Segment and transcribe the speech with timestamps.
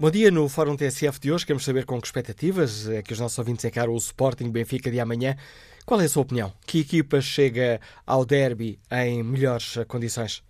[0.00, 0.30] Bom dia.
[0.30, 3.64] No Fórum TSF de hoje queremos saber com que expectativas é que os nossos ouvintes
[3.64, 5.36] encaram o Sporting Benfica de amanhã.
[5.84, 6.52] Qual é a sua opinião?
[6.64, 10.40] Que equipa chega ao derby em melhores condições?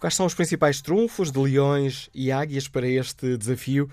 [0.00, 3.88] Quais são os principais trunfos de Leões e Águias para este desafio?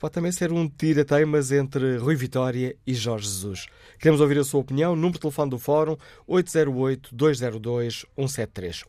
[0.00, 3.66] Pode também ser um tira-teimas entre Rui Vitória e Jorge Jesus.
[3.98, 4.96] Queremos ouvir a sua opinião.
[4.96, 5.94] Número de telefone do Fórum
[6.26, 8.86] 808-202-173.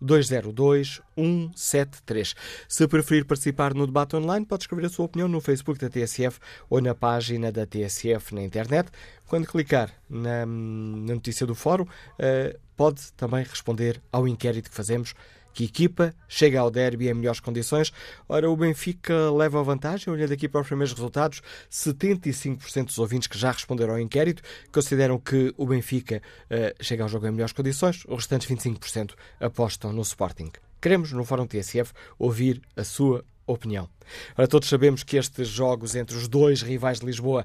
[0.00, 2.34] 808-202-173.
[2.66, 6.40] Se preferir participar no debate online, pode escrever a sua opinião no Facebook da TSF
[6.70, 8.88] ou na página da TSF na internet.
[9.26, 15.12] Quando clicar na, na notícia do Fórum, uh, pode também responder ao inquérito que fazemos
[15.52, 17.92] que equipa chega ao derby em melhores condições.
[18.28, 23.28] Ora, o Benfica leva a vantagem, olhando aqui para os primeiros resultados, 75% dos ouvintes
[23.28, 27.52] que já responderam ao inquérito consideram que o Benfica uh, chega ao jogo em melhores
[27.52, 30.50] condições, os restantes 25% apostam no Sporting.
[30.80, 33.88] Queremos, no Fórum TSF, ouvir a sua opinião.
[34.36, 37.44] Ora, todos sabemos que estes jogos entre os dois rivais de Lisboa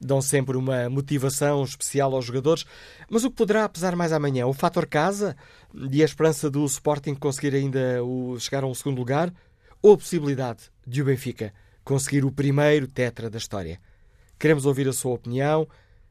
[0.00, 2.64] dão sempre uma motivação especial aos jogadores.
[3.08, 4.46] Mas o que poderá pesar mais amanhã?
[4.46, 5.36] O fator casa
[5.90, 9.32] e a esperança do Sporting conseguir ainda o, chegar a um segundo lugar?
[9.82, 11.52] Ou a possibilidade de o Benfica
[11.84, 13.80] conseguir o primeiro tetra da história?
[14.38, 15.66] Queremos ouvir a sua opinião.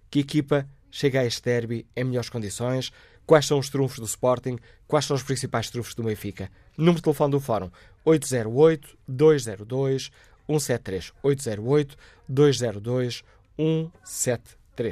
[0.10, 2.92] Que equipa chega a este derby em melhores condições?
[3.26, 4.58] Quais são os trunfos do Sporting?
[4.88, 6.50] Quais são os principais trunfos do Benfica?
[6.78, 7.72] Número de telefone do Fórum
[8.04, 10.12] 808 202
[10.48, 11.98] 173 808
[12.30, 13.24] 202 173.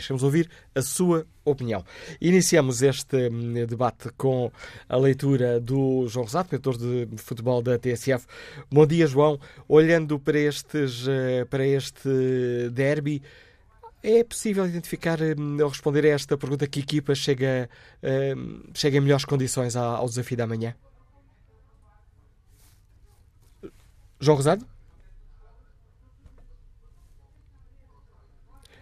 [0.07, 1.83] Vamos ouvir a sua opinião.
[2.21, 4.49] Iniciamos este hum, debate com
[4.87, 8.25] a leitura do João Rosado, diretor de futebol da TSF.
[8.71, 9.37] Bom dia, João.
[9.67, 13.21] Olhando para, estes, eh, para este derby,
[14.01, 17.69] é possível identificar hum, ou responder a esta pergunta que equipa chega,
[18.37, 20.73] hum, chega em melhores condições ao desafio da manhã?
[24.17, 24.72] João Rosado?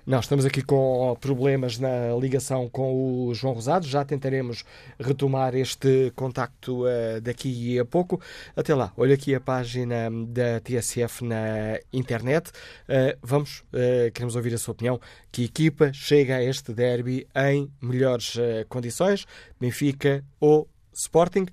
[0.04, 3.86] Não, estamos aqui com problemas na ligação com o João Rosado.
[3.86, 4.64] Já tentaremos
[5.00, 8.20] retomar este contacto uh, daqui a pouco.
[8.56, 12.50] Até lá, olha aqui a página da TSF na internet.
[12.50, 15.00] Uh, vamos, uh, queremos ouvir a sua opinião.
[15.32, 19.28] Que equipa chega a este derby em melhores condições?
[19.60, 21.46] Benfica ou Sporting?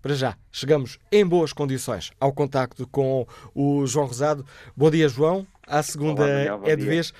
[0.00, 4.46] Para já, chegamos em boas condições ao contacto com o João Rosado.
[4.76, 5.44] Bom dia, João.
[5.66, 7.12] À segunda Olá, é de vez.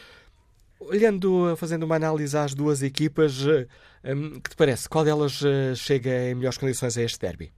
[0.88, 3.66] Olhando, fazendo uma análise às duas equipas, eh,
[4.15, 4.88] hum, que te parece?
[4.88, 7.53] Qual delas eh, chega em melhores condições a este derby?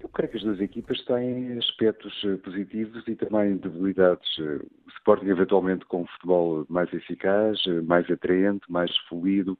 [0.00, 4.38] Eu creio que as duas equipas têm aspectos eh, positivos e também debilidades.
[4.38, 9.56] O Sporting, eventualmente, com um futebol mais eficaz, mais atraente, mais fluido,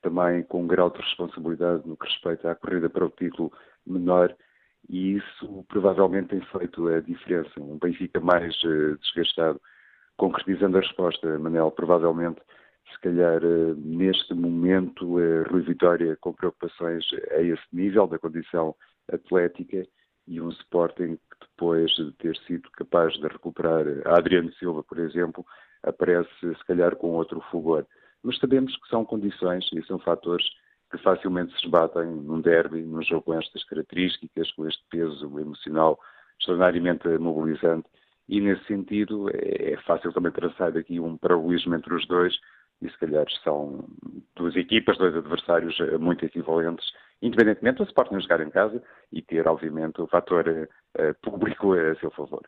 [0.00, 3.52] também com um grau de responsabilidade no que respeita à corrida para o título
[3.86, 4.34] menor,
[4.88, 7.50] e isso provavelmente tem feito a diferença.
[7.58, 8.54] Um Benfica mais
[9.00, 9.60] desgastado
[10.18, 12.42] concretizando a resposta, Manel, provavelmente,
[12.92, 18.74] se calhar, eh, neste momento, eh, Rui Vitória com preocupações a esse nível da condição
[19.10, 19.86] atlética
[20.26, 24.98] e um Sporting que depois de ter sido capaz de recuperar a Adriano Silva, por
[24.98, 25.46] exemplo,
[25.82, 27.86] aparece se calhar com outro fulgor.
[28.22, 30.46] Mas sabemos que são condições e são fatores
[30.90, 35.98] que facilmente se esbatem num derby, num jogo com estas características, com este peso emocional
[36.40, 37.88] extraordinariamente mobilizante
[38.28, 42.34] e nesse sentido é, é fácil também traçar aqui um paralelismo entre os dois
[42.80, 43.84] e se calhar são
[44.36, 46.86] duas equipas, dois adversários eh, muito equivalentes,
[47.20, 48.80] independentemente do Sporting jogar em casa
[49.12, 52.42] e ter, obviamente, o fator uh, público a seu favor.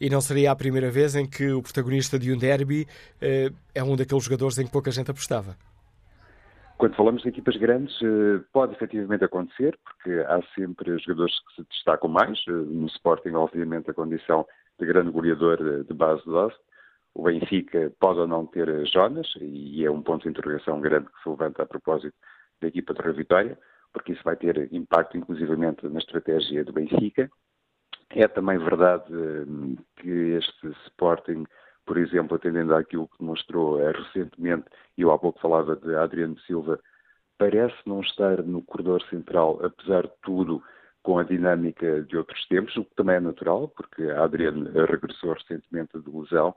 [0.00, 3.82] E não seria a primeira vez em que o protagonista de um derby uh, é
[3.82, 5.56] um daqueles jogadores em que pouca gente apostava?
[6.78, 7.96] Quando falamos de equipas grandes,
[8.52, 12.44] pode efetivamente acontecer, porque há sempre jogadores que se destacam mais.
[12.48, 14.44] No Sporting, obviamente, a condição
[14.82, 16.58] de grande goleador de base de Lost.
[17.14, 21.22] O Benfica pode ou não ter Jonas, e é um ponto de interrogação grande que
[21.22, 22.16] se levanta a propósito
[22.60, 23.58] da equipa de Vitória,
[23.92, 27.30] porque isso vai ter impacto inclusivamente na estratégia do Benfica.
[28.10, 31.44] É também verdade hum, que este Sporting,
[31.86, 34.64] por exemplo, atendendo àquilo que demonstrou eh, recentemente,
[34.96, 36.80] e eu há pouco falava de Adriano Silva,
[37.38, 40.62] parece não estar no corredor central, apesar de tudo,
[41.02, 45.32] com a dinâmica de outros tempos, o que também é natural, porque a Adriano regressou
[45.32, 46.54] recentemente de lesão,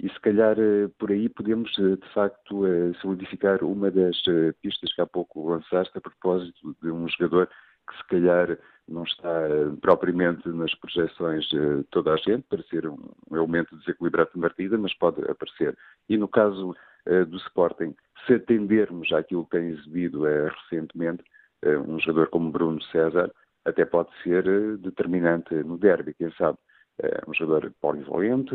[0.00, 4.20] e se calhar eh, por aí podemos eh, de facto eh, solidificar uma das
[4.60, 7.48] pistas que há pouco lançaste a propósito de um jogador
[7.88, 8.58] que se calhar
[8.88, 9.30] não está
[9.80, 12.98] propriamente nas projeções de toda a gente para ser um
[13.30, 15.76] elemento desequilibrado de partida, mas pode aparecer.
[16.08, 16.74] E no caso
[17.28, 17.94] do Sporting,
[18.26, 21.22] se atendermos àquilo que tem exibido recentemente,
[21.86, 23.30] um jogador como Bruno César,
[23.64, 26.58] até pode ser eh, determinante no derby, quem sabe.
[27.26, 28.54] um jogador polivalente,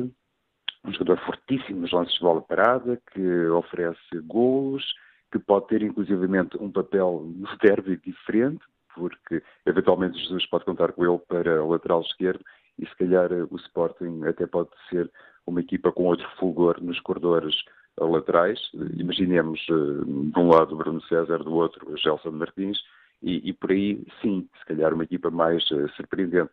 [0.86, 4.84] um jogador fortíssimo nos lances de bola parada, que oferece gols,
[5.32, 8.64] que pode ter inclusivamente um papel no derby diferente,
[8.96, 12.44] porque eventualmente Jesus pode contar com ele para o lateral esquerdo
[12.78, 15.12] e se calhar o Sporting até pode ser
[15.46, 17.56] uma equipa com outro fulgor nos corredores
[17.98, 18.60] laterais.
[18.98, 22.80] Imaginemos de um lado Bruno César, do outro Gelson Martins,
[23.22, 25.64] e, e, por aí sim, se calhar uma equipa mais
[25.96, 26.52] surpreendente.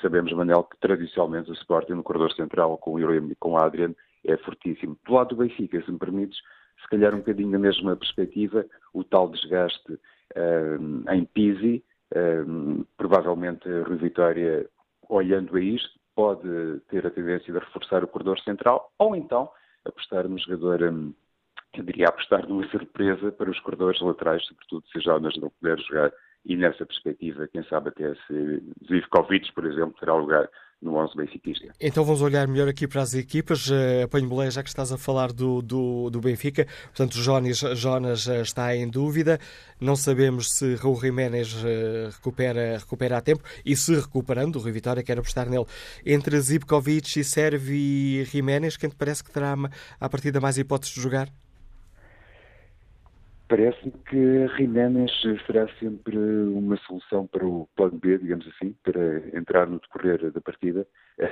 [0.00, 3.56] sabemos, Manel, que tradicionalmente o Sporting no corredor central com o William e com o
[3.56, 3.94] Adrian
[4.24, 4.98] é fortíssimo.
[5.04, 6.38] Do lado do Benfica, se me permites,
[6.80, 13.68] se calhar um bocadinho na mesma perspectiva, o tal desgaste uh, em Pisi, uh, provavelmente
[13.68, 14.68] Rui Vitória,
[15.08, 19.48] olhando a isto, pode ter a tendência de reforçar o corredor central, ou então
[19.84, 20.82] apostar no jogador,
[21.80, 26.12] eu diria apostar numa surpresa para os corredores laterais, sobretudo se Jonas não puder jogar,
[26.44, 30.48] e nessa perspectiva, quem sabe até se Zivkovic, por exemplo, terá lugar
[30.82, 31.68] no 11 benfiquista.
[31.80, 33.68] Então vamos olhar melhor aqui para as equipas.
[33.70, 36.66] Uh, apanho boleia já que estás a falar do, do, do Benfica.
[36.86, 39.38] Portanto, Jonas, Jonas uh, está em dúvida.
[39.80, 44.72] Não sabemos se Raul Jiménez uh, recupera, recupera a tempo e se recuperando, o Rui
[44.72, 45.66] Vitória quer apostar nele.
[46.04, 49.54] Entre Zivkovic e Servi Jiménez, quem te parece que terá
[50.00, 51.28] a partida mais hipóteses de jogar?
[53.52, 55.12] Parece-me que Jiménez
[55.44, 60.40] será sempre uma solução para o plano B, digamos assim, para entrar no decorrer da
[60.40, 60.86] partida,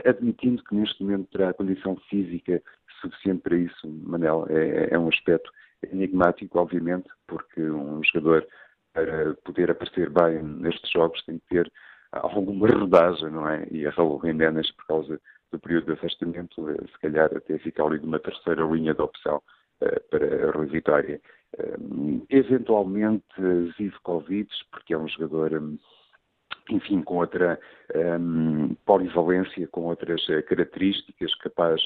[0.05, 2.63] admitindo que neste momento terá a condição física
[3.01, 4.47] suficiente para isso, Manel.
[4.51, 5.51] É, é um aspecto
[5.91, 8.47] enigmático, obviamente, porque um jogador,
[8.93, 11.73] para poder aparecer bem nestes jogos, tem que ter
[12.13, 13.67] alguma rodagem, não é?
[13.71, 15.19] E a Raul Jiménez, por causa
[15.51, 19.43] do período de afastamento, se calhar até fica ali de uma terceira linha de opção
[19.81, 21.19] eh, para a Rui Vitória.
[21.59, 23.25] Um, eventualmente
[23.77, 25.79] Zivkovic, porque é um jogador, um,
[26.71, 27.59] enfim, com outra
[27.95, 31.81] um, polivalência, com outras uh, características, capaz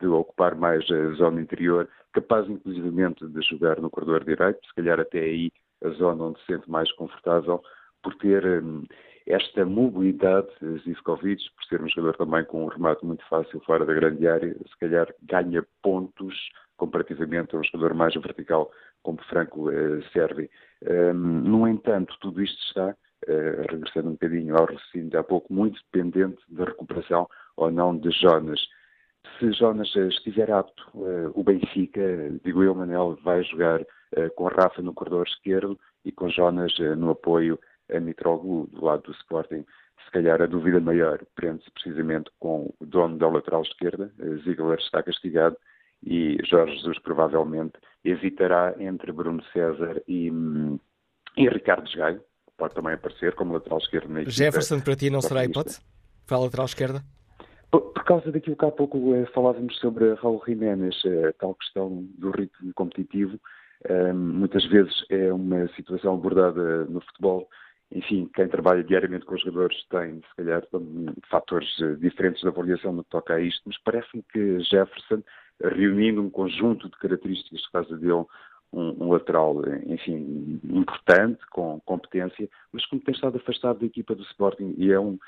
[0.00, 5.00] de ocupar mais a zona interior, capaz inclusivamente de jogar no corredor direito, se calhar
[5.00, 5.50] até aí
[5.84, 7.60] a zona onde se sente mais confortável,
[8.02, 8.84] por ter hum,
[9.26, 10.48] esta mobilidade,
[10.84, 14.54] Zivkovic, por ser um jogador também com um remate muito fácil fora da grande área,
[14.54, 16.34] se calhar ganha pontos
[16.76, 18.70] comparativamente a um jogador mais vertical
[19.02, 20.50] como Franco eh, Servi.
[20.82, 25.52] Um, no entanto, tudo isto está, uh, regressando um bocadinho ao recinto de há pouco,
[25.52, 28.60] muito dependente da recuperação ou não de Jonas.
[29.38, 30.90] Se Jonas estiver apto,
[31.34, 32.00] o Benfica,
[32.44, 33.84] digo eu, Manel, vai jogar
[34.36, 37.58] com Rafa no corredor esquerdo e com Jonas no apoio
[37.92, 39.64] a Mitroglou do lado do Sporting.
[40.04, 44.10] Se calhar a dúvida maior prende-se precisamente com o dono da lateral esquerda,
[44.44, 45.56] Ziegler está castigado,
[46.04, 50.30] e Jorge Jesus provavelmente hesitará entre Bruno César e,
[51.36, 52.22] e Ricardo Gaio,
[52.56, 54.30] pode também aparecer como lateral esquerdo na equipa.
[54.30, 55.80] Jefferson para ti não será hipótese?
[56.26, 57.02] Para a lateral esquerda?
[57.70, 61.54] Por, por, causa daquilo que há pouco eh, falávamos sobre Raul Jiménez, eh, a tal
[61.54, 63.38] questão do ritmo competitivo,
[63.84, 67.48] eh, muitas vezes é uma situação abordada no futebol.
[67.92, 70.62] Enfim, quem trabalha diariamente com os jogadores tem, se calhar,
[71.30, 71.68] fatores
[72.00, 75.22] diferentes de avaliação no que toca a isto, mas parece-me que Jefferson
[75.62, 78.26] reunindo um conjunto de características que faz dele um,
[78.72, 84.74] um, lateral, enfim, importante, com competência, mas como tem estado afastado da equipa do Sporting
[84.76, 85.18] e é um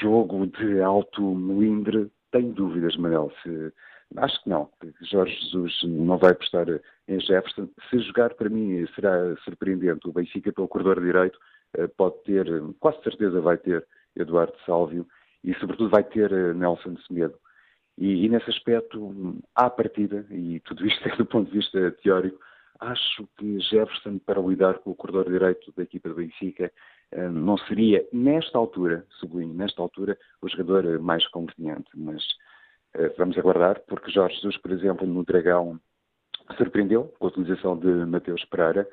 [0.00, 3.72] jogo de alto melindre, tenho dúvidas, Manel, se,
[4.16, 4.68] acho que não,
[5.02, 6.66] Jorge Jesus não vai apostar
[7.08, 7.68] em Jefferson.
[7.88, 10.08] Se jogar, para mim, será surpreendente.
[10.08, 11.38] O Benfica, pelo corredor direito,
[11.76, 12.46] eh, pode ter,
[12.78, 13.84] quase certeza vai ter
[14.16, 15.06] Eduardo Sálvio
[15.42, 17.34] e, sobretudo, vai ter eh, Nelson Semedo.
[18.00, 22.40] E, e, nesse aspecto, à partida, e tudo isto é do ponto de vista teórico,
[22.80, 26.72] acho que Jefferson, para lidar com o corredor direito da equipa do Benfica,
[27.12, 31.90] eh, não seria, nesta altura, sublinho, nesta altura, o jogador mais conveniente.
[31.94, 32.24] Mas
[32.94, 35.78] eh, vamos aguardar, porque Jorge Jesus, por exemplo, no Dragão,
[36.56, 38.88] surpreendeu com a utilização de Mateus Pereira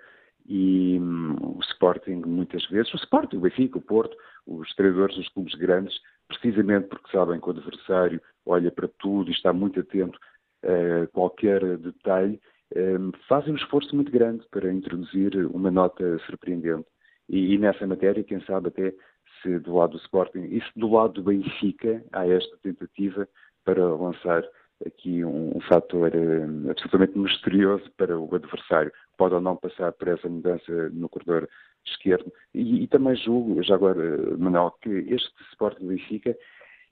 [0.46, 5.30] e hum, o Sporting, muitas vezes, o Sporting, o Benfica, o Porto, os treinadores dos
[5.30, 5.98] clubes grandes,
[6.28, 10.18] precisamente porque sabem que o adversário olha para tudo e está muito atento
[10.64, 12.40] a qualquer detalhe,
[12.76, 16.88] ehm, fazem um esforço muito grande para introduzir uma nota surpreendente.
[17.30, 18.94] E, e, nessa matéria, quem sabe até
[19.42, 23.28] se do lado do Sporting e se do lado do Benfica há esta tentativa
[23.64, 24.44] para lançar
[24.86, 28.92] aqui um, um fator um, absolutamente misterioso para o adversário.
[29.18, 31.48] Pode ou não passar por essa mudança no corredor
[31.86, 32.32] esquerdo.
[32.54, 36.36] E, e também julgo, já agora, Manuel, que este Sporting Benfica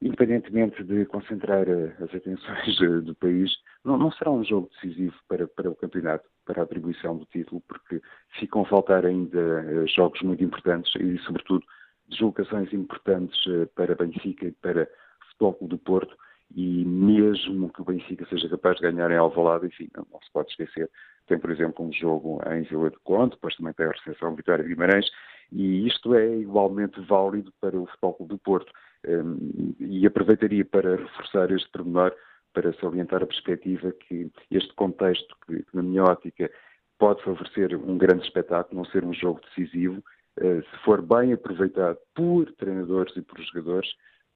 [0.06, 3.52] independentemente de concentrar eh, as atenções eh, do país,
[3.84, 7.62] não, não, será um jogo decisivo para, para o campeonato, para a atribuição do título,
[7.68, 8.00] porque
[8.40, 11.66] ficam a faltar ainda eh, jogos muito importantes e, sobretudo,
[12.08, 13.36] deslocações importantes
[13.74, 14.88] para Benfica e para
[15.32, 16.16] Futebol do Porto
[16.56, 20.32] e mesmo que o Benfica seja capaz de ganhar em Alvalade, enfim, não, não, se
[20.32, 20.88] pode esquecer,
[21.26, 24.64] tem, por exemplo, um jogo em Vila do Conde, depois também tem a recepção Vitória
[24.64, 25.10] de Guimarães,
[25.52, 28.72] e isto é igualmente válido para o Futebol do Porto.
[29.08, 32.14] Um, e aproveitaria para reforçar este pormenor,
[32.54, 36.50] para salientar a perspectiva que este contexto, que, na minha ótica,
[36.98, 40.04] pode favorecer um grande espetáculo, não ser um jogo decisivo,
[40.40, 43.90] uh, se for bem aproveitado por treinadores e por jogadores,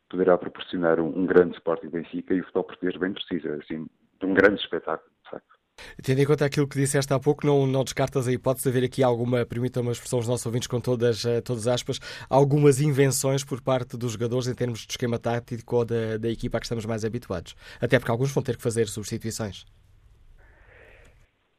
[0.09, 3.87] poderá proporcionar um, um grande Sporting Benfica e o futebol português bem precisa, assim,
[4.19, 5.09] de um grande espetáculo.
[6.01, 8.85] Tendo em conta aquilo que disseste há pouco, não, não descartas a hipótese de haver
[8.85, 13.43] aqui alguma, permita uma expressão aos nossos ouvintes com todas, eh, todas aspas, algumas invenções
[13.43, 16.65] por parte dos jogadores em termos de esquema tático ou da, da equipa a que
[16.65, 17.55] estamos mais habituados.
[17.79, 19.65] Até porque alguns vão ter que fazer substituições.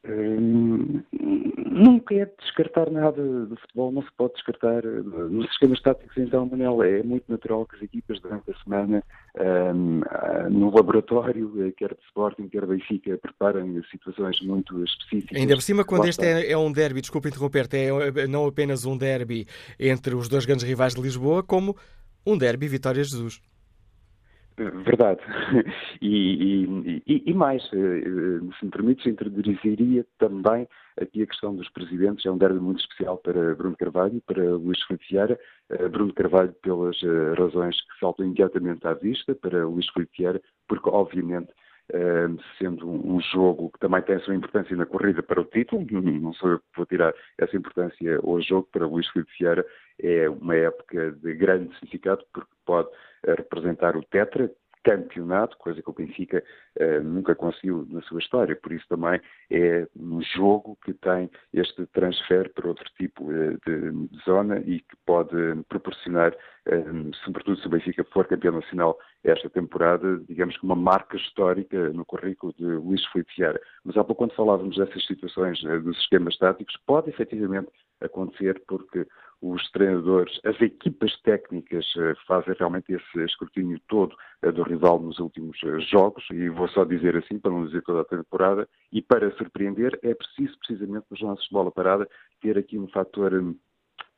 [0.03, 4.83] Hum, nunca é descartar nada do futebol, não se pode descartar.
[4.83, 9.03] Nos sistemas táticos, então, Manel, é muito natural que as equipas durante a semana,
[9.75, 10.01] um,
[10.49, 15.37] no laboratório, eh, quer de Sporting, quer Benfica, preparem situações muito específicas.
[15.37, 18.97] Ainda por cima, quando este é, é, um derby, desculpe interromper-te, é não apenas um
[18.97, 19.45] derby
[19.79, 21.77] entre os dois grandes rivais de Lisboa, como
[22.25, 23.39] um derby Vitória Jesus.
[24.57, 25.21] Verdade.
[26.01, 30.67] E, e, e, mais, eh, eh, se me permites, introduziria também
[30.99, 32.25] aqui a questão dos presidentes.
[32.25, 35.39] É um derby muito especial para Bruno Carvalho e para Luís Filipe Vieira.
[35.69, 36.97] Eh, Bruno Carvalho, pelas
[37.37, 41.51] razões que saltam imediatamente à vista, para Luís Filipe Vieira, porque, obviamente,
[42.57, 46.33] sendo um jogo que também tem a sua importância na corrida para o título, não
[46.33, 49.65] sou eu que vou tirar essa importância ao jogo, para Luís Filipe Vieira
[49.99, 52.89] é uma época de grande significado, porque pode
[53.25, 54.49] representar o Tetra,
[54.83, 56.43] campeonato, coisa que o Benfica
[56.79, 58.55] uh, nunca conseguiu na sua história.
[58.55, 59.19] Por isso também
[59.49, 64.95] é um jogo que tem este transfer para outro tipo uh, de zona e que
[65.05, 65.35] pode
[65.69, 71.15] proporcionar, uh, sobretudo se o Benfica for campeão nacional esta temporada, digamos que uma marca
[71.15, 73.61] histórica no currículo de Luís Felipe Vieira.
[73.83, 77.71] Mas há pouco quando falávamos dessas situações dos esquemas táticos, pode efetivamente
[78.01, 79.05] acontecer porque
[79.41, 85.17] os treinadores, as equipas técnicas eh, fazem realmente esse escrutínio todo eh, do rival nos
[85.17, 89.01] últimos eh, jogos, e vou só dizer assim, para não dizer toda a temporada, e
[89.01, 92.07] para surpreender, é preciso precisamente nos lances de bola parada
[92.39, 93.57] ter aqui um fator hum,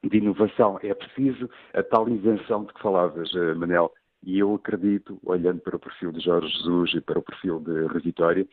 [0.03, 0.77] de inovação.
[0.83, 3.93] É preciso a tal invenção de que falavas, Manel.
[4.25, 7.87] E eu acredito, olhando para o perfil de Jorge Jesus e para o perfil de
[7.87, 8.47] Revitória,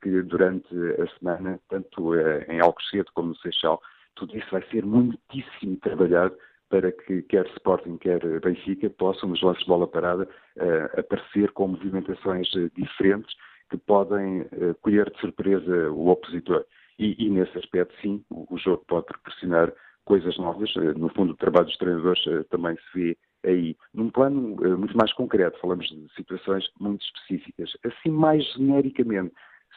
[0.00, 2.14] que durante a semana, tanto
[2.48, 3.82] em Alcochete como no Seixal,
[4.20, 6.36] tudo isso vai ser muitíssimo trabalhado
[6.68, 11.68] para que quer Sporting, quer Benfica possam, nos lances de bola parada, uh, aparecer com
[11.68, 13.34] movimentações uh, diferentes
[13.70, 16.64] que podem uh, colher de surpresa o opositor.
[16.98, 19.72] E, e nesse aspecto, sim, o, o, jogo pode proporcionar
[20.04, 20.72] coisas novas.
[20.96, 23.76] no fundo, o trabalho dos treinadores também se vê aí.
[23.94, 27.72] Num plano muito mais concreto, falamos de situações muito específicas.
[27.84, 29.32] Assim, mais genericamente,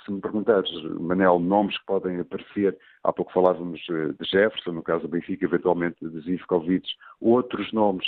[0.06, 0.70] se me perguntares,
[1.00, 5.46] Manel, nomes que podem aparecer, há pouco falávamos eh, de Jefferson, no caso do Benfica,
[5.46, 6.88] eventualmente de Zivkovic,
[7.22, 8.06] outros nomes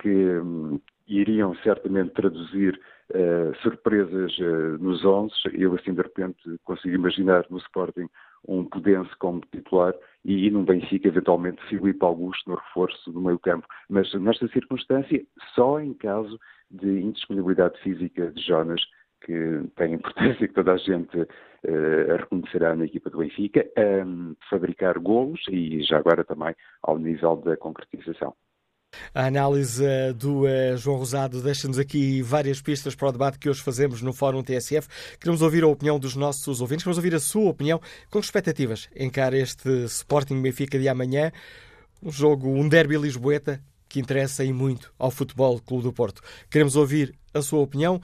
[0.00, 2.78] que hum, iriam certamente traduzir
[3.14, 5.32] uh, surpresas uh, nos 11.
[5.54, 8.08] Eu, assim, de repente, consigo imaginar no Sporting
[8.46, 13.38] um Pudense como titular e, e no Benfica, eventualmente, Filipe Augusto no reforço do meio
[13.38, 13.66] campo.
[13.88, 15.24] Mas, nesta circunstância,
[15.54, 16.38] só em caso
[16.70, 18.82] de indisponibilidade física de Jonas,
[19.24, 23.66] que tem importância que toda a gente uh, reconhecerá na equipa do Benfica,
[24.06, 28.34] um, fabricar golos e já agora também ao nível da concretização.
[29.14, 33.48] A análise eh, do uh, João Rosado deixa-nos aqui várias pistas para o debate que
[33.48, 34.88] hoje fazemos no Fórum TSF.
[35.18, 37.80] Queremos ouvir a opinião dos nossos ouvintes, queremos ouvir a sua opinião
[38.10, 38.88] com expectativas.
[38.96, 41.30] Encara este Sporting Benfica de amanhã,
[42.02, 46.22] um jogo, um derby lisboeta que interessa e muito ao Futebol Clube do Porto.
[46.50, 48.00] Queremos ouvir a sua opinião.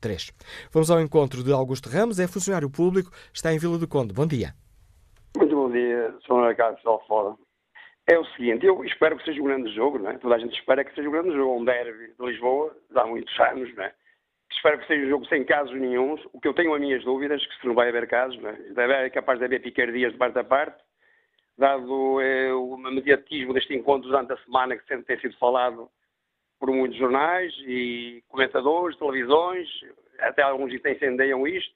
[0.03, 0.33] 808-202-173.
[0.71, 4.13] Vamos ao encontro de Augusto Ramos, é funcionário público, está em Vila do Conde.
[4.13, 4.53] Bom dia.
[5.37, 6.55] Muito bom dia, Sr.
[6.55, 7.37] Carlos Fórum.
[8.05, 10.17] É o seguinte, eu espero que seja um grande jogo, não é?
[10.17, 13.39] Toda a gente espera que seja um grande jogo, um derby de Lisboa, há muitos
[13.39, 13.93] anos, não é?
[14.51, 16.21] Espero que seja um jogo sem casos nenhums.
[16.33, 18.53] O que eu tenho as minhas dúvidas, que se não vai haver casos, não é?
[18.73, 20.83] Deve, é capaz de haver picardias de parte a parte,
[21.57, 25.89] dado é, o mediatismo deste encontro durante a semana, que sempre tem sido falado
[26.63, 29.67] por muitos jornais e comentadores, televisões,
[30.19, 31.75] até alguns incendeiam isto,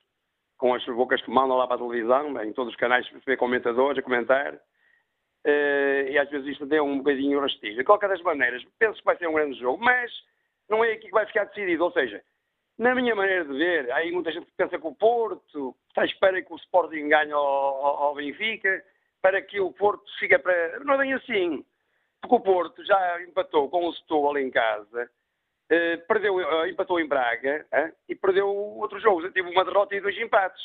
[0.58, 3.36] com as bocas que mandam lá para a televisão, em todos os canais se vê
[3.36, 4.54] comentadores a comentar.
[4.54, 7.76] Uh, e às vezes isto deu um bocadinho rastilho.
[7.76, 10.10] De qualquer das maneiras, penso que vai ser um grande jogo, mas
[10.70, 11.84] não é aqui que vai ficar decidido.
[11.84, 12.24] Ou seja,
[12.78, 16.42] na minha maneira de ver, aí muita gente pensa que o Porto está à espera
[16.42, 18.82] que o Sporting ganhe ao, ao, Benfica,
[19.22, 20.80] para que o Porto siga para.
[20.86, 21.66] Não é bem assim.
[22.22, 25.10] Porque o Porto já empatou com o Setúbal em casa,
[25.70, 29.30] eh, perdeu, eh, empatou em Braga eh, e perdeu outro jogo.
[29.32, 30.62] Teve uma derrota e dois empates.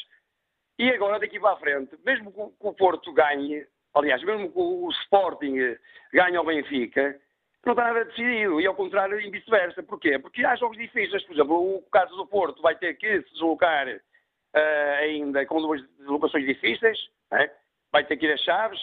[0.79, 4.91] E agora, daqui para a frente, mesmo que o Porto ganhe, aliás, mesmo que o
[5.03, 5.77] Sporting
[6.13, 7.21] ganhe ao Benfica,
[7.65, 8.61] não está nada decidido.
[8.61, 9.83] E ao contrário, e vice-versa.
[9.83, 10.19] Porquê?
[10.19, 11.23] Porque há jogos difíceis.
[11.25, 15.83] Por exemplo, o caso do Porto vai ter que se deslocar uh, ainda com duas
[15.99, 16.99] deslocações difíceis.
[17.33, 17.51] É?
[17.91, 18.81] Vai ter que ir a Chaves,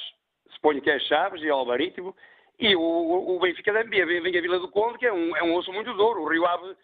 [0.51, 2.15] suponho que é a Chaves e ao Marítimo.
[2.59, 5.55] E o, o Benfica Bia vem a Vila do Conde, que é um, é um
[5.55, 6.23] osso muito duro.
[6.23, 6.75] O Rio Ave,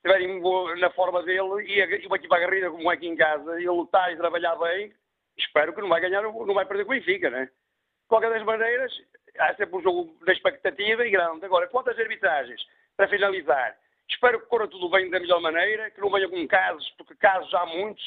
[0.00, 3.16] se estiver na forma dele e, a, e uma equipa agarrida como é aqui em
[3.16, 4.92] casa, e lutar e trabalhar bem,
[5.36, 7.46] espero que não vai ganhar, não vai perder com o Benfica, né?
[7.46, 8.92] De qualquer das maneiras,
[9.40, 11.44] há sempre um jogo da expectativa e grande.
[11.44, 12.64] Agora, quanto às arbitragens,
[12.96, 13.76] para finalizar,
[14.08, 17.52] espero que corra tudo bem da melhor maneira, que não venha com casos, porque casos
[17.54, 18.04] há muitos.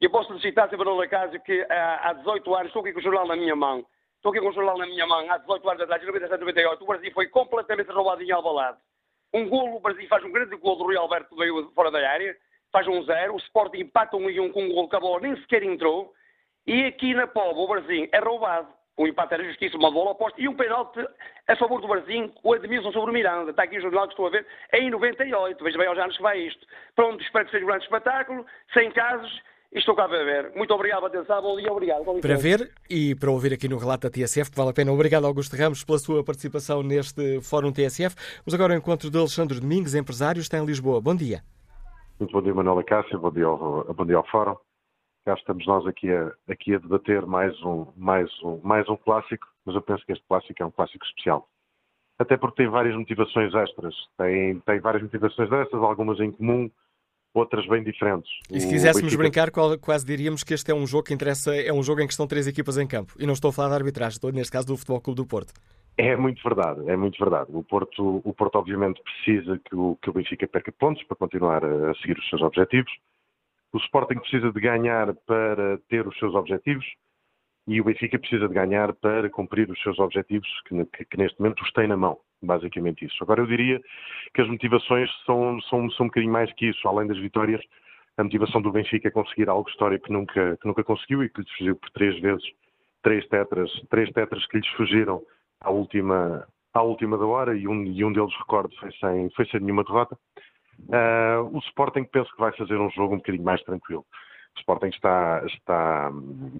[0.00, 3.02] E eu posso citar sempre no caso que há 18 anos, estou aqui com o
[3.02, 3.84] jornal na minha mão,
[4.20, 6.84] estou aqui com o jornal na minha mão, há 18 anos atrás, em 97, 98,
[6.84, 8.78] o Brasil foi completamente roubado em Alvalade.
[9.32, 12.36] Um golo, o Brasil faz um grande golo do Rui Alberto veio fora da área,
[12.70, 15.20] faz um zero, o Sporting empata um e um com um golo que a bola
[15.20, 16.12] nem sequer entrou,
[16.66, 18.68] e aqui na Póvoa o Brasil é roubado
[19.00, 21.00] o empate era justiça, uma bola oposta, e um penalti
[21.48, 23.50] a favor do Brasil, o Edmilson sobre o Miranda.
[23.50, 25.64] Está aqui o jornal que estou a ver, é em 98.
[25.64, 26.66] Veja bem aos anos que vai isto.
[26.94, 29.42] Pronto, espero que seja um grande espetáculo, sem casos,
[29.78, 30.52] estou cá para ver.
[30.54, 32.04] Muito obrigado atenção, bom dia, obrigado.
[32.20, 34.92] Para ver e para ouvir aqui no relato da TSF, que vale a pena.
[34.92, 38.16] Obrigado, Augusto Ramos, pela sua participação neste Fórum TSF.
[38.44, 41.00] Vamos agora ao encontro de Alexandre Domingos, empresário, está em Lisboa.
[41.00, 41.42] Bom dia.
[42.18, 44.56] Muito bom dia, Manuela Cássio, bom dia ao, bom dia ao Fórum
[45.24, 49.46] cá estamos nós aqui a, aqui a debater mais um, mais, um, mais um clássico,
[49.64, 51.48] mas eu penso que este clássico é um clássico especial.
[52.18, 53.94] Até porque tem várias motivações extras.
[54.18, 56.70] Tem, tem várias motivações dessas, algumas em comum,
[57.32, 58.30] outras bem diferentes.
[58.50, 61.82] E se quiséssemos brincar, quase diríamos que este é um jogo que interessa, é um
[61.82, 63.14] jogo em que estão três equipas em campo.
[63.18, 65.52] E não estou a falar de arbitragem, estou neste caso do Futebol Clube do Porto.
[65.96, 67.50] É muito verdade, é muito verdade.
[67.52, 71.64] O Porto, o Porto obviamente precisa que o, que o Benfica perca pontos para continuar
[71.64, 72.90] a seguir os seus objetivos.
[73.72, 76.84] O Sporting precisa de ganhar para ter os seus objetivos
[77.70, 81.62] e o Benfica precisa de ganhar para cumprir os seus objetivos, que, que, neste momento
[81.62, 82.18] os tem na mão.
[82.42, 83.16] Basicamente isso.
[83.22, 83.80] Agora, eu diria
[84.34, 86.88] que as motivações são, são, são um bocadinho mais que isso.
[86.88, 87.62] Além das vitórias,
[88.16, 91.42] a motivação do Benfica é conseguir algo histórico que nunca, que nunca conseguiu e que
[91.42, 92.42] lhes fugiu por três vezes,
[93.04, 95.22] três tetras, três tetras que lhes fugiram
[95.60, 99.46] à última, à última da hora e um, e um deles, recordo, foi sem, foi
[99.46, 100.18] sem nenhuma derrota.
[100.88, 104.04] Uh, o Sporting penso que vai fazer um jogo um bocadinho mais tranquilo.
[104.56, 106.10] O Sporting está, está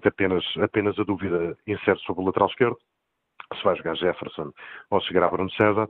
[0.05, 2.77] apenas, apenas a dúvida incerta sobre o lateral esquerdo,
[3.55, 4.51] se vai jogar Jefferson
[4.89, 5.89] ou se chegará Bruno César,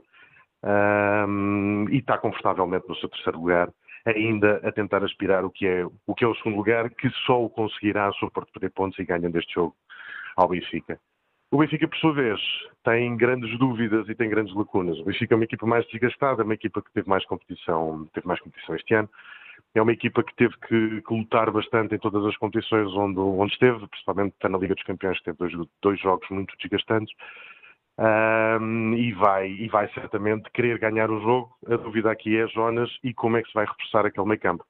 [0.64, 3.72] um, e está confortavelmente no seu terceiro lugar,
[4.06, 7.42] ainda a tentar aspirar o que é o, que é o segundo lugar, que só
[7.42, 9.74] o conseguirá se o Porto perder pontos e ganhando este jogo
[10.36, 10.98] ao Benfica.
[11.50, 12.40] O Benfica, por sua vez,
[12.82, 14.98] tem grandes dúvidas e tem grandes lacunas.
[15.00, 18.40] O Benfica é uma equipa mais desgastada, uma equipa que teve mais competição, teve mais
[18.40, 19.08] competição este ano.
[19.74, 23.52] É uma equipa que teve que, que lutar bastante em todas as competições onde, onde
[23.52, 27.14] esteve, principalmente na Liga dos Campeões, que teve dois, dois jogos muito desgastantes.
[27.98, 31.56] Um, e, vai, e vai certamente querer ganhar o jogo.
[31.66, 34.64] A dúvida aqui é Jonas e como é que se vai reforçar aquele meio campo.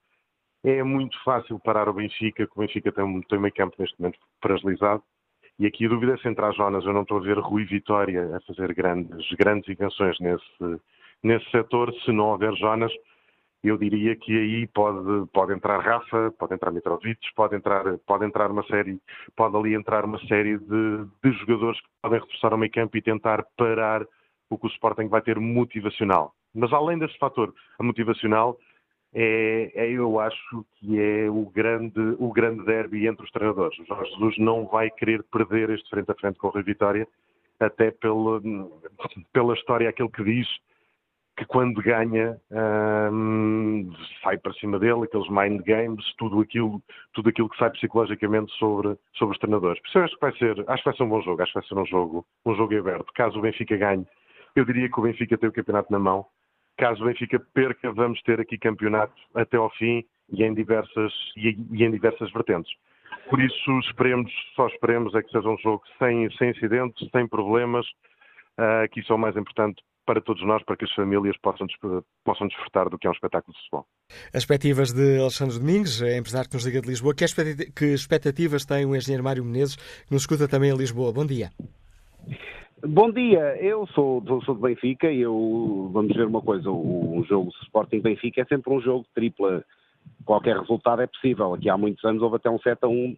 [0.65, 4.19] É muito fácil parar o Benfica, que o Benfica tem, tem meio campo neste momento
[4.41, 5.03] fragilizado
[5.59, 6.85] E aqui a dúvida é se entrar Jonas.
[6.85, 10.81] Eu não estou a ver Rui Vitória a fazer grandes, grandes invenções nesse,
[11.23, 11.93] nesse setor.
[12.05, 12.93] Se não houver Jonas,
[13.62, 18.51] eu diria que aí pode, pode entrar Rafa, pode entrar Mitrovic, pode entrar, pode entrar
[18.51, 18.98] uma série,
[19.37, 23.03] pode ali entrar uma série de, de jogadores que podem reforçar o meio campo e
[23.03, 24.05] tentar parar
[24.51, 26.35] o que o Sporting vai ter motivacional.
[26.55, 28.59] Mas além desse fator motivacional,
[29.14, 33.79] é, é, eu acho que é o grande, o grande derby entre os treinadores.
[33.79, 37.07] O Jorge Jesus não vai querer perder este frente a frente com o Rui Vitória,
[37.61, 38.40] até pela,
[39.33, 40.48] pela história, aquele que diz
[41.37, 42.37] que quando ganha
[43.11, 43.90] hum,
[44.23, 46.83] sai para cima dele, aqueles mind games, tudo aquilo,
[47.14, 49.81] tudo aquilo que sai psicologicamente sobre, sobre os treinadores.
[49.81, 51.59] Por isso acho que vai ser, acho que vai ser um bom jogo, acho que
[51.59, 53.12] vai ser um jogo, um jogo aberto.
[53.14, 54.07] Caso o Benfica ganhe,
[54.55, 56.27] eu diria que o Benfica tem o campeonato na mão.
[56.77, 61.57] Caso o Benfica perca, vamos ter aqui campeonato até ao fim e em diversas, e,
[61.73, 62.73] e em diversas vertentes.
[63.31, 67.87] Por isso, esperemos, só esperemos é que seja um jogo sem, sem incidentes, sem problemas,
[68.59, 71.67] uh, que isso é o mais importante para todos nós, para que as famílias possam,
[72.25, 73.87] possam desfrutar do que é um espetáculo de futebol.
[74.35, 78.97] As expectativas de Alexandre Domingos, empresário que nos liga de Lisboa, que expectativas tem o
[78.97, 81.12] engenheiro Mário Menezes, que nos escuta também em Lisboa?
[81.12, 81.51] Bom dia.
[82.85, 87.25] Bom dia, eu sou, sou do Benfica e eu, vamos ver uma coisa, o, o
[87.25, 89.65] jogo Sporting-Benfica é sempre um jogo tripla,
[90.25, 93.17] qualquer resultado é possível, aqui há muitos anos houve até um 7 a 1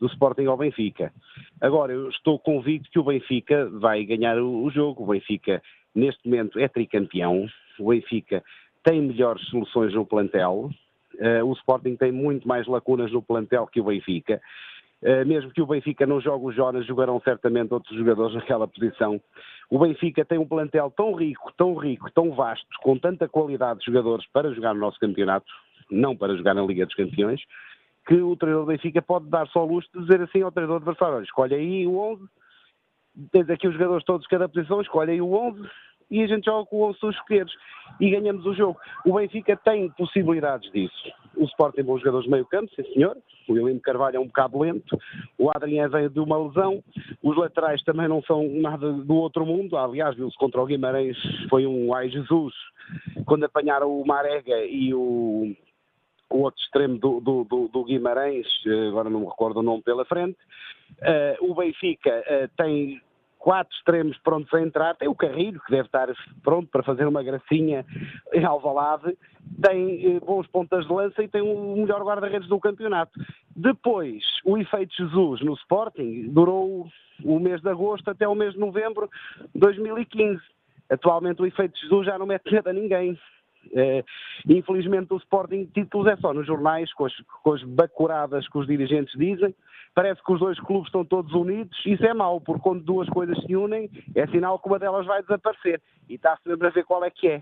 [0.00, 1.12] do Sporting ao Benfica.
[1.60, 5.62] Agora, eu estou convicto que o Benfica vai ganhar o, o jogo, o Benfica
[5.94, 7.46] neste momento é tricampeão,
[7.78, 8.42] o Benfica
[8.82, 10.70] tem melhores soluções no plantel,
[11.14, 14.40] uh, o Sporting tem muito mais lacunas no plantel que o Benfica,
[15.04, 19.20] eh, mesmo que o Benfica não jogue os Jonas, jogarão certamente outros jogadores naquela posição.
[19.68, 23.86] O Benfica tem um plantel tão rico, tão rico, tão vasto, com tanta qualidade de
[23.86, 25.46] jogadores para jogar no nosso campeonato,
[25.90, 27.42] não para jogar na Liga dos Campeões,
[28.06, 30.76] que o treinador do Benfica pode dar só o luxo de dizer assim ao treinador
[30.76, 32.22] adversário, escolhe aí o 11,
[33.32, 35.68] tens aqui os jogadores todos cada posição, escolhe aí o 11,
[36.10, 37.52] e a gente joga com o 11 se escolheres
[38.00, 38.78] e ganhamos o jogo.
[39.04, 41.12] O Benfica tem possibilidades disso.
[41.36, 43.16] O Sport tem bons jogadores de meio campo, sim senhor.
[43.48, 44.98] O William Carvalho é um bocado lento.
[45.38, 46.82] O Adrien veio de uma lesão.
[47.22, 49.76] Os laterais também não são nada do outro mundo.
[49.76, 51.16] Aliás, viu-se contra o Guimarães,
[51.48, 52.54] foi um ai Jesus,
[53.26, 55.54] quando apanharam o Marega e o,
[56.30, 58.46] o outro extremo do, do, do, do, Guimarães,
[58.88, 60.38] agora não me recordo o nome pela frente.
[61.00, 63.00] Uh, o Benfica uh, tem
[63.44, 66.08] quatro extremos prontos a entrar, tem o Carrilho, que deve estar
[66.42, 67.84] pronto para fazer uma gracinha
[68.32, 69.14] em Alvalade,
[69.62, 73.12] tem eh, bons pontas de lança e tem o melhor guarda-redes do campeonato.
[73.54, 76.88] Depois, o efeito Jesus no Sporting durou
[77.22, 79.10] o mês de agosto até o mês de novembro
[79.54, 80.40] de 2015.
[80.88, 83.12] Atualmente o efeito Jesus já não mete medo a ninguém.
[83.66, 84.04] Uh,
[84.48, 88.66] infelizmente o Sporting títulos é só nos jornais, com as, com as bacuradas que os
[88.66, 89.54] dirigentes dizem,
[89.94, 93.38] parece que os dois clubes estão todos unidos, isso é mau, porque quando duas coisas
[93.44, 95.80] se unem, é sinal que uma delas vai desaparecer.
[96.08, 97.40] E está sempre a ver qual é que é.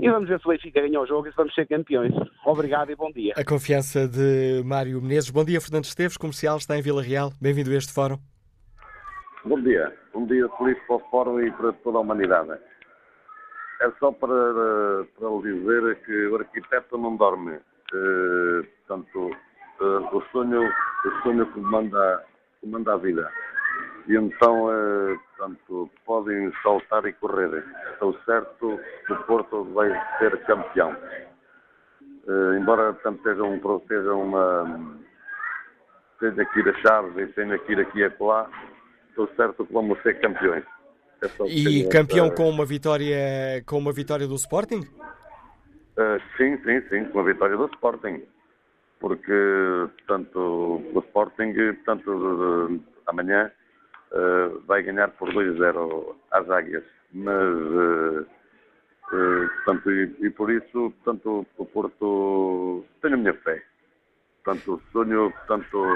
[0.00, 2.12] E vamos ver se o Benfica ganha o jogo e se vamos ser campeões.
[2.44, 3.32] Obrigado e bom dia.
[3.36, 5.30] A confiança de Mário Menezes.
[5.30, 7.30] Bom dia, Fernando Esteves, comercial, está em Vila Real.
[7.40, 8.18] Bem-vindo a este fórum.
[9.44, 9.94] Bom dia.
[10.12, 12.52] Bom dia feliz para o fórum e para toda a humanidade.
[13.80, 14.34] É só para,
[15.18, 17.58] para lhe dizer que o arquiteto não dorme.
[17.92, 19.30] Uh, portanto,
[19.80, 20.62] uh, o, sonho,
[21.04, 22.24] o sonho que manda,
[22.60, 23.30] que manda a vida.
[24.06, 27.64] E então, uh, portanto, podem saltar e correr.
[27.92, 29.88] Estou certo que o Porto vai
[30.18, 30.94] ser campeão.
[32.26, 34.98] Uh, embora portanto, seja, um, seja uma.
[36.20, 38.48] tenha que ir a Chaves e tenha que ir aqui e acolá,
[39.08, 40.64] estou certo que vamos ser campeões.
[41.22, 44.80] É e campeão com uma vitória com uma vitória do Sporting?
[45.96, 48.22] Uh, sim, sim, sim, com a vitória do Sporting
[49.04, 51.52] porque, portanto, o Sporting,
[51.84, 53.52] portanto, amanhã
[54.12, 58.26] uh, vai ganhar por 2-0 às Águias, mas, uh,
[59.56, 63.62] portanto, e, e, por isso, portanto, o Porto, tenho a minha fé,
[64.42, 65.86] portanto, sonho, portanto,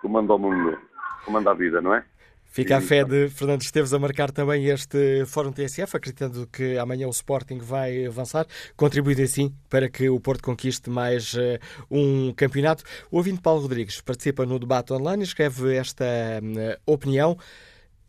[0.00, 0.80] comanda o mundo,
[1.26, 2.02] comanda a vida, não é?
[2.50, 7.06] Fica a fé de Fernando Esteves a marcar também este Fórum TSF, acreditando que amanhã
[7.06, 11.58] o Sporting vai avançar, contribuindo assim para que o Porto conquiste mais uh,
[11.90, 12.82] um campeonato.
[13.10, 17.36] O ouvinte Paulo Rodrigues participa no debate online e escreve esta uh, opinião.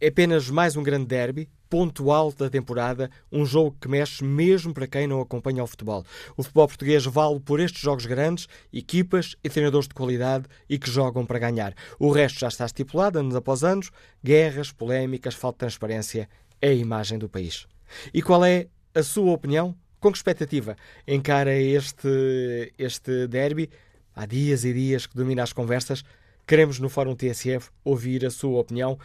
[0.02, 4.74] É apenas mais um grande derby, ponto alto da temporada, um jogo que mexe mesmo
[4.74, 6.06] para quem não acompanha o futebol.
[6.38, 10.90] O futebol português vale por estes jogos grandes, equipas e treinadores de qualidade e que
[10.90, 11.74] jogam para ganhar.
[12.00, 13.92] O resto já está estipulado anos após anos,
[14.24, 16.30] guerras, polémicas, falta de transparência,
[16.62, 17.68] é a imagem do país.
[18.14, 19.76] E qual é a sua opinião?
[20.00, 23.70] Com que expectativa encara este, este derby?
[24.16, 26.06] Há dias e dias que domina as conversas.
[26.48, 28.98] Queremos, no Fórum TSF, ouvir a sua opinião.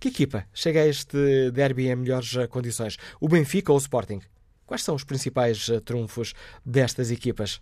[0.00, 2.96] Que equipa chega a este derby em melhores condições?
[3.20, 4.20] O Benfica ou o Sporting?
[4.64, 6.34] Quais são os principais trunfos
[6.64, 7.60] destas equipas?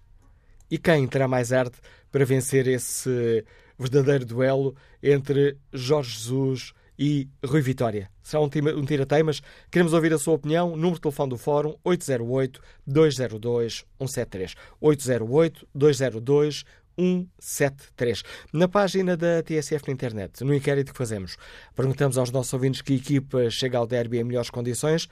[0.70, 1.78] E quem terá mais arte
[2.10, 3.42] para vencer esse
[3.78, 8.10] verdadeiro duelo entre Jorge Jesus e Rui Vitória.
[8.22, 9.40] Será um, um tira-teimas.
[9.70, 10.70] Queremos ouvir a sua opinião.
[10.70, 14.56] Número de telefone do Fórum 808-202-173.
[14.82, 16.64] 808-202-173.
[18.52, 21.36] Na página da TSF na internet, no inquérito que fazemos,
[21.74, 25.08] perguntamos aos nossos ouvintes que equipa chega ao derby em melhores condições.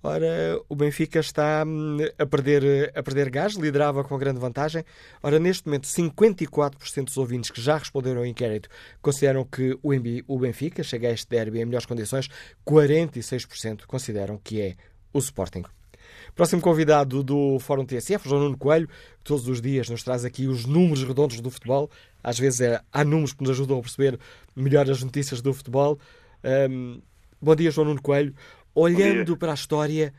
[0.00, 4.84] Ora, o Benfica está hum, a perder, a perder gás, liderava com grande vantagem.
[5.22, 8.68] Ora, neste momento, 54% dos ouvintes que já responderam ao inquérito
[9.02, 12.28] consideram que o Benfica chega a este derby em melhores condições,
[12.64, 14.74] 46% consideram que é
[15.12, 15.64] o Sporting.
[16.38, 20.46] Próximo convidado do Fórum TSF, João Nuno Coelho, que todos os dias nos traz aqui
[20.46, 21.90] os números redondos do futebol.
[22.22, 24.20] Às vezes é, há números que nos ajudam a perceber
[24.54, 25.98] melhor as notícias do futebol.
[26.70, 27.02] Um,
[27.42, 28.32] bom dia, João Nuno Coelho.
[28.72, 30.14] Olhando para a história,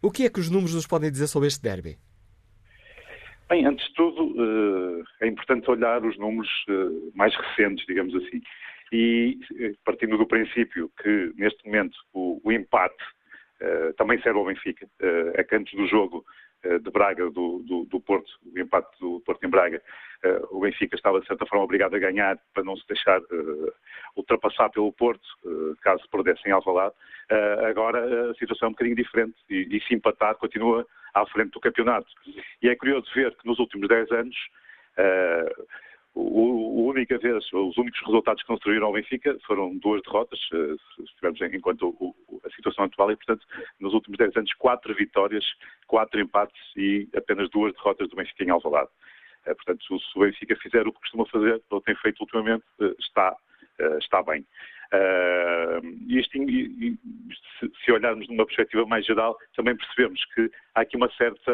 [0.00, 1.98] o que é que os números nos podem dizer sobre este derby?
[3.50, 8.40] Bem, antes de tudo, eh, é importante olhar os números eh, mais recentes, digamos assim.
[8.92, 12.94] E eh, partindo do princípio que, neste momento, o, empate
[13.96, 14.86] também serve ao Benfica,
[15.34, 16.24] é que antes do jogo
[16.62, 19.82] de Braga, do, do, do Porto, o empate do Porto em Braga,
[20.50, 23.20] o Benfica estava, de certa forma, obrigado a ganhar para não se deixar
[24.16, 25.26] ultrapassar pelo Porto,
[25.82, 26.94] caso perdessem Alvalade.
[27.30, 31.52] Uh, agora a situação é um bocadinho diferente e, e se empatar continua à frente
[31.52, 32.06] do campeonato.
[32.62, 34.36] E é curioso ver que nos últimos 10 anos
[36.14, 41.02] o, única vez, os únicos resultados que construíram ao Benfica foram duas derrotas, uh, se
[41.02, 43.44] estivermos enquanto o, a situação atual, e portanto,
[43.80, 45.44] nos últimos 10 anos, quatro vitórias,
[45.86, 48.90] quatro empates e apenas duas derrotas do Benfica em Alvalade.
[49.46, 52.94] Uh, portanto, se o Benfica fizer o que costuma fazer, ou tem feito ultimamente, uh,
[52.98, 53.36] está,
[53.98, 54.46] está bem.
[54.94, 56.38] Uh, isto,
[57.84, 61.52] se, olharmos numa perspectiva mais geral, também percebemos que há aqui uma certa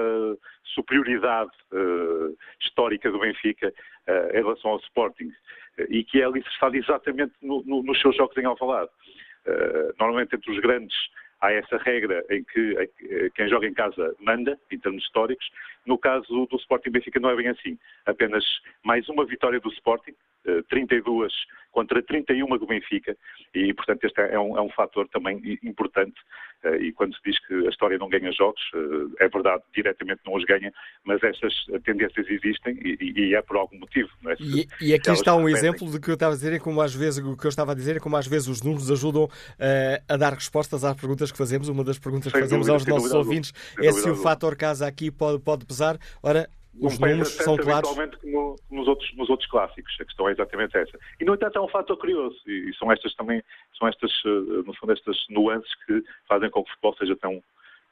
[0.74, 3.72] superioridade uh, histórica do Benfica
[4.09, 5.31] uh, em relação ao Sporting
[5.88, 8.90] e que é alicerçada exatamente no, no, nos seus jogos em Alvalade.
[9.98, 10.96] normalmente entre os grandes
[11.40, 12.90] há essa regra em que
[13.35, 15.48] quem joga em casa manda, em termos históricos.
[15.87, 17.79] No caso do Sporting Benfica não é bem assim.
[18.05, 18.44] Apenas
[18.85, 20.14] mais uma vitória do Sporting,
[20.68, 21.33] 32
[21.70, 23.16] contra 31 do Benfica,
[23.55, 26.20] e portanto este é um, é um fator também importante.
[26.62, 30.20] Eh, e quando se diz que a história não ganha jogos, eh, é verdade, diretamente
[30.26, 30.72] não os ganha,
[31.05, 34.11] mas estas tendências existem e, e é por algum motivo.
[34.26, 34.35] É?
[34.40, 37.24] E, e, aqui está um exemplo de que eu estava a dizer, como às vezes
[37.24, 39.29] o que eu estava a dizer, como às vezes os números ajudam uh,
[40.09, 41.68] a dar respostas às perguntas que fazemos.
[41.68, 45.11] Uma das perguntas que fazemos dúvida, aos nossos ouvintes é se o fator casa aqui
[45.11, 45.98] pode, pode pesar.
[46.22, 47.90] Ora, os números são claros.
[47.90, 49.96] como nos outros, nos outros clássicos.
[50.00, 50.98] A questão é exatamente essa.
[51.20, 53.42] E, no entanto, há um fator curioso, e, são estas também,
[53.78, 57.42] são estas, eh, no fundo, estas nuances que fazem com que o futebol seja tão,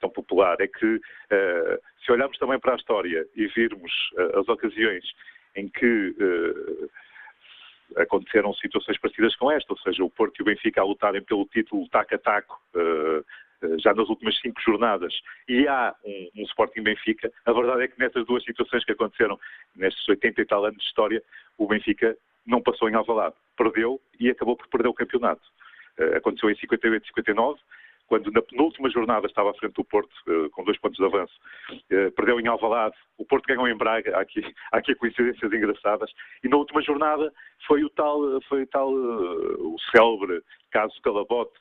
[0.01, 0.57] tão popular.
[0.61, 5.05] É que, uh, se olharmos também para a história e virmos uh, as ocasiões
[5.57, 6.91] em que uh,
[7.97, 11.47] aconteceram situações parecidas com esta, ou seja, o Porto e o Benfica a lutarem pelo
[11.47, 12.61] título taco a taco,
[13.79, 15.13] já nas últimas cinco jornadas,
[15.49, 19.39] e há um, um Sporting Benfica, a verdade é que nessas duas situações que aconteceram,
[19.75, 21.23] nestes 80 e tal anos de história,
[21.57, 22.17] o Benfica
[22.47, 23.37] não passou em Alvalade.
[23.57, 25.43] Perdeu e acabou por perder o campeonato.
[25.99, 27.61] Uh, aconteceu em 58 e 59,
[28.09, 31.35] quando na penúltima jornada estava à frente do Porto, uh, com dois pontos de avanço,
[31.71, 34.41] uh, perdeu em Alvalade, o Porto ganhou em Braga, há aqui,
[34.73, 36.11] há aqui coincidências engraçadas,
[36.43, 37.33] e na última jornada
[37.67, 41.59] foi o tal, foi tal uh, o célebre caso Calabote,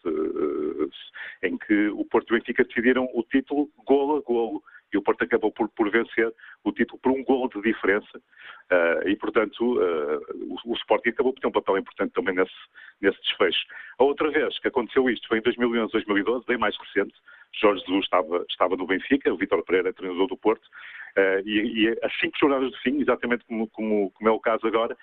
[1.42, 4.62] em que o Porto e o Benfica decidiram o título golo a golo
[4.94, 9.08] e o Porto acabou por, por vencer o título por um gol de diferença uh,
[9.08, 12.54] e, portanto, uh, o, o, Sporting acabou por ter um papel importante também nesse,
[13.02, 13.66] nesse desfecho.
[14.00, 17.14] A outra vez que aconteceu isto foi em 2011, 2012, bem mais recente.
[17.60, 22.00] Jorge Jesus estava, estava no Benfica, o Vítor Pereira, treinador do Porto, uh, e, e
[22.04, 24.96] as cinco jornadas de fim, exatamente como, como, como é o caso agora,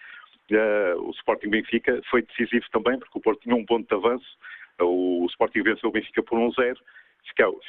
[0.99, 4.27] o Sporting Benfica foi decisivo também, porque o Porto tinha um ponto de avanço,
[4.79, 6.77] o Sporting venceu o Benfica por 1-0 ficaram,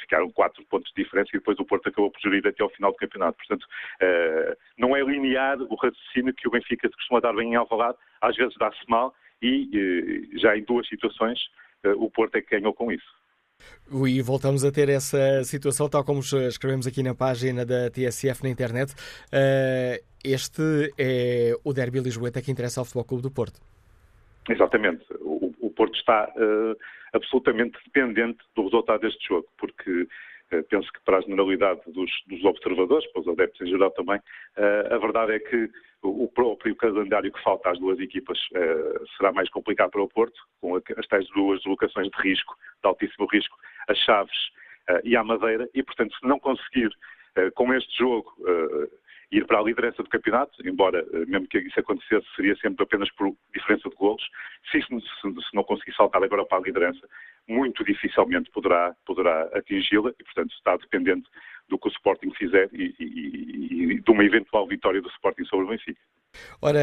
[0.00, 2.92] ficaram quatro pontos de diferença e depois o Porto acabou por gerir até ao final
[2.92, 3.38] do campeonato.
[3.38, 7.98] Portanto, uh, não é linear o raciocínio que o Benfica costuma dar bem em Alvalade,
[8.20, 11.38] às vezes dá-se mal e uh, já em duas situações
[11.84, 13.06] uh, o Porto é que ganhou com isso.
[14.04, 18.50] E voltamos a ter essa situação, tal como escrevemos aqui na página da TSF na
[18.50, 18.94] internet.
[20.22, 23.58] Este é o derby lisboeta que interessa ao Futebol Clube do Porto.
[24.48, 25.04] Exatamente.
[25.20, 25.45] O
[25.76, 26.76] Porto está uh,
[27.12, 30.08] absolutamente dependente do resultado deste jogo, porque
[30.70, 34.20] penso que para a generalidade dos, dos observadores, para os adeptos em geral também,
[34.56, 35.68] a verdade é que
[36.04, 38.38] o próprio calendário que falta às duas equipas
[39.16, 43.26] será mais complicado para o Porto, com as tais duas deslocações de risco, de altíssimo
[43.26, 43.56] risco,
[43.88, 44.38] as Chaves
[45.02, 46.90] e a Madeira, e portanto, se não conseguir
[47.56, 48.32] com este jogo
[49.30, 53.34] ir para a liderança do campeonato, embora mesmo que isso acontecesse seria sempre apenas por
[53.54, 54.22] diferença de golos,
[54.70, 57.06] se, se, se não conseguir saltar agora para a liderança,
[57.48, 61.28] muito dificilmente poderá, poderá atingi-la e, portanto, está dependente
[61.68, 65.66] do que o Sporting fizer e, e, e, de uma eventual vitória do Sporting sobre
[65.66, 66.00] o Benfica.
[66.60, 66.80] Ora,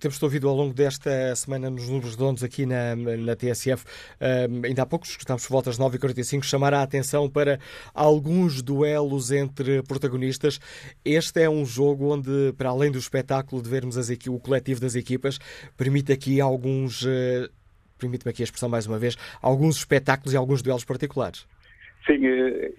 [0.00, 3.84] temos ouvido ao longo desta semana nos números redondos aqui na, na TSF,
[4.20, 7.58] um, ainda há poucos, estamos por volta às 9h45, chamar a atenção para
[7.94, 10.60] alguns duelos entre protagonistas.
[11.04, 14.94] Este é um jogo onde, para além do espetáculo de vermos as, o coletivo das
[14.94, 15.38] equipas,
[15.76, 17.48] permite aqui alguns uh,
[17.98, 21.46] permite-me aqui a expressão mais uma vez, alguns espetáculos e alguns duelos particulares.
[22.06, 22.72] Sim, eh,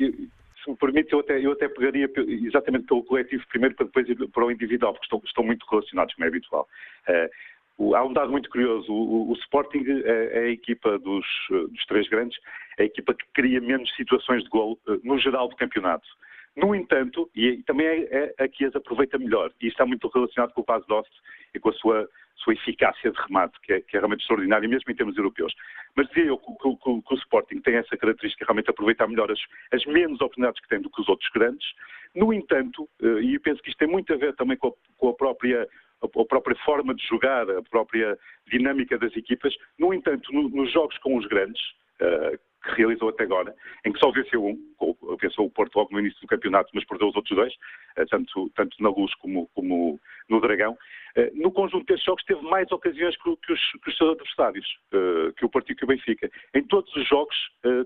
[0.70, 4.46] me permite, eu até, eu até pegaria exatamente pelo coletivo primeiro para depois ir para
[4.46, 6.68] o individual, porque estão, estão muito relacionados, como é habitual.
[7.08, 8.92] Uh, há um dado muito curioso.
[8.92, 12.38] O, o Sporting é, é, a equipa dos, dos, três grandes,
[12.78, 16.08] é a equipa que cria menos situações de golo no geral do campeonato.
[16.56, 20.52] No entanto, e também é, é a que as aproveita melhor, e está muito relacionado
[20.54, 21.12] com o Paz Dost
[21.54, 22.10] e com a sua
[22.44, 25.54] sua eficácia de remate, que é, que é, realmente extraordinária, mesmo em termos europeus.
[25.96, 29.40] Mas dizia eu que, que, que, o Sporting tem essa característica, realmente aproveitar melhor as,
[29.72, 31.68] as, menos oportunidades que tem do que os outros grandes.
[32.16, 34.72] No entanto, eh, e eu penso que isto tem muito a ver também com a,
[34.98, 35.68] com a própria
[36.02, 38.18] a própria forma de jogar, a própria
[38.50, 39.54] dinâmica das equipas.
[39.78, 41.62] No entanto, no, nos jogos com os grandes,
[42.00, 44.58] uh, que realizou até agora, em que só venceu um,
[45.20, 47.54] venceu o Porto logo no início do campeonato, mas perdeu os outros dois,
[47.98, 50.78] uh, tanto, tanto na Luz como, como no Dragão.
[51.16, 54.68] Eh, no conjunto destes jogos teve mais ocasiões que, que, os, que os, seus adversários,
[54.94, 56.30] uh, que o Partido que o Benfica.
[56.54, 57.36] Em todos os jogos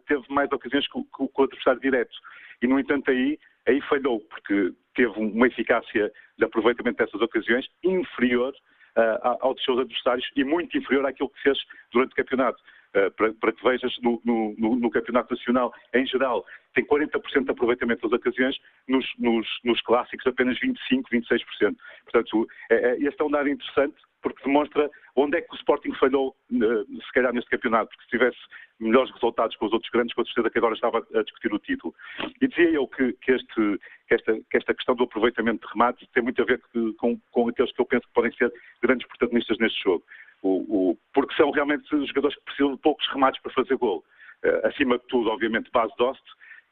[0.07, 2.15] teve mais ocasiões que, que, que, o adversário direto.
[2.61, 8.53] E, no entanto, aí, aí falhou, porque teve uma eficácia de aproveitamento dessas ocasiões inferior
[8.97, 11.57] uh, aos seus adversários e muito inferior àquilo que fez
[11.91, 12.61] durante o campeonato.
[12.95, 17.51] Uh, para, para, que vejas no, no, no, Campeonato Nacional, em geral, tem 40% de
[17.51, 18.55] aproveitamento das ocasiões,
[18.87, 21.75] nos, nos, nos clássicos apenas 25%, 26%.
[22.03, 25.93] Portanto, é, é, este é um dado interessante porque demonstra onde é que o Sporting
[25.95, 28.37] falhou, eh, se calhar, neste campeonato, porque se tivesse
[28.79, 31.93] melhores resultados com os outros grandes, com certeza que agora estava a discutir o título.
[32.41, 36.07] E dizia eu que, que, este, que, esta, que esta, questão do aproveitamento de remates
[36.13, 36.59] tem muito a ver
[36.97, 38.51] com, com, aqueles que eu penso que podem ser
[38.81, 40.03] grandes protagonistas neste jogo.
[40.43, 44.03] O, o, porque são realmente jogadores que precisam de poucos remates para fazer gol.
[44.43, 46.21] Uh, acima de tudo, obviamente, base Dost,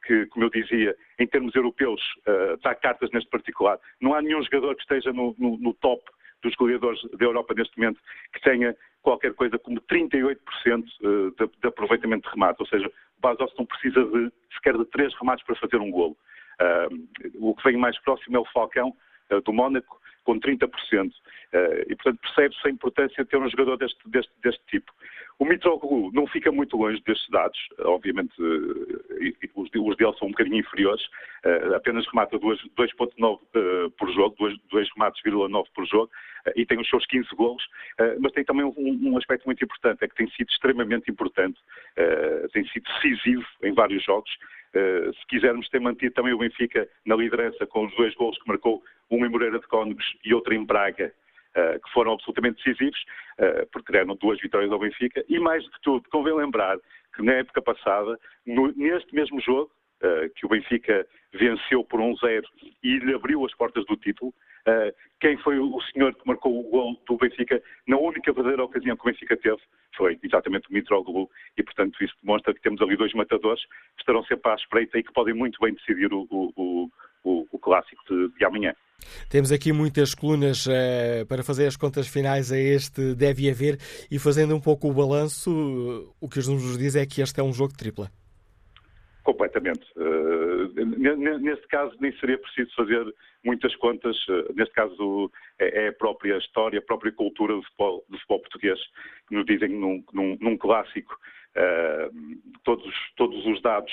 [0.06, 3.80] que, como eu dizia, em termos europeus, uh, dá cartas neste particular.
[4.02, 6.04] Não há nenhum jogador que esteja no, no, no top
[6.44, 8.02] dos goleadores da Europa neste momento
[8.34, 12.62] que tenha qualquer coisa como 38% uh, de, de, aproveitamento de remate.
[12.62, 16.18] Ou seja, o Bastos não precisa de sequer de três remates para fazer um golo.
[16.60, 18.94] Uh, o que vem mais próximo é o Falcão,
[19.46, 20.70] do Mónaco, com 30%.
[21.88, 24.92] e, portanto, percebe-se a importância de ter um jogador deste, deste, deste tipo.
[25.42, 30.58] O Mitroglou não fica muito longe destes dados, obviamente uh, os, deles são um bocadinho
[30.58, 31.04] inferiores,
[31.44, 34.36] uh, apenas remata 2.9 uh, por jogo,
[34.70, 36.12] 2 remates,9 por jogo,
[36.56, 37.64] e tem os seus 15 golos,
[38.20, 41.60] mas tem também um, aspecto muito importante, é que tem sido extremamente importante,
[42.52, 44.32] tem sido decisivo em vários jogos,
[44.74, 48.82] se quisermos ter mantido também o Benfica na liderança com os dois golos que marcou,
[49.10, 51.14] um em Moreira de Cónegos e outro em Braga,
[51.56, 53.00] uh, que foram absolutamente decisivos,
[53.40, 56.78] uh, porque deram duas vitórias ao Benfica, e mais do que tudo, convém lembrar
[57.16, 59.72] que na época passada, neste mesmo jogo,
[60.36, 62.44] que o Benfica venceu por 1-0
[62.82, 64.34] e lhe abriu as portas do título,
[65.19, 69.04] quem foi o senhor que marcou o gol do Benfica na única verdadeira ocasião que
[69.04, 69.60] o Benfica teve
[69.95, 73.63] foi exatamente o Mitroglou e, portanto, isso demonstra que temos ali dois matadores
[73.95, 76.89] que estarão sempre à espreita e que podem muito bem decidir o, o,
[77.24, 78.74] o, o clássico de, de, amanhã.
[79.30, 83.78] Temos aqui muitas colunas uh, para fazer as contas finais a este deve haver
[84.12, 87.44] e fazendo um pouco o balanço, o que os números dizem é que este é
[87.44, 88.10] um jogo de tripla.
[89.23, 89.86] Completamente.
[89.96, 90.31] Uh,
[90.74, 93.06] neste caso, nem seria preciso fazer
[93.44, 94.17] muitas contas.
[94.28, 98.40] Uh, neste caso, é, é, a própria história, a própria cultura do futebol, do futebol
[98.40, 98.80] português
[99.28, 101.17] que nos dizem num, num, num clássico.
[101.52, 103.92] Uh, todos, todos os dados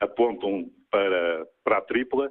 [0.00, 2.30] apontam para, para a tripla.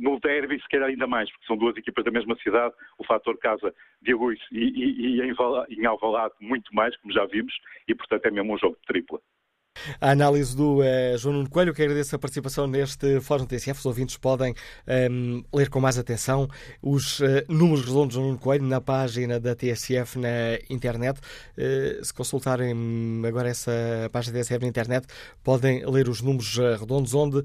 [0.00, 2.74] no derby, se calhar ainda mais, porque são duas equipas da mesma cidade.
[2.98, 3.72] O fator casa
[4.02, 7.54] de Aguiz e, e, e em Alvalade muito mais, como já vimos,
[7.86, 9.20] e portanto é mesmo um jogo de tripla.
[10.00, 13.78] A análise do uh, João Nuno Coelho, que agradeço a participação neste Fórum TSF.
[13.78, 14.54] Os ouvintes podem um,
[14.86, 16.48] ehm, ler com mais atenção
[16.82, 20.28] os uh, números redondos do Nuno Coelho na página da TSF na
[20.68, 21.20] internet.
[21.56, 22.74] Uh, se consultarem
[23.26, 23.72] agora essa
[24.12, 25.06] página da TSF na internet,
[25.42, 27.42] podem ler os números redondos, onde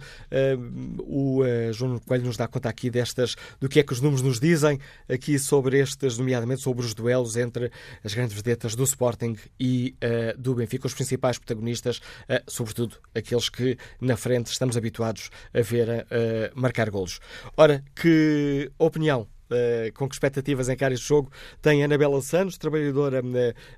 [1.00, 4.22] o João Nuno Coelho nos dá conta aqui destas, do que é que os números
[4.22, 4.80] nos dizem
[5.10, 7.72] aqui sobre estes, nomeadamente sobre os duelos entre
[8.04, 9.96] as grandes vedetas do Sporting e
[10.38, 12.02] do Benfica, os principais protagonistas
[12.48, 17.20] sobretudo aqueles que na frente estamos habituados a ver eh, marcar golos.
[17.58, 21.30] Ora, que opinião Uh, com que expectativas encara este jogo
[21.62, 23.22] tem Anabela Santos, trabalhadora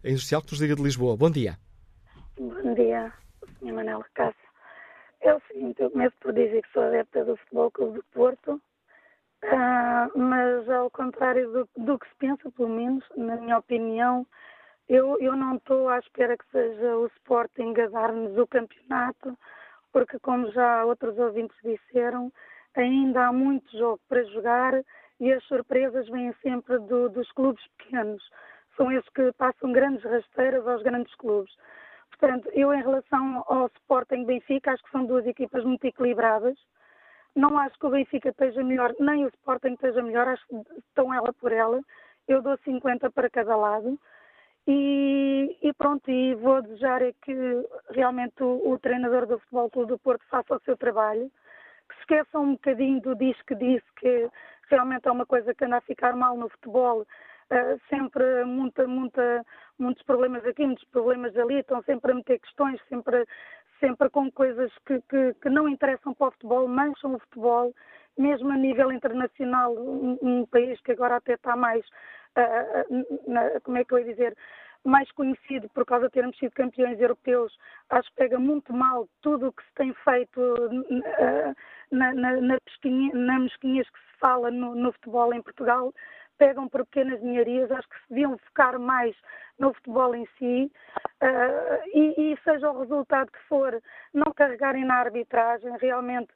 [0.05, 1.17] industrial que nos liga de Lisboa.
[1.17, 1.57] Bom dia.
[2.39, 3.11] Bom dia,
[3.59, 3.73] Sr.
[3.73, 4.39] Manela Cássio.
[5.21, 8.53] É o seguinte, eu começo por dizer que sou adepta do Futebol Clube do Porto,
[8.53, 14.25] uh, mas ao contrário do, do, que se pensa, pelo menos, na minha opinião,
[14.87, 19.37] eu, eu não estou à espera que seja o Sporting a dar-nos o campeonato,
[19.91, 22.31] porque, como já outros ouvintes disseram,
[22.75, 24.73] ainda há muito jogo para jogar
[25.19, 28.21] e as surpresas vêm sempre do, dos clubes pequenos.
[28.75, 31.53] São esses que passam grandes rasteiras aos grandes clubes.
[32.09, 36.57] Portanto, eu, em relação ao Sporting Benfica, acho que são duas equipas muito equilibradas.
[37.35, 41.13] Não acho que o Benfica esteja melhor, nem o Sporting esteja melhor, acho que estão
[41.13, 41.81] ela por ela.
[42.27, 43.99] Eu dou 50 para cada lado.
[44.67, 47.33] E, e, pronto, e vou desejar é que
[47.91, 51.31] realmente o, o, treinador do Futebol Clube do Porto faça o seu trabalho,
[51.87, 54.27] que se esqueça um bocadinho do diz que disse, que
[54.69, 59.45] realmente é uma coisa que anda a ficar mal no futebol, uh, sempre muita, muita,
[59.77, 63.23] muitos problemas aqui, muitos problemas ali, estão sempre a meter questões, sempre,
[63.79, 67.71] sempre com coisas que, que, que não interessam para o futebol, mancham o futebol,
[68.17, 71.85] mesmo a nível internacional, um, um país que agora até está mais
[73.27, 74.37] na, como é que eu ia dizer,
[74.85, 77.57] mais conhecido por causa de termos sido campeões europeus,
[77.89, 80.39] acho que pega muito mal tudo o que se tem feito
[81.91, 85.91] na, na, na, na que se fala no, no, futebol em Portugal,
[86.37, 89.15] pegam por pequenas ninharias, acho que se deviam focar mais
[89.57, 90.71] no futebol em si
[91.23, 93.81] uh, e, e, seja o resultado que for,
[94.13, 96.29] não carregarem na arbitragem, realmente,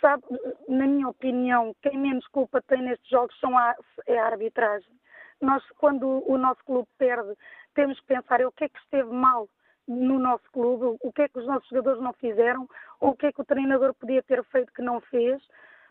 [0.00, 0.24] sabe,
[0.68, 3.76] na minha opinião, quem menos culpa tem nestes jogos são a,
[4.06, 5.01] é a arbitragem
[5.44, 7.34] nós, quando o nosso clube perde,
[7.74, 9.48] temos que pensar o que é que esteve mal
[9.86, 12.68] no nosso clube, o que é que os nossos jogadores não fizeram,
[13.00, 15.42] ou o que é que o treinador podia ter feito que não fez.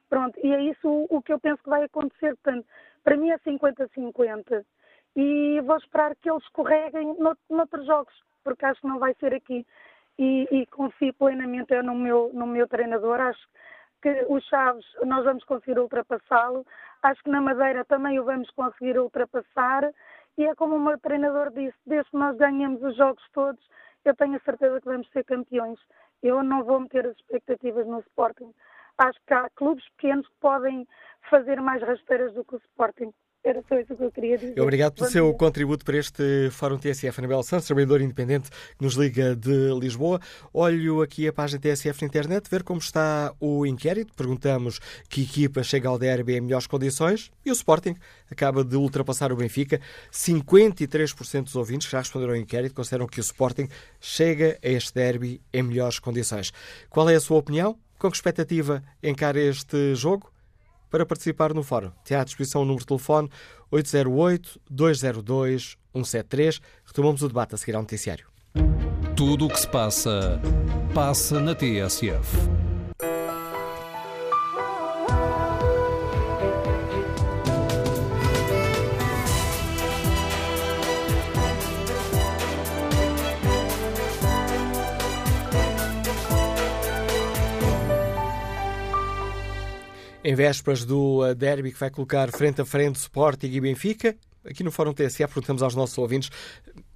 [0.09, 2.35] Pronto, e é isso o que eu penso que vai acontecer.
[2.37, 2.65] Portanto,
[3.03, 4.65] para mim é 50-50.
[5.15, 7.17] E vou esperar que eles escorreguem
[7.49, 9.65] noutros jogos, porque acho que não vai ser aqui.
[10.17, 13.19] E, e confio plenamente no meu, no meu treinador.
[13.19, 13.53] Acho que
[14.27, 16.65] o Chaves nós vamos conseguir ultrapassá-lo.
[17.03, 19.91] Acho que na Madeira também o vamos conseguir ultrapassar.
[20.37, 23.63] E é como o meu treinador disse, desde que nós ganhemos os jogos todos,
[24.05, 25.79] eu tenho a certeza que vamos ser campeões.
[26.23, 28.53] Eu não vou meter as expectativas no Sporting.
[28.97, 30.87] Acho que há clubes pequenos que podem
[31.29, 33.13] fazer mais rasteiras do que o Sporting.
[33.43, 34.61] Era só isso que eu queria dizer.
[34.61, 37.19] Obrigado pelo seu contributo para este Fórum TSF.
[37.19, 40.19] Anabel Santos, trabalhador independente que nos liga de Lisboa.
[40.53, 44.13] Olho aqui a página TSF na internet, ver como está o inquérito.
[44.13, 44.79] Perguntamos
[45.09, 47.95] que equipa chega ao derby em melhores condições e o Sporting
[48.29, 49.81] acaba de ultrapassar o Benfica.
[50.11, 53.67] 53% dos ouvintes que já responderam ao inquérito consideram que o Sporting
[53.99, 56.53] chega a este derby em melhores condições.
[56.91, 57.75] Qual é a sua opinião?
[57.97, 60.30] Com que expectativa encara este jogo?
[60.91, 63.29] Para participar no fórum, tem à disposição o número de telefone
[63.71, 66.61] 808-202-173.
[66.85, 68.27] Retomamos o debate a seguir ao noticiário.
[69.15, 70.37] Tudo o que se passa,
[70.93, 72.60] passa na TSF.
[90.23, 94.15] Em vésperas do uh, derby que vai colocar frente a frente Sporting e Benfica,
[94.45, 96.29] aqui no Fórum TSA perguntamos aos nossos ouvintes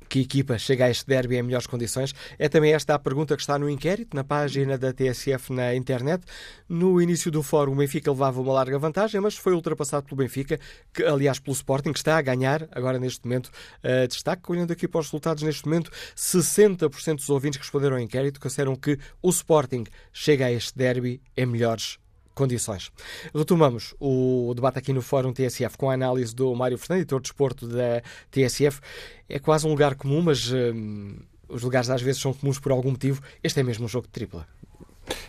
[0.08, 2.14] que equipa chega a este derby em melhores condições.
[2.38, 6.24] É também esta a pergunta que está no inquérito, na página da TSF na internet.
[6.70, 10.60] No início do fórum, o Benfica levava uma larga vantagem, mas foi ultrapassado pelo Benfica,
[10.94, 13.48] que, aliás, pelo Sporting, que está a ganhar agora neste momento.
[13.84, 18.02] Uh, destaque, olhando aqui para os resultados neste momento, 60% dos ouvintes que responderam ao
[18.04, 21.98] inquérito consideram que o Sporting chega a este derby em melhores
[22.36, 22.92] condições.
[23.34, 27.24] Retomamos o debate aqui no Fórum TSF com a análise do Mário Fernandes, editor de
[27.24, 28.80] desporto da TSF.
[29.28, 31.18] É quase um lugar comum, mas hum,
[31.48, 33.22] os lugares às vezes são comuns por algum motivo.
[33.44, 34.48] Este é mesmo um jogo de tripla.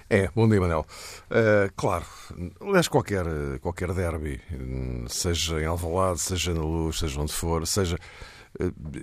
[0.09, 0.87] É, bom dia, Manel.
[1.31, 2.05] Uh, claro,
[2.61, 3.27] aliás, qualquer,
[3.61, 4.41] qualquer derby,
[5.09, 7.99] seja em Alvalade, seja na Luz, seja onde for, seja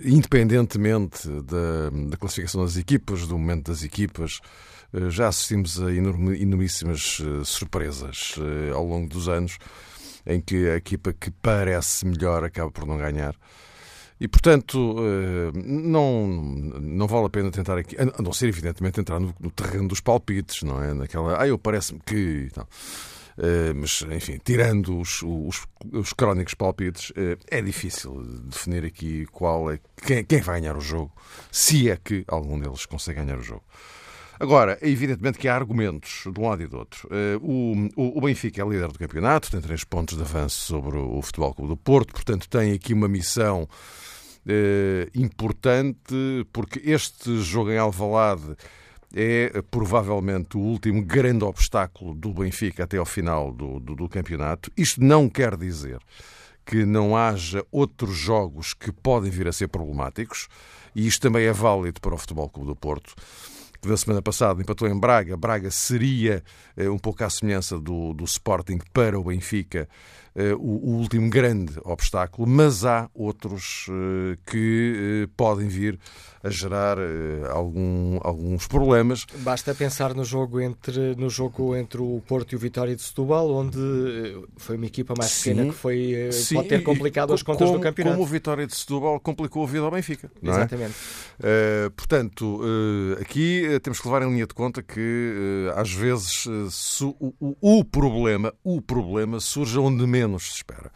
[0.04, 4.40] independentemente da, da, classificação das equipas, do momento das equipas,
[5.08, 8.36] já assistimos a enormíssimas surpresas
[8.74, 9.58] ao longo dos anos
[10.26, 13.34] em que a equipa que parece melhor acaba por não ganhar.
[14.20, 14.96] E, portanto,
[15.54, 19.88] não, não vale a pena tentar aqui, a não ser, evidentemente, entrar no, no terreno
[19.88, 20.94] dos palpites, não é?
[20.94, 22.48] Naquela, ah, eu parece-me que.
[23.74, 27.12] Mas, enfim, tirando os, os, os crónicos palpites,
[27.50, 31.12] é difícil definir aqui qual é quem, quem vai ganhar o jogo,
[31.50, 33.64] se é que algum deles consegue ganhar o jogo.
[34.38, 37.08] Agora, é evidentemente que há argumentos de um lado e do outro.
[37.10, 41.22] Eh, o, o, Benfica é líder do campeonato, tem três pontos de avanço sobre o
[41.22, 43.68] Futebol Clube do Porto, portanto tem aqui uma missão
[44.46, 48.56] eh, importante, porque este jogo em Alvalade
[49.14, 54.72] é provavelmente o último grande obstáculo do Benfica até ao final do, do, do campeonato.
[54.76, 55.98] Isto não quer dizer
[56.66, 60.48] que não haja outros jogos que podem vir a ser problemáticos,
[60.94, 63.14] e isto também é válido para o Futebol Clube do Porto
[63.84, 65.36] que da semana passada empatou em Braga.
[65.36, 66.42] Braga seria
[66.76, 69.88] eh, um pouco à semelhança do, do Sporting para o Benfica
[70.58, 75.98] o, o, último grande obstáculo, mas há outros eh, que eh, podem vir
[76.42, 76.98] a gerar
[77.50, 79.24] algum, alguns problemas.
[79.38, 83.50] Basta pensar no jogo entre no jogo entre o Porto e o Vitória de Setúbal,
[83.50, 83.78] onde
[84.58, 87.78] foi uma equipa mais sim, pequena que foi sim, pode ter complicado as contas como,
[87.78, 88.16] do campeonato.
[88.16, 90.30] Como o Vitória de Setúbal complicou a vida ao Benfica.
[90.42, 90.48] É?
[90.50, 90.94] Exatamente.
[91.42, 91.90] É?
[91.96, 92.60] Portanto,
[93.18, 96.44] aqui temos que levar em linha de conta que às vezes
[97.00, 100.90] o, o, o problema, o problema surge onde menos menos se espera.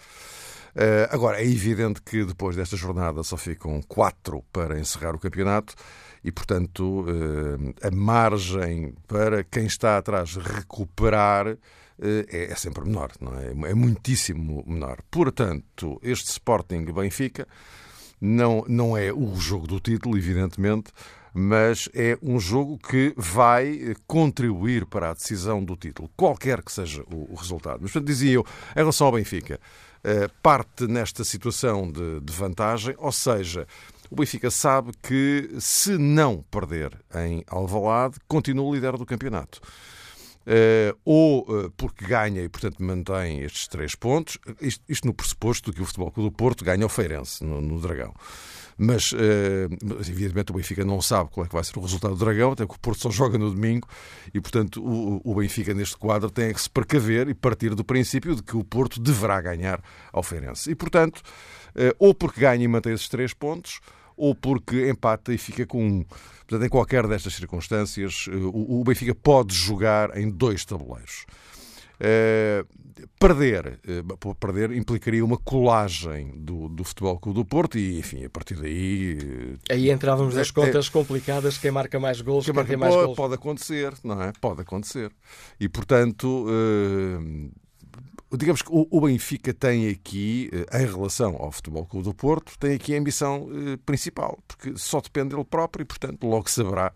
[0.75, 5.75] Uh, agora, é evidente que depois desta jornada só ficam quatro para encerrar o campeonato
[6.23, 11.57] e, portanto, uh, a margem para quem está atrás recuperar uh,
[11.99, 13.71] é, é, sempre menor, não é?
[13.71, 14.99] É muitíssimo menor.
[15.11, 17.47] Portanto, este Sporting Benfica
[18.21, 20.93] não, não é o jogo do título, evidentemente,
[21.35, 27.03] mas é um jogo que vai contribuir para a decisão do título, qualquer que seja
[27.13, 27.79] o, resultado.
[27.83, 29.61] Mas, portanto, dizia eu, em relação ao Benfica,
[30.05, 33.67] eh, parte nesta situação de, de vantagem, ou seja,
[34.11, 39.61] o Benfica sabe que se não perder em Alvalade, continua líder do campeonato.
[40.49, 45.71] Uh, ou uh, porque ganha e, portanto, mantém estes três pontos, isto, isto no pressuposto
[45.71, 48.15] de que o Futebol Clube do Porto ganha o Feirense no, no Dragão.
[48.79, 49.19] Mas, uh,
[50.01, 52.67] evidentemente, o Benfica não sabe qual é que vai ser o resultado do Dragão, até
[52.67, 53.87] que o Porto só joga no domingo
[54.33, 58.43] e, portanto, o, Benfica neste quadro tem que se precaver e partir do princípio de
[58.43, 60.71] que o Porto deverá ganhar ao Feirense.
[60.71, 61.21] E, portanto,
[61.99, 63.81] ou porque ganha e mantém esses três pontos,
[64.19, 66.05] ou porque empata e fica com um.
[66.47, 71.25] Portanto, em qualquer destas circunstâncias, uh, o, Benfica pode jogar em dois tabuleiros.
[72.01, 72.67] Uh,
[73.19, 73.81] perder,
[74.25, 78.55] uh, perder implicaria uma colagem do, do Futebol Clube do Porto e, enfim, a partir
[78.55, 79.19] daí...
[79.19, 83.07] Uh, Aí entrávamos nas contas complicadas, quem marca mais gols, quem, quem marca, mais pode,
[83.07, 83.17] gols.
[83.17, 84.33] Pode acontecer, não é?
[84.41, 85.11] Pode acontecer.
[85.61, 86.47] E, portanto
[88.37, 92.95] digamos que o Benfica tem aqui, em relação ao Futebol Clube do Porto, tem aqui
[92.95, 93.49] a ambição
[93.87, 96.93] principal, porque só depende dele próprio e, portanto, logo saberá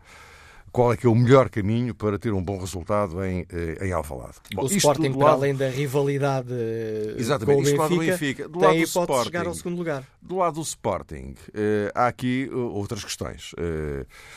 [0.73, 3.93] qual é que é o melhor caminho para ter um bom resultado em, eh, em
[3.93, 4.37] Alvalade.
[4.55, 5.35] Bom, o Sporting, para lado...
[5.35, 9.55] além da rivalidade eh, Exatamente, com o Benfica, Benfica do lado do Sporting, chegar ao
[9.55, 10.03] segundo lugar.
[10.23, 13.55] Do lado do Sporting, eh, há aqui outras questões.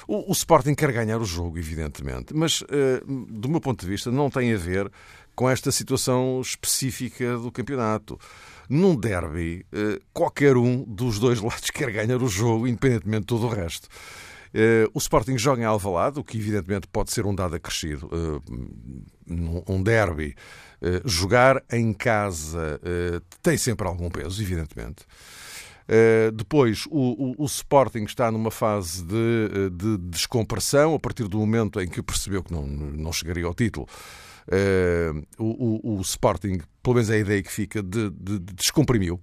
[0.06, 2.62] o, Sporting quer ganhar o jogo, evidentemente, mas,
[3.30, 4.92] do meu ponto de vista, não tem a ver
[5.36, 8.20] com esta situação específica do campeonato.
[8.68, 9.66] Num derby,
[10.12, 13.88] qualquer um dos dois lados quer ganhar o jogo, independentemente de todo o resto.
[14.56, 19.64] Uh, o Sporting joga em Alvalade, o que evidentemente pode ser um dado acrescido, uh,
[19.68, 20.34] um derby.
[20.82, 22.80] Uh, jogar em casa
[23.42, 25.04] tem sempre algum peso, evidentemente.
[26.34, 31.82] depois, o, o, o, Sporting está numa fase de, de, descompressão a partir do momento
[31.82, 33.88] em que percebeu que não, não chegaria ao título.
[35.38, 39.20] O, o, Sporting, pelo menos é a ideia que fica, de, de, de descomprimiu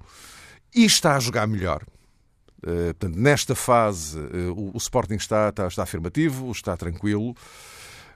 [0.74, 1.82] e está a jogar melhor.
[2.64, 7.30] Uh, portanto, nesta fase, uh, o, o, Sporting está, está, está, afirmativo, está tranquilo.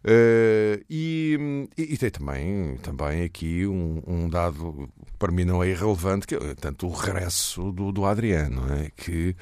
[0.04, 5.64] Uh, e, e, e, tem também, também aqui um, um, dado que para mim não
[5.64, 8.90] é irrelevante, que é tanto o regresso do, do Adriano, é?
[8.96, 9.34] que,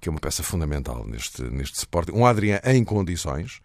[0.00, 2.12] que é uma peça fundamental neste, neste Sporting.
[2.12, 3.60] Um Adriano em condições,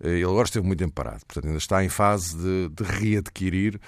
[0.00, 3.80] ele agora esteve muito tempo parado, portanto ainda está em fase de, de readquirir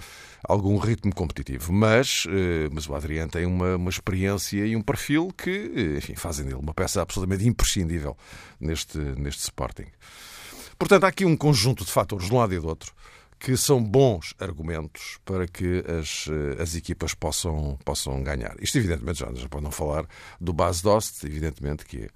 [0.43, 1.73] algum ritmo competitivo.
[1.73, 6.15] Mas, eh, mas o Adriano tem uma, uma experiência e um perfil que, eh, enfim,
[6.15, 8.17] fazem dele uma peça absolutamente imprescindível
[8.61, 9.87] neste, neste Sporting.
[10.79, 12.95] Portanto, há aqui um conjunto de fatores de um lado e do outro
[13.41, 16.27] que são bons argumentos para que as,
[16.61, 18.57] as equipas possam, possam ganhar.
[18.61, 20.07] Isto, evidentemente, já, já pode não falar
[20.41, 22.09] do Bas Dost, evidentemente, que,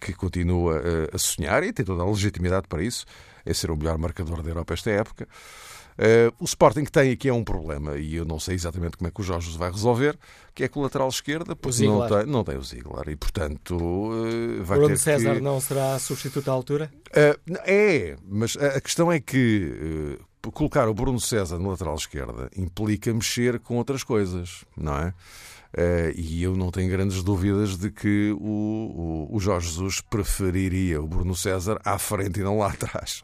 [0.00, 0.80] que continua
[1.12, 3.04] a, a sonhar e tem toda a legitimidade para isso,
[3.44, 5.28] é ser o melhor marcador da Europa esta época.
[5.98, 9.10] Uh, o Sporting tem aqui é um problema e eu não sei exatamente como é
[9.10, 10.16] que o Jorge vai resolver,
[10.54, 13.76] que é com o lateral esquerda, porque não tem, não tem o Ziegler e, portanto,
[13.76, 15.40] uh, vai Bruno ter César que...
[15.40, 16.92] não será substituto à altura?
[17.66, 20.18] É, mas a, questão é que
[20.54, 25.12] colocar o Bruno César no lateral esquerda implica mexer com outras coisas, não é?
[25.78, 31.00] Uh, e eu não tenho grandes dúvidas de que o, o, o Jorge Jesus preferiria
[31.00, 33.22] o Bruno César à frente e não lá atrás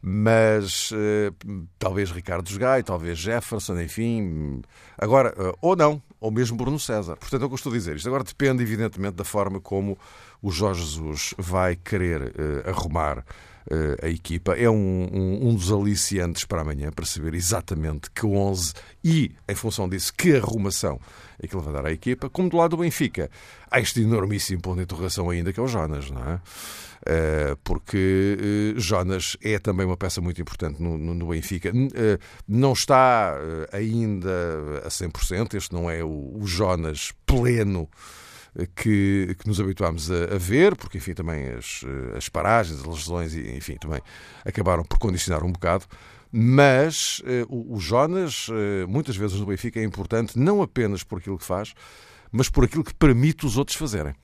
[0.00, 1.34] mas uh,
[1.76, 4.62] talvez Ricardo Gai, talvez Jefferson, enfim.
[4.96, 7.16] Agora, uh, ou não, ou mesmo Bruno César.
[7.16, 7.96] Portanto, é eu estou a dizer.
[7.96, 9.98] Isto agora depende, evidentemente, da forma como
[10.40, 12.32] o Jorge Jesus vai querer
[12.64, 13.24] arrumar
[14.00, 14.54] a equipa.
[14.54, 18.72] É um, um, um, dos aliciantes para amanhã, para saber exatamente que 11
[19.02, 21.00] e, em função disso, que arrumação
[21.40, 22.28] é que ele vai dar à equipa.
[22.28, 23.30] Como do lado do Benfica,
[23.70, 26.40] há este enormíssimo ponto de interrogação ainda, que é o Jonas, não é?
[27.06, 31.68] Eh, porque eh, Jonas é também uma peça muito importante no, no, no Benfica.
[31.68, 33.34] Eh, não está
[33.72, 37.88] ainda a 100%, este não é o, Jonas pleno
[38.74, 41.82] que, que, nos habituámos a, a, ver, porque enfim também as,
[42.16, 44.00] as paragens, as lesões, enfim, também
[44.44, 45.86] acabaram por condicionar um bocado.
[46.30, 48.48] Mas o, o, Jonas,
[48.86, 51.74] muitas vezes no Benfica, é importante não apenas por aquilo que faz,
[52.30, 54.14] mas por aquilo que permite os outros fazerem.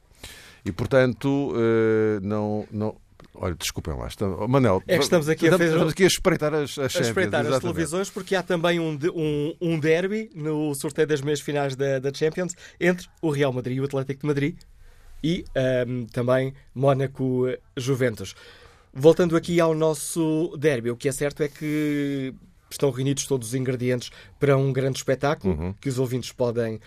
[0.65, 2.97] E, portanto, eh, não, não,
[3.37, 4.07] Olha, desculpem lá.
[4.07, 4.49] Estamos...
[4.49, 5.67] Manel, é estamos aqui, a, fazer...
[5.67, 9.57] estamos aqui a espreitar as, as, a espreitar as televisões, porque há também um, um,
[9.61, 13.81] um derby no sorteio das meias finais da, da Champions entre o Real Madrid e
[13.81, 14.57] o Atlético de Madrid
[15.23, 18.37] e um, ehm, também Mónaco-Juventus.
[18.97, 22.33] Voltando aqui ao nosso derby, o que é certo é que
[22.71, 25.75] estão reunidos todos os ingredientes para um grande espetáculo uhum.
[25.81, 26.81] que os ouvintes podem uh,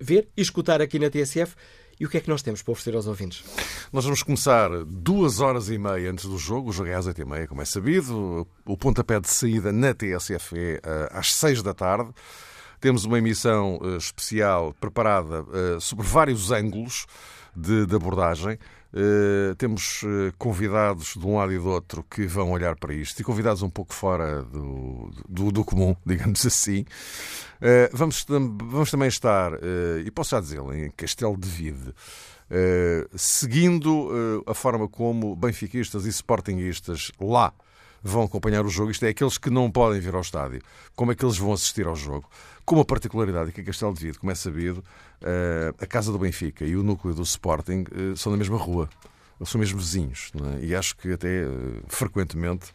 [0.00, 1.54] ver e escutar aqui na TSF.
[2.00, 3.44] E o que é que nós temos para oferecer aos ouvintes?
[3.92, 6.70] Nós vamos começar duas horas e meia antes do jogo.
[6.70, 8.48] O jogo é às oito e meia, como é sabido.
[8.64, 12.10] O pontapé de saída na TSF é eh, às seis da tarde.
[12.80, 15.44] Temos uma emissão eh, especial preparada
[15.80, 17.06] sobre vários ângulos
[17.54, 18.58] de, de abordagem.
[18.94, 23.18] Uh, temos uh, convidados de um lado e do outro que vão olhar para isto
[23.18, 26.80] e convidados um pouco fora do, do, do comum, digamos assim.
[27.60, 29.52] Uh, vamos, vamos também estar,
[30.04, 31.94] e posso já dizê-lo, em Castelo de Vide,
[33.14, 37.54] seguindo a forma como benfiquistas e sportinguistas lá
[38.02, 40.60] vão acompanhar o jogo, isto é, aqueles que não podem vir ao estádio,
[40.94, 42.28] como é que eles vão assistir ao jogo.
[42.64, 44.84] Com uma particularidade que em Castelo de Vide, como é sabido,
[45.20, 48.88] eh, a Casa do Benfica e o núcleo do Sporting eh, são da mesma rua.
[49.40, 50.30] Eles são mesmo vizinhos.
[50.60, 50.66] É?
[50.66, 51.48] E acho que até eh,
[51.88, 52.66] frequentemente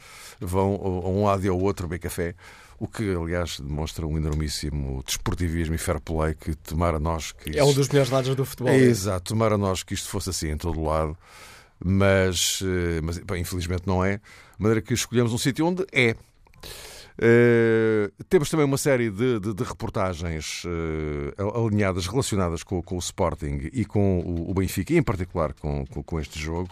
[0.42, 2.36] vão a um lado e ao outro bem café.
[2.78, 7.60] O que, aliás, demonstra um enormíssimo desportivismo e fair play que tomara nós que isto...
[7.60, 8.72] É um dos melhores lados do futebol.
[8.72, 11.18] É, exato, tomara nós que isto fosse assim em todo o lado,
[11.84, 12.62] mas,
[13.04, 14.18] mas bem, infelizmente não é.
[14.18, 14.24] De
[14.60, 16.16] maneira que escolhemos um sítio onde é.
[17.18, 23.00] Uh, temos também uma série de, de, de reportagens uh, alinhadas, relacionadas com, com, o
[23.00, 26.70] Sporting e com o, o Benfica, e em particular com, com, com este jogo.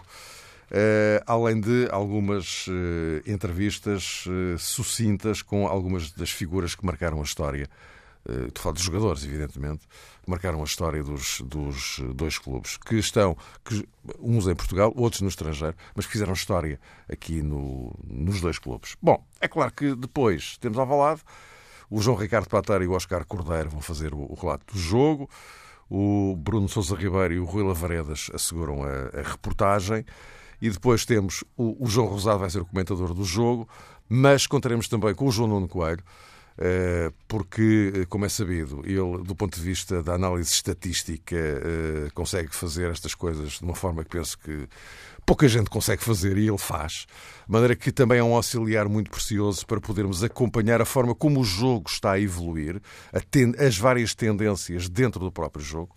[0.70, 2.66] Uh, além de algumas
[3.26, 4.24] entrevistas
[4.58, 7.68] sucintas com algumas das figuras que marcaram a história
[8.46, 9.86] estou a falar dos jogadores, evidentemente,
[10.22, 13.86] que marcaram a história dos, dos dois clubes, que estão, que,
[14.20, 18.96] uns em Portugal, outros no estrangeiro, mas que fizeram história aqui no, nos dois clubes.
[19.00, 21.22] Bom, é claro que depois temos ao lado
[21.88, 25.30] o João Ricardo Patar e o Oscar Cordeiro vão fazer o, o relato do jogo,
[25.88, 30.04] o Bruno Sousa Ribeiro e o Rui Lavaredas asseguram a, a reportagem.
[30.60, 33.68] E depois temos o, o João Rosado, vai ser o comentador do jogo,
[34.08, 36.02] mas contaremos também com o João Nuno Coelho,
[37.28, 42.54] porque, eh, como é sabido, ele, do ponto de vista da análise estatística, eh, consegue
[42.54, 44.66] fazer estas coisas de uma forma que penso que
[45.26, 47.06] pouca gente consegue fazer e ele faz.
[47.46, 51.40] De maneira que também é um auxiliar muito precioso para podermos acompanhar a forma como
[51.40, 52.80] o jogo está a evoluir,
[53.58, 55.94] as várias tendências dentro do próprio jogo.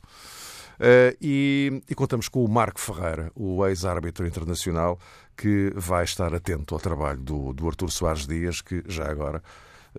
[0.80, 4.97] Uh, e, e, contamos com o Marco Ferreira, o ex-árbitro internacional,
[5.36, 9.43] que vai estar atento ao trabalho do, do Artur Soares Dias, que já agora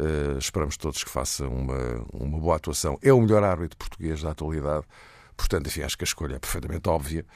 [0.00, 2.98] Uh, esperamos todos que faça uma, uma boa atuação.
[3.02, 4.86] É o melhor árbitro português da atualidade.
[5.36, 7.26] Portanto, enfim, acho que a escolha é perfeitamente óbvia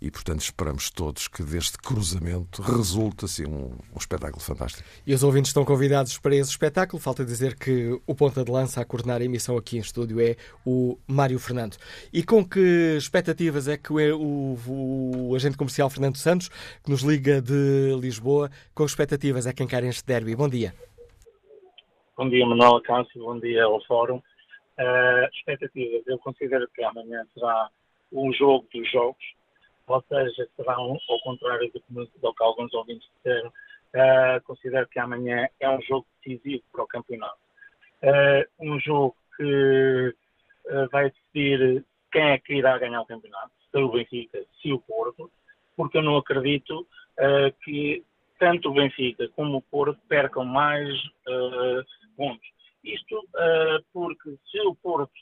[0.00, 4.82] e, portanto, esperamos todos que deste cruzamento resulte assim, um, um, espetáculo fantástico.
[5.06, 7.00] E os ouvintes estão convidados para esse espetáculo.
[7.00, 10.36] Falta dizer que o ponta de lança a coordenar a emissão aqui em estúdio é
[10.64, 11.76] o Mário Fernando.
[12.12, 16.48] E com que expectativas é que o, o, o agente comercial Fernando Santos,
[16.82, 20.34] que nos liga de Lisboa, com expectativas é quem quer este derby?
[20.34, 20.74] Bom dia.
[22.20, 24.18] Bom dia, Manuel Cássio, bom dia ao Fórum.
[24.18, 27.70] Uh, expectativas, eu considero que amanhã será
[28.12, 29.24] um jogo dos jogos,
[29.86, 34.98] ou seja, será um, ao contrário do do que alguns ouvintes disseram, uh, considero que
[34.98, 37.38] amanhã é um jogo decisivo para o campeonato.
[38.02, 40.14] Uh, um jogo que
[40.92, 45.30] vai decidir quem é que irá ganhar o campeonato, se o Benfica, se o Porto,
[45.74, 46.86] porque eu não acredito
[47.64, 48.04] que
[48.40, 50.88] tanto o Benfica como o Porto percam mais
[51.28, 51.84] uh,
[52.16, 52.48] pontos.
[52.82, 55.12] Isto uh, porque se o Porto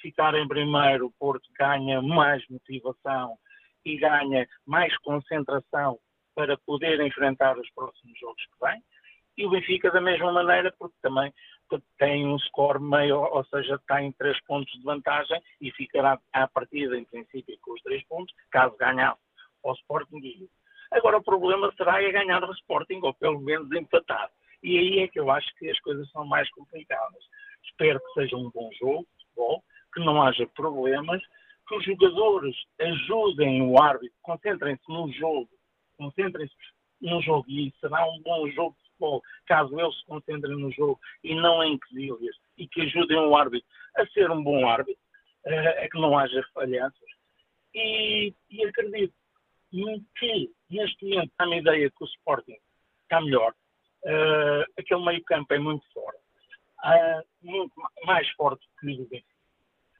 [0.00, 3.38] ficar em primeiro, o Porto ganha mais motivação
[3.84, 5.96] e ganha mais concentração
[6.34, 8.82] para poder enfrentar os próximos jogos que vêm.
[9.38, 11.32] E o Benfica da mesma maneira, porque também
[11.98, 16.98] tem um score maior, ou seja, tem três pontos de vantagem e ficará à partida,
[16.98, 19.20] em princípio, com os três pontos, caso ganhasse
[19.64, 20.48] ao Sporting.
[20.92, 24.30] Agora o problema será é ganhar o Sporting, ou pelo menos empatar.
[24.62, 27.22] E aí é que eu acho que as coisas são mais complicadas.
[27.64, 29.62] Espero que seja um bom jogo futebol,
[29.92, 31.22] que não haja problemas,
[31.68, 35.48] que os jogadores ajudem o árbitro, concentrem-se no jogo,
[35.98, 36.54] concentrem-se
[37.00, 40.98] no jogo e será um bom jogo de futebol, caso eles se concentrem no jogo
[41.22, 45.02] e não em quesilhas, e que ajudem o árbitro a ser um bom árbitro,
[45.44, 47.08] é que não haja falhanças.
[47.74, 49.14] E, e acredito
[49.70, 52.56] que neste momento dá-me a ideia que o Sporting
[53.02, 53.52] está melhor.
[54.04, 56.20] Uh, aquele meio campo é muito forte.
[56.84, 59.26] Uh, muito mais forte que o Benfica.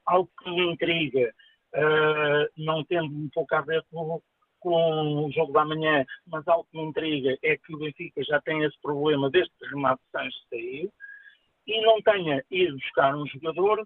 [0.05, 1.35] Algo que me intriga,
[1.75, 4.23] uh, não tendo um pouco a ver com,
[4.61, 8.41] com o jogo da manhã, mas algo que me intriga é que o Benfica já
[8.43, 10.93] tem esse problema desde que Renato Sanches saiu
[11.67, 13.85] e não tenha ido buscar um jogador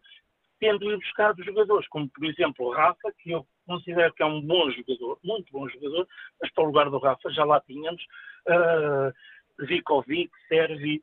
[0.60, 4.42] tendo ido buscar jogadores, como por exemplo o Rafa, que eu considero que é um
[4.42, 6.06] bom jogador, muito bom jogador,
[6.40, 8.02] mas para o lugar do Rafa já lá tínhamos
[8.46, 11.02] uh, Zikovic, Servi,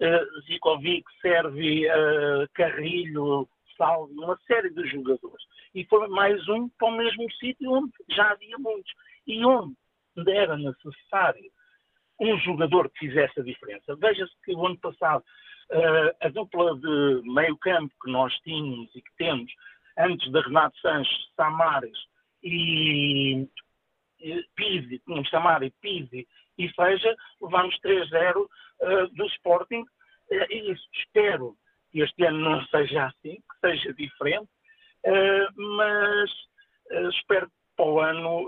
[0.00, 5.44] uh, Zikovic, Servi, uh, Carrilho, Salvi, uma série de jogadores.
[5.74, 8.90] E foi mais um para o mesmo sítio onde já havia muitos.
[9.26, 9.76] E onde
[10.26, 11.50] era necessário
[12.18, 13.94] um jogador que fizesse a diferença.
[13.96, 15.22] Veja-se que o ano passado
[16.20, 19.52] a dupla de meio campo que nós tínhamos e que temos
[19.98, 21.98] antes de Renato Sanches, Samares
[22.42, 23.48] e,
[24.54, 26.26] Pizzi, tínhamos Samares, Pizzi
[26.58, 28.48] e Feja, levámos 3-0 uh,
[28.80, 29.82] eh, do Sporting.
[30.30, 31.56] Uh, e isso espero
[31.90, 34.48] que este ano não seja assim, que seja diferente,
[35.54, 36.30] mas
[37.14, 38.46] espero que para o ano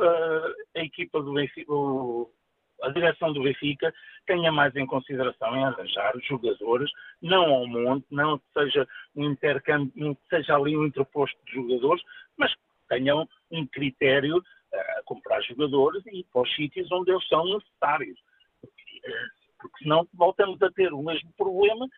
[0.75, 1.73] a equipa do Benfica,
[2.83, 3.93] a direção do Benfica
[4.27, 10.17] tenha mais em consideração em arranjar jogadores, não ao monte, não seja um intercâmbio, não
[10.29, 12.03] seja ali um interposto de jogadores,
[12.37, 12.53] mas
[12.89, 18.19] tenham um critério a comprar jogadores e para os sítios onde eles são necessários.
[18.61, 19.27] Porque, eh,
[19.59, 21.89] porque senão voltamos a ter o mesmo problema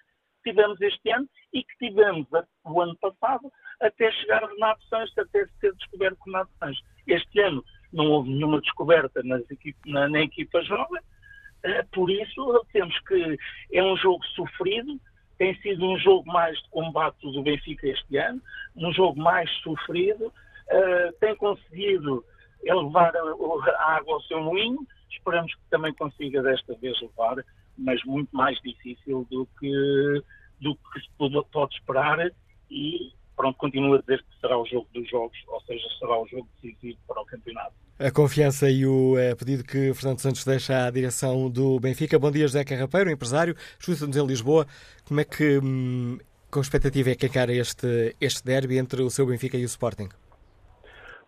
[0.42, 2.26] que tivemos este ano e que tivemos
[2.64, 3.50] o ano passado
[3.80, 6.84] até chegar Renato Sanches, até ser descoberto Renato Sanches.
[7.06, 13.38] Este ano não houve nenhuma descoberta na, na equipa jovem, uh, por isso temos que
[13.72, 15.00] é um jogo sofrido,
[15.38, 18.40] tem sido um jogo mais de combate do Benfica este ano,
[18.76, 22.24] um jogo mais sofrido, uh, tem conseguido
[22.62, 27.36] levar a, a água ao seu moinho, esperamos que também consiga desta vez levar,
[27.76, 30.22] mas muito mais difícil do que,
[30.60, 32.30] do que se pode, pode esperar
[32.70, 36.26] e pronto, continuo a dizer que será o jogo dos jogos, ou seja, será o
[36.26, 37.72] jogo decisivo para o campeonato.
[37.98, 42.18] A confiança e o é, pedido que Fernando Santos deixa à direção do Benfica.
[42.18, 44.66] Bom dia, José Carrapeiro, empresário, estuda-nos em Lisboa.
[45.08, 46.18] Como é que, hum,
[46.50, 50.10] com expectativa, é que encara este, este derby entre o seu Benfica e o Sporting?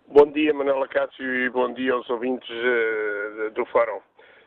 [0.09, 4.01] Bom dia, Manuela Cássio, e bom dia aos ouvintes uh, do Fórum.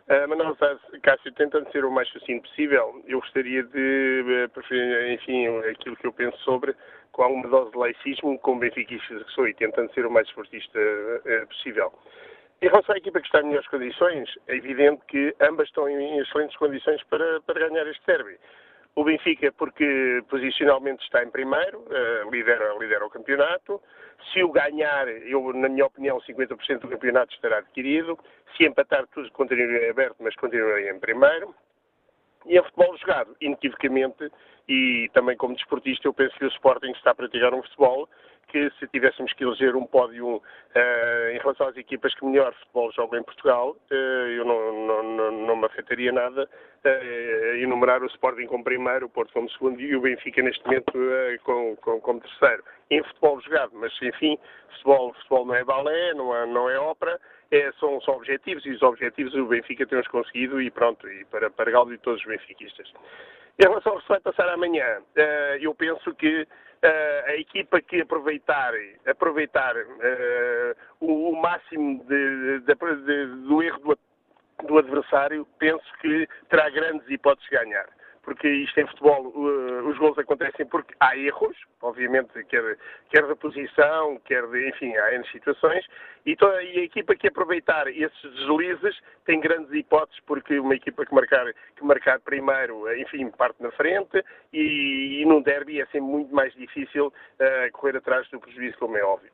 [0.07, 0.55] Uh, Manuel
[1.01, 6.13] Cássio, tentando ser o mais sucinto possível, eu gostaria de, uh, enfim, aquilo que eu
[6.13, 6.75] penso sobre
[7.15, 10.77] com alguma dose de laicismo, como benfiquista que sou e tentando ser o mais esportista
[10.77, 11.93] uh, possível.
[12.61, 16.19] Em relação à equipa que está em melhores condições, é evidente que ambas estão em
[16.19, 18.37] excelentes condições para, para ganhar este derby.
[18.95, 23.81] O Benfica, porque posicionalmente está em primeiro, uh, lidera, lidera o campeonato.
[24.33, 28.19] Se o ganhar, eu, na minha opinião, 50% do campeonato estará adquirido.
[28.57, 31.55] Se empatar, tudo continuaria aberto, mas continuaria em primeiro.
[32.47, 34.31] E a futebol jogado, inequivocamente,
[34.67, 38.07] e também como desportista, eu penso que o Sporting está a praticar um futebol
[38.47, 42.91] que, se tivéssemos que eleger um pódio uh, em relação às equipas que melhor futebol
[42.93, 46.47] jogam em Portugal, uh, eu não, não, não, não, me afetaria nada
[46.85, 50.93] uh, enumerar o Sporting como primeiro, o Porto como segundo e o Benfica neste momento
[51.43, 52.63] com, com, como terceiro.
[52.89, 54.37] Em futebol jogado, mas enfim,
[54.73, 57.19] futebol, futebol não é balé, não é, não é ópera,
[57.51, 61.49] é, são, são objetivos e os objetivos o Benfica tem-os conseguido e pronto, e para,
[61.49, 62.91] para Galo e todos os benfiquistas.
[63.59, 66.47] Em relação ao que se vai passar amanhã, uh, eu penso que uh,
[67.27, 68.73] a equipa que aproveitar,
[69.05, 76.27] aproveitar uh, o, o, máximo de, de, de, do erro do, do adversário, penso que
[76.49, 77.94] terá grandes hipóteses de ganhar
[78.25, 82.77] porque isto em futebol uh, os gols acontecem porque há erros, obviamente, quer,
[83.09, 85.85] quer da posição, quer de, enfim, há N situações,
[86.25, 91.05] e, toda, e, a equipa que aproveitar esses deslizes tem grandes hipóteses, porque uma equipa
[91.05, 91.45] que marcar,
[91.75, 96.51] que marcar primeiro, enfim, parte na frente, e, e num derby é sempre muito mais
[96.55, 99.31] difícil uh, correr atrás do prejuízo, como é óbvio.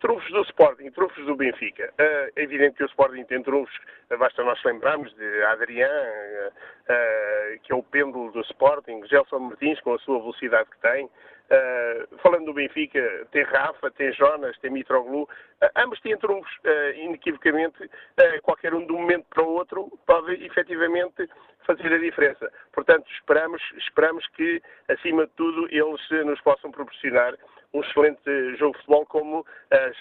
[0.00, 1.92] Trunfos do Sporting, trunfos do Benfica.
[1.98, 3.76] Uh, é evidente que o Sporting tem trunfos,
[4.16, 9.94] basta nós lembrarmos de Adrián, uh, que é o pêndulo do Sporting, Gelson Martins, com
[9.94, 11.10] a sua velocidade que tem.
[12.22, 13.00] Falando do Benfica,
[13.32, 15.26] tem Rafa, tem Jonas, tem Mitroglou.
[15.76, 16.52] Ambos têm trunfos,
[16.96, 17.90] inequivocamente.
[18.42, 21.26] qualquer um de um momento para o outro pode efetivamente
[21.66, 22.52] fazer a diferença.
[22.74, 27.34] Portanto, esperamos, esperamos que, acima de tudo, eles nos possam proporcionar
[27.72, 29.44] um excelente jogo de futebol, como uh,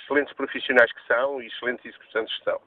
[0.03, 2.61] excelentes profissionais que são e excelentes executantes que são.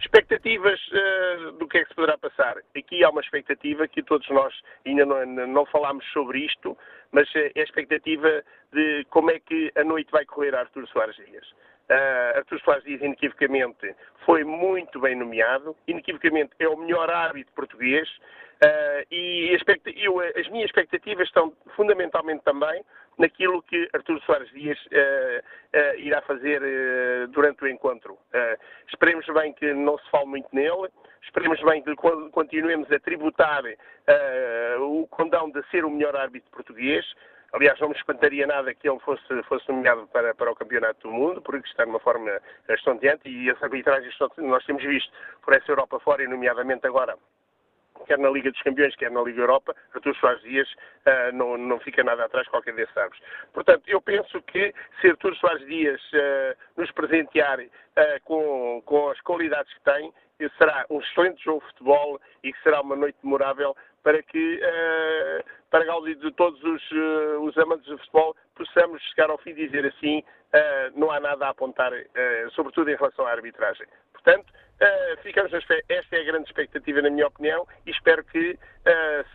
[0.00, 2.56] Expectativas uh, do que é que se poderá passar?
[2.76, 4.52] Aqui há uma expectativa que todos nós
[4.84, 6.76] ainda não, não falámos sobre isto,
[7.12, 8.42] mas é a expectativa
[8.72, 11.48] de como é que a noite vai correr a Artur Soares Dias.
[11.90, 13.94] Uh, Artur Soares Dias, inequivocamente,
[14.24, 18.08] foi muito bem nomeado, inequivocamente é o melhor árbitro português,
[18.62, 19.58] Uh, e
[19.96, 22.84] eu, as minhas expectativas estão fundamentalmente também
[23.18, 25.40] naquilo que Artur Soares Dias uh,
[25.76, 26.62] uh, irá fazer
[27.30, 28.16] durante o encontro.
[28.86, 30.88] esperemos bem que não se fale muito nele,
[31.22, 31.92] esperemos bem que
[32.30, 33.64] continuemos a tributar
[34.80, 37.04] o condão de ser o melhor árbitro português.
[37.52, 41.12] Aliás, não me espantaria nada que ele fosse, fosse nomeado para, para o Campeonato do
[41.12, 42.40] Mundo, porque está numa forma
[42.70, 47.16] estonteante e as arbitragens nós temos visto por essa Europa fora, e nomeadamente agora
[48.02, 51.78] quer na Liga dos Campeões, quer na Liga Europa, Artur Soares Dias uh, não, não
[51.80, 53.22] fica nada atrás qualquer desses árvores.
[53.52, 57.68] Portanto, eu penso que se Artur Soares Dias uh, nos presentear uh,
[58.24, 60.12] com, com as qualidades que tem,
[60.58, 64.60] será um excelente jogo de futebol e que será uma noite memorável para que,
[65.70, 66.82] para Gáudio de todos os,
[67.42, 70.24] os amantes do futebol, possamos chegar ao fim e dizer assim,
[70.94, 71.92] não há nada a apontar,
[72.54, 73.86] sobretudo em relação à arbitragem.
[74.12, 75.76] Portanto, Uh, ficamos esta
[76.16, 78.58] é a grande expectativa, na minha opinião, e espero que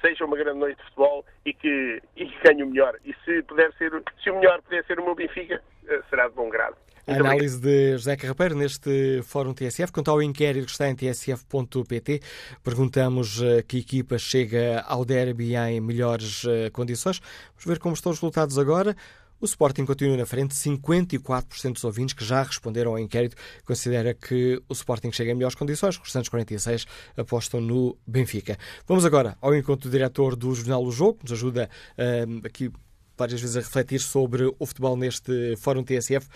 [0.02, 3.00] seja uma grande noite de futebol e que, e que ganhe o melhor.
[3.06, 3.92] E se, puder ser,
[4.22, 5.62] se o melhor puder ser o meu Benfica,
[6.10, 6.76] será de bom grado.
[7.08, 9.94] A análise de José Carrapeiro neste Fórum TSF.
[9.94, 12.20] Quanto ao inquérito que está em tsf.pt,
[12.62, 13.40] perguntamos
[13.70, 16.44] que equipa chega ao derby em melhores
[16.74, 17.22] condições.
[17.52, 18.94] Vamos ver como estão os resultados agora.
[19.40, 23.36] O Sporting continua na frente, 54% dos ouvintes que já responderam ao inquérito
[23.66, 28.58] considera que o Sporting chega em melhores condições, os restantes 46% apostam no Benfica.
[28.88, 31.70] Vamos agora ao encontro do diretor do Jornal do Jogo, que nos ajuda
[32.00, 32.72] uh, aqui
[33.16, 36.28] várias vezes a refletir sobre o futebol neste Fórum TSF.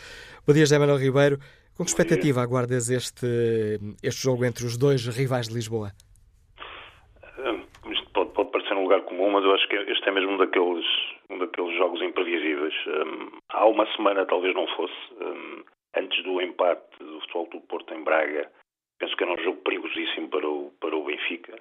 [0.46, 1.40] Bom dia, José Manuel Ribeiro.
[1.76, 5.92] Com que expectativa aguardas este, este jogo entre os dois rivais de Lisboa?
[7.92, 10.38] Isto pode, pode parecer um lugar comum, mas eu acho que este é mesmo um
[10.38, 10.86] daqueles
[11.30, 12.74] um daqueles jogos imprevisíveis.
[12.88, 14.94] Um, há uma semana talvez não fosse.
[15.22, 15.64] Um,
[15.96, 18.52] antes do empate do Futebol do Porto em Braga,
[19.00, 21.58] penso que era um jogo perigosíssimo para o, para o Benfica.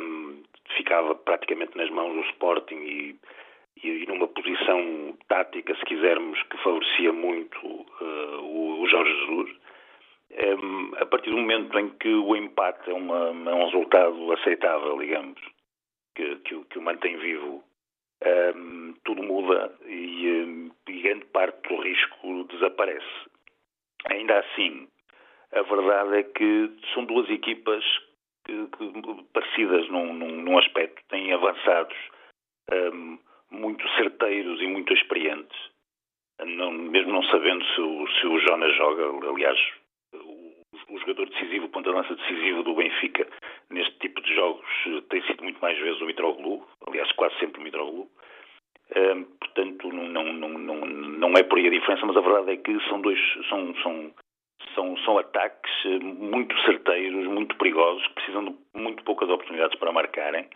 [0.00, 0.42] Um,
[0.76, 3.16] ficava praticamente nas mãos do Sporting e,
[3.84, 9.56] e, numa posição tática, se quisermos, que favorecia muito uh, o, o, Jorge Jesus.
[10.30, 14.98] Um, a partir do momento em que o empate é, uma, é um resultado aceitável,
[14.98, 15.40] digamos,
[16.18, 17.62] que, que, que o mantém vivo
[18.56, 23.30] um, tudo muda e, e, grande parte do risco desaparece.
[24.10, 24.88] Ainda assim,
[25.52, 27.84] a verdade é que são duas equipas
[28.44, 31.96] que, que, parecidas num, num, num, aspecto, têm avançados
[32.72, 33.18] um,
[33.52, 35.56] muito certeiros e muito experientes,
[36.40, 39.58] não, mesmo não sabendo se o, se o Jonas joga, aliás,
[40.88, 43.26] o jogador decisivo, o ponta-lança decisivo do Benfica
[43.70, 44.66] neste tipo de jogos
[45.10, 48.08] tem sido muito mais vezes o Mitroglou, aliás, quase sempre o Mitroglou.
[48.96, 52.56] Um, portanto, não, não, não, não, é por aí a diferença, mas a verdade é
[52.56, 53.18] que são dois
[53.48, 54.14] são, são,
[54.74, 59.92] são, são ataques eh, muito certeiros, muito perigosos, que precisam de muito poucas oportunidades para
[59.92, 60.48] marcarem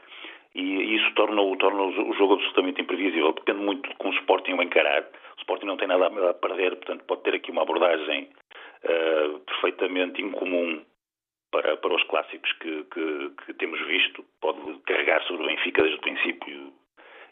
[0.55, 3.33] e isso torna, torna o jogo absolutamente imprevisível.
[3.33, 5.03] Depende muito de como o Sporting o encarar.
[5.03, 8.29] O Sporting não tem nada a perder, portanto pode ter aqui uma abordagem
[8.85, 10.85] uh, perfeitamente incomum
[11.51, 14.25] para, para os clássicos que, que, que, temos visto.
[14.41, 16.73] Pode carregar sobre o Benfica desde o princípio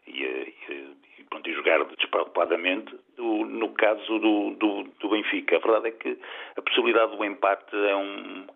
[0.06, 2.94] e, e, e, pronto, e jogar despreocupadamente.
[3.18, 6.18] no caso do, do, do, Benfica, a verdade é que
[6.56, 8.46] a possibilidade do empate é um,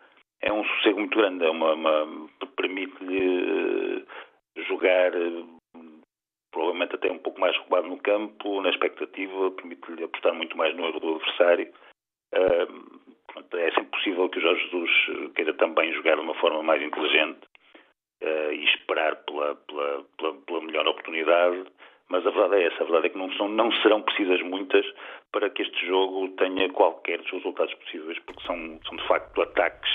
[0.42, 4.02] é um sossego muito grande, é uma, uma permite-lhe
[4.56, 5.12] eh, jogar
[6.54, 10.86] provavelmente até um pouco mais roubado no campo, na expectativa, permite-lhe apostar muito mais no
[10.86, 11.68] erro do adversário.
[12.34, 17.40] É sempre possível que o Jorge Jesus queira também jogar de uma forma mais inteligente
[18.22, 21.64] uh, e esperar pela, pela, pela, pela, melhor oportunidade,
[22.08, 24.84] mas a verdade é essa, a verdade é que não, são, não serão precisas muitas
[25.32, 29.90] para que este jogo tenha qualquer dos resultados possíveis, porque são, são de facto ataques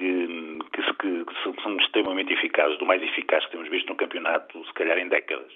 [0.00, 4.64] que, que, que, que, são extremamente eficazes, do mais eficaz que temos visto no campeonato,
[4.64, 5.52] se calhar em décadas.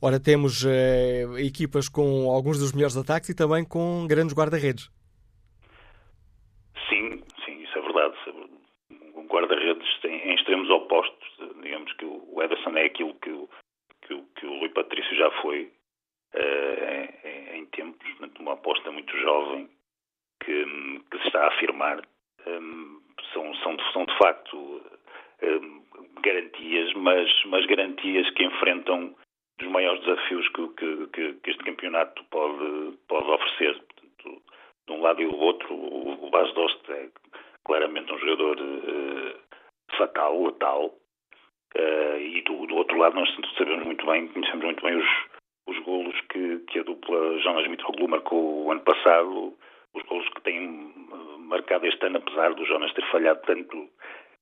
[0.00, 4.90] Ora, temos uh, equipas com alguns dos melhores ataques e também com grandes guarda-redes.
[6.88, 8.14] Sim, sim, isso é verdade.
[9.28, 11.28] Guarda-redes em extremos opostos.
[11.62, 13.30] Digamos que o Ederson é aquilo que,
[14.06, 15.70] que, que o Rui Patrício já foi
[16.34, 18.06] uh, em, em, tempos,
[18.38, 19.68] uma aposta muito jovem
[20.44, 20.64] que,
[21.10, 22.00] que se está a afirmar.
[22.46, 23.00] Um,
[23.32, 24.82] são, são, são de facto
[25.42, 25.82] um,
[26.22, 29.14] garantias, mas, mas garantias que enfrentam
[29.58, 33.74] dos maiores desafios que, que, que, este campeonato pode, pode oferecer.
[33.74, 34.42] Portanto,
[34.86, 37.08] de um lado e do outro, o, o Bas Dost é
[37.64, 39.38] claramente um jogador uh,
[39.96, 40.86] fatal, letal,
[41.76, 45.08] uh, e do, do, outro lado nós sabemos muito bem, conhecemos muito bem os,
[45.66, 49.54] os golos que, que a dupla Jonas Mitroglou marcou o ano passado,
[49.94, 50.94] os golos que têm
[51.40, 53.88] marcado este ano, apesar do Jonas ter falhado tanto,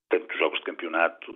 [0.09, 1.35] tanto jogos de campeonato.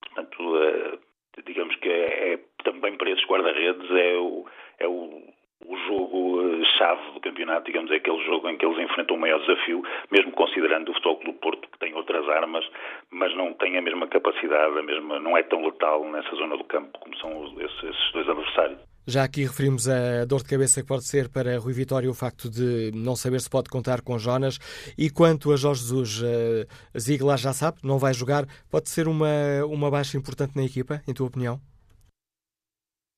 [0.00, 4.46] Portanto, uh, digamos que é, é, também para esses guarda-redes é o,
[4.78, 5.22] é o,
[5.66, 9.40] o jogo-chave eh, do campeonato, digamos, é aquele jogo em que eles enfrentam o maior
[9.40, 12.64] desafio, mesmo considerando o Futebol Clube Porto, que tem outras armas,
[13.10, 16.64] mas não tem a mesma capacidade, a mesma, não é tão letal nessa zona do
[16.64, 18.78] campo como são esses, esses dois adversários.
[19.06, 22.48] Já aqui referimos a dor de cabeça que pode ser para Rui Vitória o facto
[22.48, 24.56] de não saber se pode contar com Jonas.
[24.96, 28.44] E quanto a Jorge Jesus, uh, Ziegler já sabe, não vai jogar.
[28.70, 29.28] Pode ser uma,
[29.68, 31.60] uma baixa importante na equipa, em tua opinião?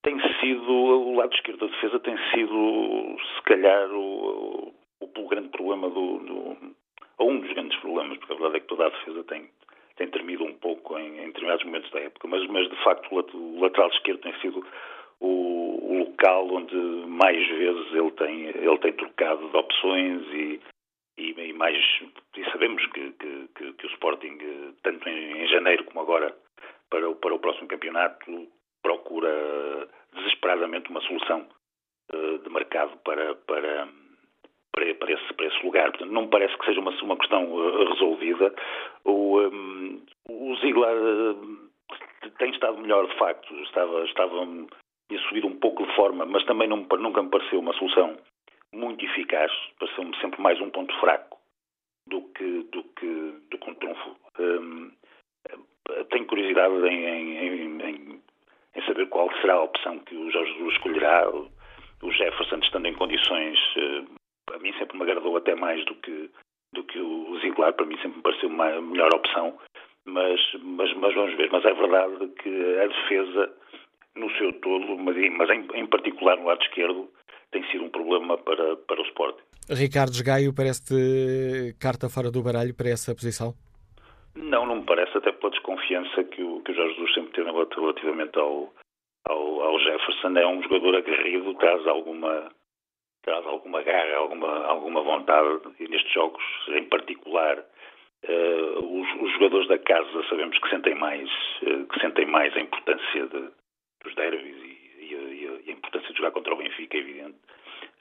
[0.03, 5.49] Tem sido, o lado esquerdo da defesa tem sido, se calhar, o, o, o grande
[5.49, 6.57] problema do, do,
[7.19, 9.51] ou um dos grandes problemas, porque a verdade é que toda a defesa tem,
[9.97, 13.61] tem tremido um pouco em, em determinados momentos da época, mas, mas de facto o
[13.61, 14.67] lateral esquerdo tem sido
[15.21, 16.77] o, o, local onde
[17.07, 20.61] mais vezes ele tem, ele tem trocado de opções e,
[21.17, 21.77] e, e mais
[22.37, 24.39] e sabemos que, que, que, que, o Sporting,
[24.83, 26.37] tanto em, em, janeiro como agora,
[26.91, 28.47] para o, para o próximo campeonato,
[28.83, 31.47] procura desesperadamente uma solução
[32.13, 33.89] de mercado para, para,
[34.73, 35.91] para, para, esse, para esse lugar.
[35.91, 38.55] Portanto, não me parece que seja uma, uma questão uh, resolvida.
[39.05, 41.37] O, um, o Ziegler
[42.39, 43.55] tem estado melhor, de facto.
[43.63, 44.47] Estava, estava
[45.09, 48.17] tinha subido um pouco de forma, mas também não, nunca me pareceu uma solução
[48.73, 51.39] muito eficaz, pareceu-me sempre mais um ponto fraco
[52.09, 54.17] do que, do que, do que um trunfo.
[54.39, 54.91] Hum,
[56.11, 58.23] tenho curiosidade em, em, em,
[58.75, 61.31] em, saber qual será a opção que o Jorge Jesus escolherá.
[62.07, 64.07] O Jefferson, estando em condições, hum,
[64.55, 66.31] a mim sempre me agradou até mais do que,
[66.73, 69.59] do que o Ziegler, para mim sempre me pareceu uma melhor opção,
[70.05, 71.51] mas, mas, mas vamos ver.
[71.51, 73.53] Mas é verdade que a defesa
[74.15, 75.17] no seu todo, mas,
[75.51, 77.11] em, em particular no lado esquerdo,
[77.51, 79.43] tem sido um problema para, para o Sporting.
[79.69, 83.53] Ricardo Gaio parece-te carta fora do baralho para essa posição?
[84.37, 87.51] Não, não me parece, até pela desconfiança que o, que o Jorge Jesus sempre teve
[87.51, 88.73] relativamente ao,
[89.29, 90.37] ao, ao, Jefferson.
[90.37, 92.51] É um jogador aguerrido, traz alguma,
[93.23, 97.65] traz alguma garra, alguma, alguma vontade, e nestes jogos em particular.
[98.25, 101.31] Uh, os, os, jogadores da casa sabemos que sentem mais,
[101.63, 103.51] uh, que sentem mais a importância de,
[104.03, 107.37] dos derbys e, e, e, a importância de jogar contra o Benfica, é evidente.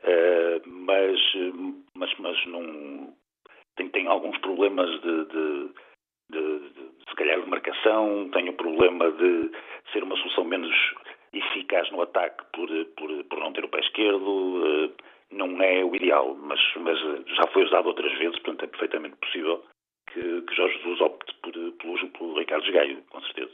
[0.03, 1.19] Uh, mas,
[1.95, 3.13] mas, mas não
[3.75, 5.69] tem, tem alguns problemas de, de,
[6.31, 9.51] de, de, se calhar de marcação, tem o problema de
[9.91, 10.73] ser uma solução menos
[11.37, 14.27] eficaz no ataque por, por, por não ter o pé esquerdo.
[14.27, 14.93] Uh,
[15.31, 16.97] não é o ideal, mas, mas
[17.35, 19.63] já foi usado outras vezes, portanto é perfeitamente possível
[20.07, 23.51] que, que Jorge Jesus opte por, pelo, pelo Ricardo Gaio, com certeza.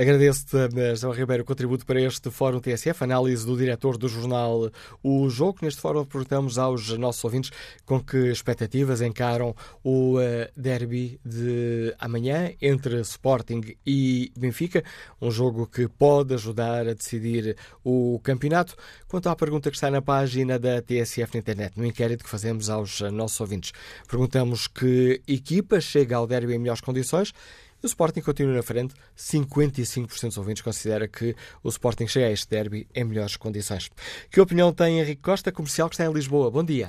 [0.00, 0.56] Agradeço-te,
[0.96, 4.70] João Ribeiro, o contributo para este Fórum TSF, análise do diretor do jornal
[5.02, 5.58] O Jogo.
[5.60, 7.50] Neste fórum perguntamos aos nossos ouvintes
[7.84, 14.82] com que expectativas encaram o eh, derby de amanhã entre Sporting e Benfica,
[15.20, 18.76] um jogo que pode ajudar a decidir o campeonato.
[19.06, 22.70] Quanto à pergunta que está na página da TSF na internet, no inquérito que fazemos
[22.70, 23.72] aos nossos ouvintes,
[24.08, 27.34] perguntamos que equipa chega ao derby em melhores condições
[27.82, 28.94] o Sporting continua na frente.
[29.16, 33.88] 55% dos ouvintes considera que o Sporting chega a este derby em melhores condições.
[34.30, 36.50] Que opinião tem Henrique Costa, comercial que está em Lisboa?
[36.50, 36.88] Bom dia.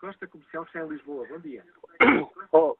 [0.00, 1.26] Costa, comercial que está em Lisboa.
[1.28, 1.64] Bom dia.
[2.54, 2.76] Oh,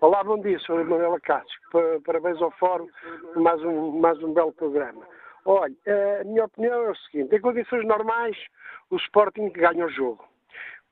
[0.00, 0.84] Olá, bom dia, Sr.
[0.84, 1.58] Manuela Cássio.
[2.06, 2.86] Parabéns ao Fórum,
[3.34, 5.04] mais um, mais um belo programa.
[5.44, 8.36] Olha, eh, a minha opinião é o seguinte: em condições normais,
[8.90, 10.24] o Sporting ganha o jogo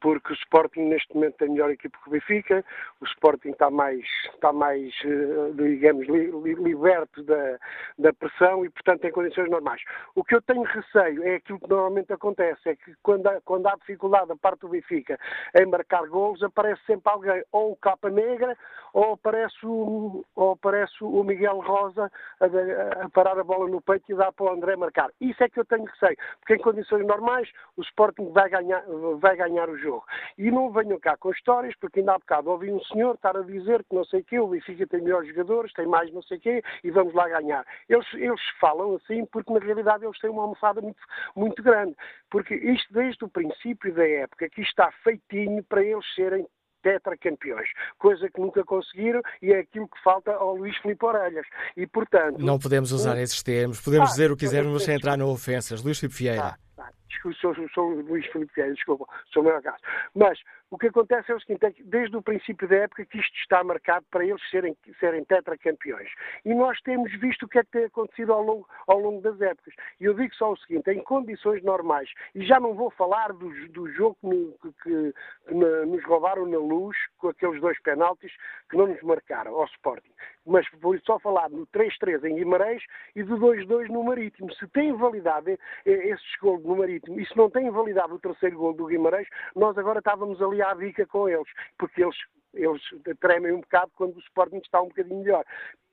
[0.02, 2.64] porque o Sporting neste momento tem melhor equipe que o Benfica,
[3.00, 7.58] o Sporting está mais, está mais eh, digamos, li, li, liberto da,
[7.96, 9.80] da pressão e, portanto, tem condições normais.
[10.16, 13.68] O que eu tenho receio é aquilo que normalmente acontece, é que quando há, quando
[13.68, 15.16] há dificuldade da parte do Benfica
[15.54, 18.58] em marcar golos, aparece sempre alguém, ou o Capa Negra,
[18.92, 24.10] ou aparece o, ou aparece o Miguel Rosa a, a parar a bola no peito
[24.10, 25.10] e dar para o André marcar.
[25.20, 28.82] Isso é que eu tenho receio, porque em condições normais o Sporting vai ganhar,
[29.20, 30.04] vai ganhar o jogo jogo.
[30.38, 33.42] E não venham cá com histórias, porque ainda há bocado ouvi um senhor estar a
[33.42, 36.38] dizer que não sei o quê, o Benfica tem melhores jogadores, tem mais não sei
[36.38, 37.64] o quê, e vamos lá ganhar.
[37.88, 41.02] Eles, eles falam assim porque na realidade eles têm uma almofada muito,
[41.36, 41.94] muito grande.
[42.30, 46.46] Porque isto desde o princípio da época, que está feitinho para eles serem
[46.82, 51.46] tetracampeões, coisa que nunca conseguiram e é aquilo que falta ao Luís Filipe Orelhas.
[51.76, 52.38] E, portanto...
[52.38, 55.24] Não podemos usar esses termos, podemos ah, dizer o que quisermos, mas sem entrar na
[55.24, 55.82] ofensas.
[55.82, 56.58] Luís Filipe Vieira.
[56.76, 59.78] Ah, desculpe, sou, sou Luís Filipe Vieira, desculpa, sou o meu caso.
[60.14, 60.38] Mas
[60.72, 63.36] o que acontece é o seguinte, é que desde o princípio da época que isto
[63.36, 66.08] está marcado para eles serem, serem tetracampeões.
[66.46, 69.38] E nós temos visto o que é que tem acontecido ao longo, ao longo das
[69.42, 69.74] épocas.
[70.00, 73.50] E eu digo só o seguinte, em condições normais, e já não vou falar do,
[73.68, 74.16] do jogo
[74.62, 75.14] que, que,
[75.52, 78.32] nos roubaram na luz, com aqueles dois penaltis
[78.70, 80.12] que não nos marcaram ao Sporting,
[80.46, 82.82] mas vou só falar no 3-3 em Guimarães
[83.14, 84.50] e do 2-2 no Marítimo.
[84.54, 88.74] Se tem validade esses gols no Marítimo e se não tem validade o terceiro gol
[88.74, 91.48] do Guimarães, nós agora estávamos ali à bica com eles,
[91.78, 92.16] porque eles
[92.54, 92.82] eles
[93.18, 95.44] tremem um bocado quando o Sporting está um bocadinho melhor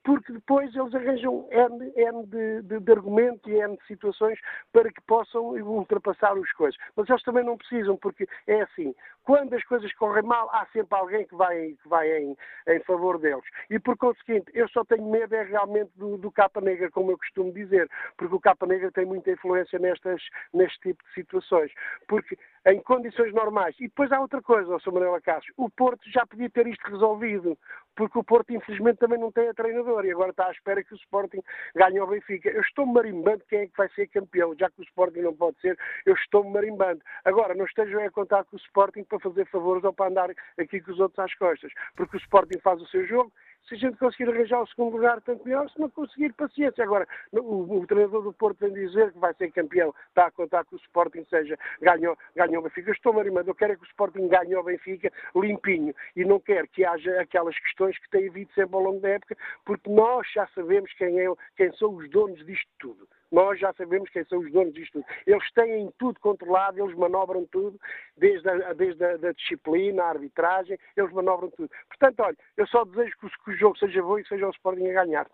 [0.04, 4.40] porque depois eles arranjam N, N de, de, de argumentos e N de situações
[4.72, 6.80] para que possam ultrapassar as coisas.
[6.96, 10.98] Mas eles também não precisam, porque é assim, quando as coisas correm mal, há sempre
[10.98, 12.38] alguém que vai, que vai em,
[12.68, 13.44] em favor deles.
[13.70, 17.18] E por conseguinte, eu só tenho medo é realmente do, do capa negra, como eu
[17.18, 20.22] costumo dizer, porque o capa negra tem muita influência nestas,
[20.54, 21.72] neste tipo de situações.
[22.08, 23.76] Porque em condições normais.
[23.80, 24.92] E depois há outra coisa, Sr.
[24.92, 27.58] Manuel Cássio, o Porto já podia ter isto resolvido,
[27.96, 30.94] porque o Porto infelizmente também não tem a treinador e agora está à espera que
[30.94, 31.42] o Sporting
[31.76, 32.50] ganhe ao Benfica.
[32.50, 35.60] Eu estou marimbando quem é que vai ser campeão, já que o Sporting não pode
[35.60, 37.02] ser, eu estou marimbando.
[37.26, 40.82] Agora, não estejam a contar com o Sporting para fazer favores ou para andar aqui
[40.82, 43.32] com os outros às costas, porque o Sporting faz o seu jogo,
[43.68, 45.70] se a gente conseguir arranjar o segundo lugar, tanto melhor.
[45.70, 46.84] Se não conseguir, paciência.
[46.84, 50.66] Agora, o, o, treinador do Porto vem dizer que vai ser campeão, está a contar
[50.66, 52.90] que o Sporting seja, ganhou, ganhou o Benfica.
[52.90, 56.40] Eu estou marimando, eu quero é que o Sporting ganhe o Benfica limpinho e não
[56.40, 60.28] quero que haja aquelas questões que têm havido sempre ao longo da época, porque nós
[60.34, 63.08] já sabemos quem, é, quem são os donos disto tudo.
[63.32, 65.06] Nós já sabemos quem são os donos disto tudo.
[65.26, 67.80] Eles têm tudo controlado, eles manobram tudo,
[68.18, 71.70] desde a, desde a da disciplina, a arbitragem, eles manobram tudo.
[71.88, 74.48] Portanto, olha, eu só desejo que o, que o jogo seja bom e que seja
[74.48, 75.28] o Sporting a ganhar.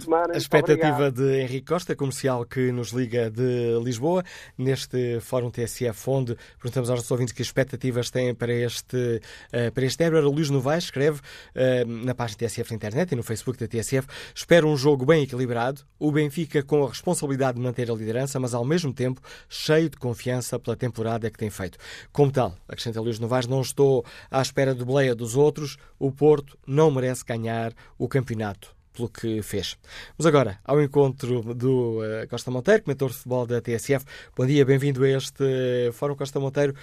[0.00, 4.22] Semana, a expectativa de Henrique Costa, comercial que nos liga de Lisboa,
[4.56, 9.84] neste Fórum TSF, onde perguntamos aos nossos ouvintes que expectativas têm para este, uh, para
[9.84, 13.66] este Era Luís Novaes escreve uh, na página TSF na internet e no Facebook da
[13.66, 18.38] TSF: espera um jogo bem equilibrado, o Benfica com a responsabilidade de manter a liderança,
[18.38, 21.78] mas ao mesmo tempo cheio de confiança pela temporada que tem feito.
[22.12, 26.58] Como tal, acrescenta Luís Novaes, não estou à espera do bleia dos outros, o Porto
[26.66, 29.78] não merece ganhar o campeonato pelo que fez.
[30.16, 34.04] Vamos agora ao encontro do uh, Costa Monteiro, comentor de futebol da TSF.
[34.34, 36.74] Bom dia, bem-vindo a este Fórum Costa Monteiro.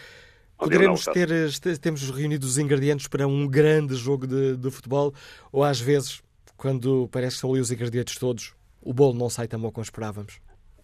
[0.58, 1.28] Poderemos ter,
[1.60, 5.12] ter, temos reunido os ingredientes para um grande jogo de, de, futebol
[5.52, 6.24] ou às vezes,
[6.56, 9.84] quando parecem que são ali os ingredientes todos, o bolo não sai tão bom como
[9.84, 10.40] esperávamos?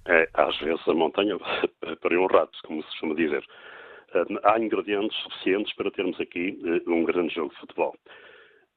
[0.06, 1.38] É, às vezes a montanha
[2.02, 3.44] para um rato, como se costuma dizer.
[4.14, 7.96] Eh, há ingredientes suficientes para termos aqui um grande jogo de futebol.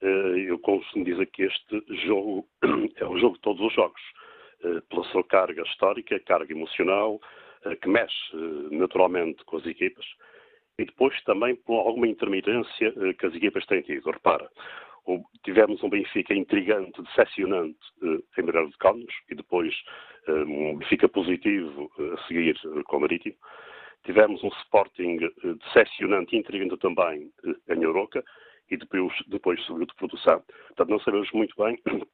[0.02, 2.46] Eh, eu costumo dizer que este jogo
[2.96, 4.02] é o jogo de todos os jogos,
[4.64, 7.20] eh, pela sua carga histórica, carga emocional,
[7.64, 8.36] eh, que mexe
[8.72, 10.04] naturalmente com as equipas,
[10.76, 14.10] e depois também por alguma intermitência que as equipas têm tido.
[14.10, 14.50] Repara,
[15.44, 19.74] tivemos um Benfica intrigante, decepcionante em Moreira de Cónigos, e depois
[20.28, 23.36] um Benfica positivo a seguir com o Marítimo.
[24.04, 25.18] Tivemos um Sporting
[25.62, 27.30] decepcionante intrigante também
[27.68, 28.24] em Oroca,
[28.72, 30.42] e depois, depois subiu de produção.
[30.68, 31.78] Portanto, não sabemos muito bem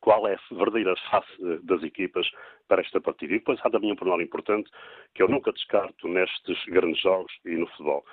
[0.00, 2.30] qual é a verdadeira face eh, das equipas
[2.68, 3.34] para esta partida.
[3.34, 4.70] E depois há também um pormenor importante
[5.14, 8.04] que eu nunca descarto nestes grandes jogos e no futebol.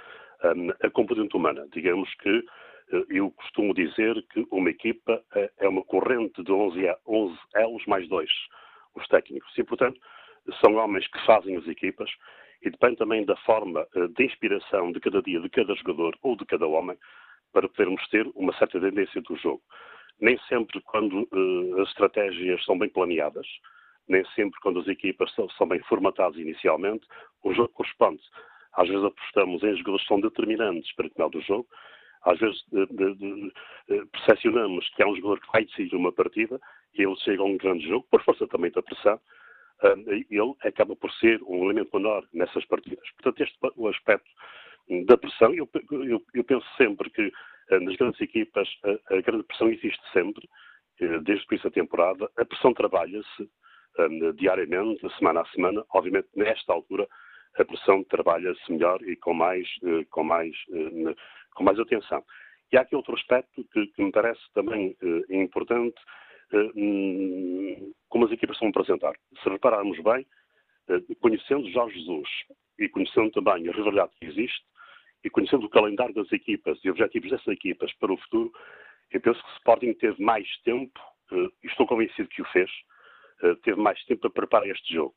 [0.46, 1.68] Um, a componente humana.
[1.74, 2.46] Digamos que
[2.94, 7.86] eh, eu costumo dizer que uma equipa eh, é uma corrente de 11, 11 elos
[7.88, 8.32] mais dois,
[8.96, 9.52] os técnicos.
[9.58, 10.00] E, portanto,
[10.62, 12.10] são homens que fazem as equipas
[12.62, 13.86] e depende também da forma
[14.16, 16.98] de inspiração de cada dia de cada jogador ou de cada homem
[17.56, 19.62] para podermos ter uma certa tendência do jogo.
[20.20, 23.48] Nem sempre quando uh, as estratégias são bem planeadas,
[24.10, 27.08] nem sempre quando as equipas são, são bem formatadas inicialmente,
[27.44, 28.22] o jogo corresponde.
[28.74, 31.66] Às vezes apostamos em jogadores que são determinantes para o final do jogo,
[32.24, 36.60] às vezes de, de, de, percepcionamos que é um jogador que vai decidir uma partida
[36.94, 39.18] e ele chega a um grande jogo, por força também da pressão,
[40.08, 43.10] ele acaba por ser um elemento menor nessas partidas.
[43.12, 44.30] Portanto, este o aspecto
[45.06, 47.32] da pressão, eu, eu, eu penso sempre que
[47.70, 50.48] eh, nas grandes equipas a, a, grande pressão existe sempre,
[51.02, 52.30] eh, desde o início da temporada.
[52.38, 53.50] A pressão trabalha-se
[54.00, 55.84] um, diariamente, semana a semana.
[55.94, 57.08] Obviamente, nesta altura,
[57.58, 59.68] a pressão trabalha-se melhor e com mais,
[60.12, 60.54] com, mais,
[61.56, 62.24] com mais atenção.
[62.72, 64.98] E há aqui outro aspecto que, que me parece também
[65.30, 65.96] importante,
[66.76, 69.14] hum, como as equipas a apresentar.
[69.42, 70.28] Se repararmos bem,
[71.22, 72.28] conhecendo Jorge Jesus
[72.78, 74.66] e conhecendo também a rivalidade que existe,
[75.26, 78.52] e conhecendo o calendário das equipas e objetivos dessas equipas para o futuro,
[79.12, 81.00] eu penso que o Sporting teve mais tempo,
[81.32, 82.70] e estou convencido que o fez,
[83.42, 85.16] eh, teve mais tempo para preparar este jogo.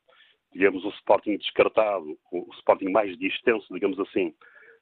[0.51, 4.33] Digamos, o Sporting descartado, o Sporting mais distenso, digamos assim,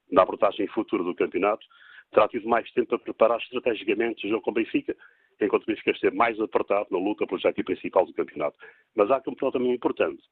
[0.09, 1.65] na abordagem futura do campeonato,
[2.13, 4.95] terá tido mais tempo para preparar estrategicamente o jogo com o Benfica,
[5.41, 8.57] enquanto o Benfica esteve mais apertado na luta pelo objetivo principal do campeonato.
[8.95, 10.23] Mas há um ponto também importante.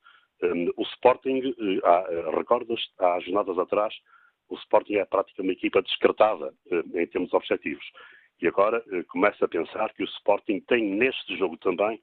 [0.41, 3.93] Um, o Sporting, uh, recordas, há jornadas atrás,
[4.49, 7.85] o Sporting é praticamente uma equipa descartada uh, em termos objetivos.
[8.41, 11.99] E agora uh, começa a pensar que o Sporting tem neste jogo também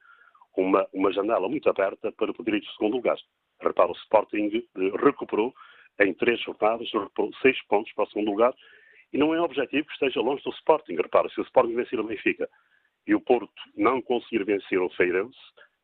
[0.56, 3.16] uma, uma janela muito aberta para poder ir de segundo lugar.
[3.60, 5.55] Repara, o Sporting eh, recuperou
[6.01, 6.89] em três jornadas,
[7.40, 8.55] seis pontos para o segundo lugar
[9.12, 10.97] e não é objetivo que esteja longe do Sporting.
[10.97, 12.48] Repara, se o Sporting vencer o Benfica
[13.06, 15.39] e o Porto não conseguir vencer o Feirense,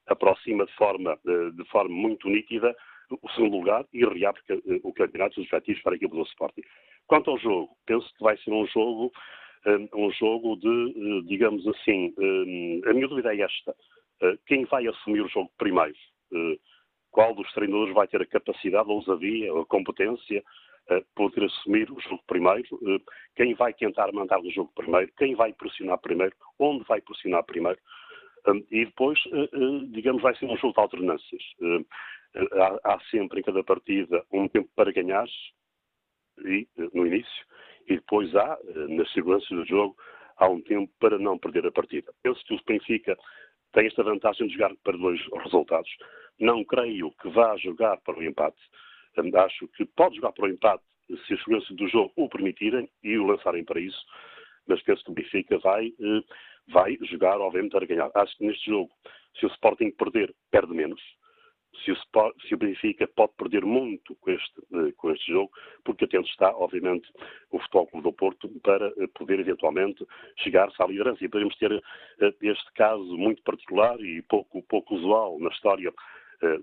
[0.06, 2.74] aproxima de forma, eh, de forma muito nítida
[3.10, 6.62] o segundo lugar e reabre eh, o campeonato dos objetivos para a equipe do Sporting.
[7.06, 9.10] Quanto ao jogo, penso que vai ser um jogo,
[9.94, 12.14] um jogo de, digamos assim,
[12.86, 13.74] a minha dúvida é esta.
[14.20, 15.97] Eh, quem vai assumir o jogo primeiro?
[16.32, 16.59] Eh,
[17.10, 20.43] qual dos treinadores vai ter a capacidade, a ousadia, a competência
[21.14, 22.64] poder assumir o jogo primeiro?
[23.36, 25.12] quem vai tentar mandar o jogo primeiro?
[25.18, 26.35] Quem vai pressionar primeiro?
[26.59, 27.78] Onde vai pressionar primeiro?
[28.70, 29.18] e depois,
[29.90, 31.43] digamos, vai ser um jogo de alternâncias.
[32.34, 35.26] Há, há, sempre em cada partida um tempo para ganhar,
[36.44, 37.46] e, no início,
[37.88, 39.96] e depois há, nas seguranças do jogo,
[40.36, 42.12] há um tempo para não perder a partida.
[42.22, 43.16] Penso que o Benfica
[43.72, 45.90] tem esta vantagem de jogar para dois resultados.
[46.38, 48.59] Não creio que vá jogar para o empate.
[49.34, 50.82] Acho que pode jogar para o empate
[51.26, 53.98] se as seguranças do jogo o permitirem e o lançarem para isso,
[54.66, 56.20] mas penso que o Benfica vai, eh,
[56.68, 58.10] vai jogar, obviamente, para ganhar.
[58.14, 58.90] Acho que neste jogo,
[59.38, 61.00] se o Sporting perder, perde menos
[61.85, 61.97] se o,
[62.47, 65.51] se o Benfica pode perder muito com este, eh, com este jogo,
[65.85, 67.09] porque atento está, obviamente,
[67.51, 71.24] o Futebol Clube do Porto para eh, poder eventualmente chegar-se à liderança.
[71.24, 75.93] E podemos ter eh, este caso muito particular e pouco, pouco usual na história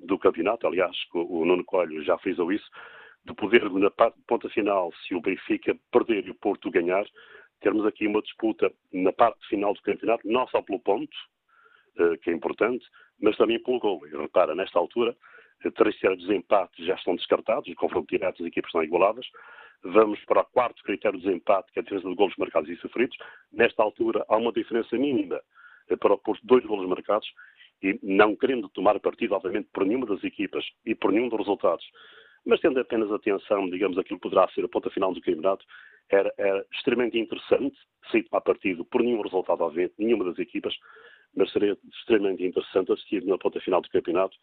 [0.04, 2.66] do campeonato, aliás, o Nuno Coelho já frisou isso,
[3.26, 7.06] de poder, na ponta final, se o Benfica perder e o Porto ganhar,
[7.60, 11.12] termos aqui uma disputa na parte final do campeonato, não só pelo ponto,
[12.22, 12.86] que é importante,
[13.22, 14.06] mas também pelo gol.
[14.08, 15.16] E repara, nesta altura,
[15.76, 19.26] três critérios de já estão descartados, o confronto direto as equipes estão igualadas.
[19.84, 22.76] Vamos para o quarto critério de empate, que é a diferença de golos marcados e
[22.78, 23.18] sofridos.
[23.52, 25.40] Nesta altura, há uma diferença mínima
[26.00, 27.28] para o posto dois golos marcados
[27.84, 31.86] e não querendo tomar partido, obviamente, por nenhuma das equipas e por nenhum dos resultados,
[32.46, 35.66] mas tendo apenas atenção, digamos, aquilo que poderá ser a ponta final do campeonato,
[36.10, 37.78] era, era extremamente interessante,
[38.12, 40.76] sem tomar partido por nenhum resultado, obviamente, nenhuma das equipas,
[41.36, 44.36] mas seria extremamente interessante assistir na ponta final do campeonato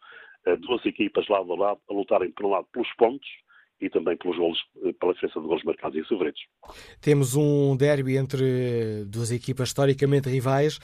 [0.59, 3.27] duas equipas lado a lado a lutarem, por um lado, pelos pontos
[3.83, 6.41] e também pelos golos, eh, pela diferença de golos marcados e sofridos.
[7.01, 10.79] Temos um derby entre duas equipas historicamente rivais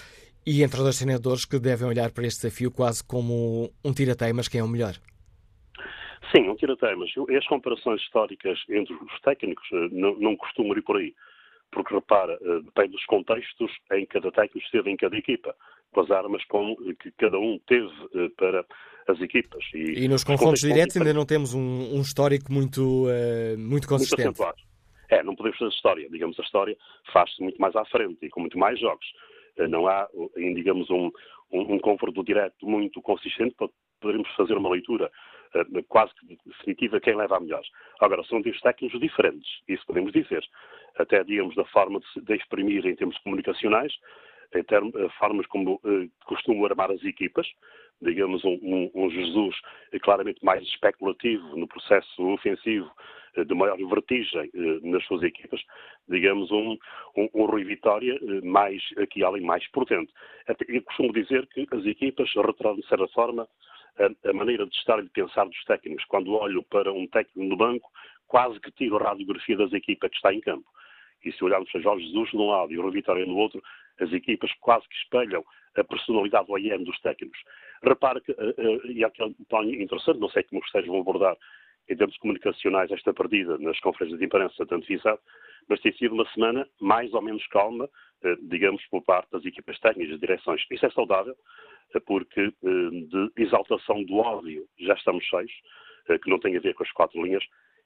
[0.46, 4.62] e entre dois treinadores que devem olhar para este desafio quase como um tirateimas, quem
[4.62, 4.96] é o melhor.
[6.36, 7.10] Sim, um tirateimas.
[7.38, 11.14] As comparações históricas entre os técnicos eh, não, não costumam ir por aí
[11.72, 15.56] porque repara, eh, depende dos contextos em cada técnico esteve em cada equipa,
[15.92, 18.66] com as armas com, que cada um teve eh, para
[19.08, 19.64] as equipas.
[19.74, 24.40] E, e nos confrontos diretos ainda não temos um, um histórico muito, uh, muito consistente.
[24.40, 24.70] Muito
[25.10, 26.10] é, não podemos fazer história.
[26.10, 26.78] Digamos, a história
[27.12, 29.06] faz-se muito mais à frente e com muito mais jogos.
[29.68, 30.08] Não há,
[30.38, 31.10] digamos, um,
[31.52, 33.68] um, um confronto direto muito consistente para
[34.00, 35.12] podermos fazer uma leitura
[35.56, 37.64] uh, quase que definitiva quem leva a melhor.
[38.00, 40.44] Agora, são dois técnicos diferentes, isso podemos dizer
[40.98, 43.94] até digamos da forma de, de exprimir em termos comunicacionais,
[44.56, 47.48] em termos, eh, formas como eh, costumam armar as equipas,
[48.02, 49.56] digamos um, um, um, Jesus
[50.02, 52.90] claramente mais especulativo no processo ofensivo,
[53.46, 54.50] de maior vertigem
[54.82, 55.62] nas suas equipas,
[56.08, 56.78] digamos, um,
[57.16, 60.12] um, um Rui Vitória mais, aqui além, mais potente.
[60.68, 63.48] Eu costumo dizer que as equipas retornam, de certa forma,
[64.00, 66.06] a, a maneira de estar e de pensar dos técnicos.
[66.06, 67.90] Quando olho para um técnico no banco,
[68.28, 70.66] quase que tiro a radiografia das equipas que está em campo.
[71.24, 73.62] E se olharmos para Jorge Jesus de um lado e o Rui Vitória no outro,
[74.00, 75.44] as equipas quase que espelham
[75.76, 77.40] a personalidade OIM dos técnicos.
[77.84, 81.38] Repare que, uh, uh, e aqui um ponto interessante, não sei como vocês vão abordar
[81.90, 85.20] em termos comunicacionais esta partida nas conferências de imprensa tanto visado,
[85.68, 89.80] mas tem sido uma semana mais ou menos calma, uh, digamos, por parte das equipas
[89.80, 90.66] técnicas, das direções.
[90.70, 91.36] Isso é saudável,
[92.06, 95.52] porque de exaltação do ódio já estamos cheios,
[96.22, 97.44] que não tem a ver com as quatro linhas,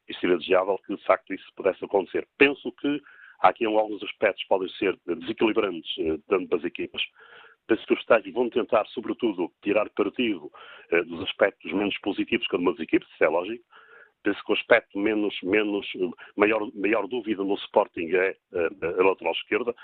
[0.09, 2.27] e seria desejável que, de facto, isso pudesse acontecer.
[2.37, 3.01] Penso que
[3.43, 7.01] há aqui alguns aspectos que podem ser desequilibrantes eh, dentro das equipas.
[7.67, 10.49] Penso que os técnicos vão tentar, sobretudo, tirar partido
[10.89, 13.63] eh, dos aspectos menos positivos que uma das equipes, isso é lógico.
[14.23, 15.85] Penso que o aspecto menos, menos
[16.37, 19.75] maior, maior dúvida no Sporting é eh, a lateral esquerda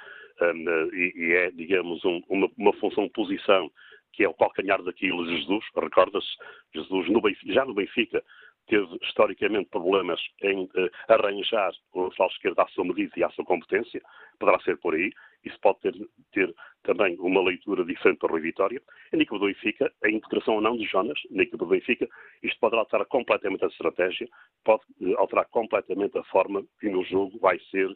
[0.93, 3.69] e, é, digamos, um, uma, uma função de posição
[4.13, 5.65] que é o calcanhar daquilo de Jesus.
[5.75, 6.29] Recorda-se,
[6.73, 8.23] Jesus no Benfica, já no Benfica
[8.69, 13.43] teve historicamente problemas em uh, arranjar o lateral esquerdo à sua medida e à sua
[13.43, 14.01] competência,
[14.39, 15.11] poderá ser por aí.
[15.43, 15.93] Isso pode ter,
[16.31, 18.81] ter também uma leitura diferente para o Rui Vitória.
[19.11, 22.07] A equipa do Benfica, a integração ou não de Jonas na equipa do Benfica,
[22.43, 24.27] isto pode alterar completamente a estratégia,
[24.63, 27.89] pode uh, alterar completamente a forma que no jogo vai ser,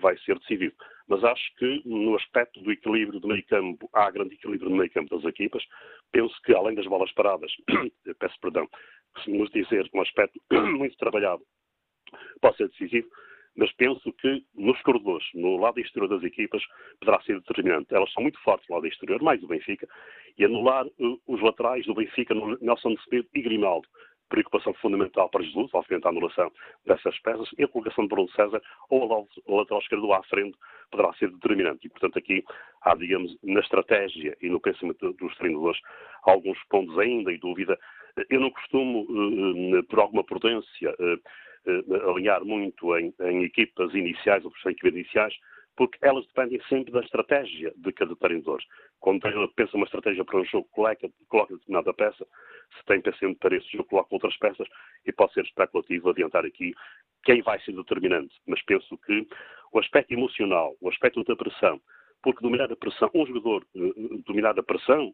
[0.00, 0.74] vai ser decidido.
[1.06, 4.90] Mas acho que no aspecto do equilíbrio do meio campo, há grande equilíbrio no meio
[4.90, 5.62] campo das equipas.
[6.10, 7.52] Penso que além das bolas paradas,
[8.18, 8.66] peço perdão,
[9.26, 11.42] nos dizer um aspecto muito trabalhado
[12.40, 13.08] pode ser decisivo,
[13.56, 16.62] mas penso que nos corredores, no lado exterior das equipas,
[16.98, 17.94] poderá ser determinante.
[17.94, 19.88] Elas são muito fortes no lado exterior, mais o Benfica,
[20.36, 23.88] e anular uh, os laterais do Benfica, Nelson Semedo e Grimaldo.
[24.28, 26.50] Preocupação fundamental para Jesus, obviamente a anulação
[26.84, 28.60] dessas peças, e a colocação de Bruno César
[28.90, 30.58] ou a lateral esquerdo à frente
[30.90, 31.86] poderá ser determinante.
[31.86, 32.42] E, portanto, aqui
[32.82, 35.78] há, digamos, na estratégia e no pensamento dos treinadores,
[36.24, 37.78] alguns pontos ainda em dúvida
[38.30, 41.18] eu não costumo, eh, eh, por alguma prudência, eh,
[42.08, 45.34] alinhar muito em, em equipas iniciais ou equipas iniciais,
[45.76, 48.62] porque elas dependem sempre da estratégia de cada treinador.
[49.00, 52.24] Quando o treinador pensa uma estratégia para um jogo, coloca, coloca determinada peça,
[52.76, 54.68] se tem pensamento para esse jogo, coloca outras peças,
[55.04, 56.74] e pode ser especulativo adiantar aqui
[57.24, 58.34] quem vai ser determinante.
[58.46, 59.26] Mas penso que
[59.72, 61.80] o aspecto emocional, o aspecto da pressão,
[62.22, 63.66] porque dominar a pressão, um jogador
[64.26, 65.12] dominar a pressão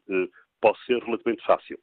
[0.60, 1.78] pode ser relativamente fácil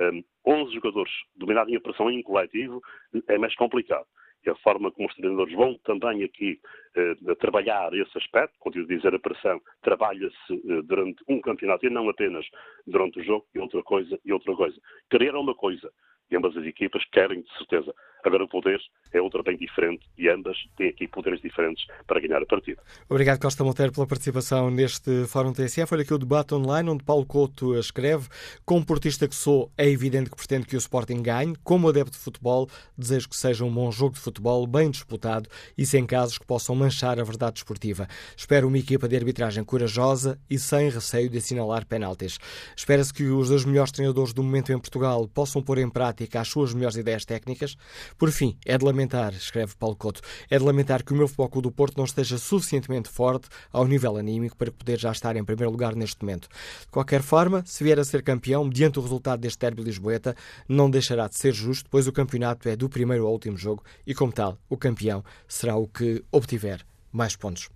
[0.00, 2.80] um, 11 jogadores dominarem a pressão em coletivo
[3.28, 4.06] é mais complicado.
[4.44, 6.58] E a forma como os treinadores vão também aqui
[6.96, 11.90] uh, trabalhar esse aspecto, continuo a dizer, a pressão trabalha-se uh, durante um campeonato e
[11.90, 12.46] não apenas
[12.86, 14.80] durante o jogo, e outra coisa, e outra coisa.
[15.10, 15.92] Querer é uma coisa,
[16.30, 17.94] e ambas as equipas querem, de certeza.
[18.24, 18.78] Agora, o poder
[19.12, 22.82] é outra bem diferente e ambas têm aqui poderes diferentes para ganhar a partida.
[23.08, 25.94] Obrigado, Costa Monteiro, pela participação neste Fórum TSF.
[25.94, 28.28] Olha aqui o debate online, onde Paulo Couto escreve:
[28.64, 31.54] Como portista que sou, é evidente que pretendo que o Sporting ganhe.
[31.64, 35.86] Como adepto de futebol, desejo que seja um bom jogo de futebol, bem disputado e
[35.86, 38.06] sem casos que possam manchar a verdade desportiva.
[38.36, 42.38] Espero uma equipa de arbitragem corajosa e sem receio de assinalar penaltis.
[42.76, 46.48] Espera-se que os dois melhores treinadores do momento em Portugal possam pôr em prática as
[46.48, 47.76] suas melhores ideias técnicas
[48.18, 51.62] por fim, é de lamentar, escreve Paulo Couto, é de lamentar que o meu Futebol
[51.62, 55.70] do Porto não esteja suficientemente forte ao nível anímico para poder já estar em primeiro
[55.70, 56.48] lugar neste momento.
[56.80, 60.34] De qualquer forma, se vier a ser campeão, mediante o resultado deste derby lisboeta,
[60.68, 64.14] não deixará de ser justo, pois o campeonato é do primeiro ao último jogo e,
[64.14, 67.68] como tal, o campeão será o que obtiver mais pontos.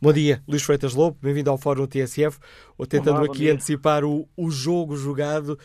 [0.00, 2.38] Bom dia, Luís Freitas Lobo, bem-vindo ao Fórum TSF,
[2.76, 5.58] ou tentando Olá, aqui antecipar o, o jogo jogado.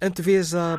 [0.00, 0.78] Eh, Antevês há uh,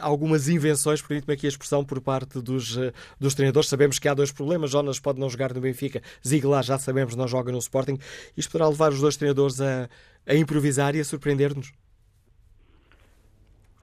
[0.00, 3.68] algumas invenções, permite-me aqui a expressão, por parte dos, uh, dos treinadores.
[3.68, 4.70] Sabemos que há dois problemas.
[4.70, 7.98] Jonas pode não jogar no Benfica, Ziegler já sabemos não joga no Sporting.
[8.36, 9.88] Isto poderá levar os dois treinadores a,
[10.26, 11.72] a improvisar e a surpreender-nos?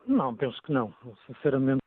[0.07, 0.93] Não, penso que não.
[1.25, 1.81] Sinceramente,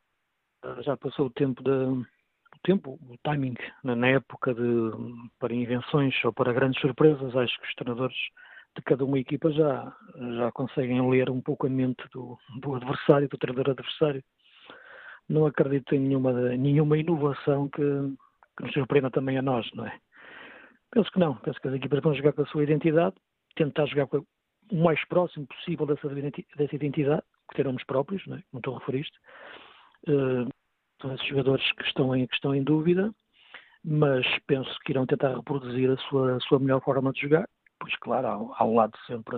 [0.83, 4.61] já passou o tempo de, o tempo, o timing na época de
[5.39, 7.35] para invenções ou para grandes surpresas.
[7.35, 8.17] Acho que os treinadores
[8.77, 9.97] de cada uma equipa já,
[10.37, 14.23] já conseguem ler um pouco a mente do, do adversário, do treinador adversário.
[15.29, 17.83] Não acredito em nenhuma, nenhuma inovação que,
[18.57, 19.99] que nos surpreenda também a nós, não é?
[20.91, 21.37] Penso que não.
[21.37, 23.15] Penso que as equipas vão jogar com a sua identidade,
[23.55, 24.25] tentar jogar com
[24.73, 28.43] o mais próximo possível dessa, dessa identidade, que ter nomes próprios, não é?
[28.55, 29.19] A referir isto.
[30.09, 30.49] Uh,
[31.01, 33.13] são esses jogadores que estão, em, que estão em dúvida,
[33.85, 37.49] mas penso que irão tentar reproduzir a sua, a sua melhor forma de jogar
[37.81, 39.37] pois claro, ao, ao lado sempre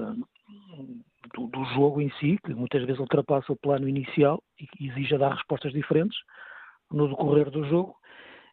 [1.35, 5.33] do, do, jogo em si, que muitas vezes ultrapassa o plano inicial e exige dar
[5.33, 6.19] respostas diferentes
[6.91, 7.97] no decorrer do jogo,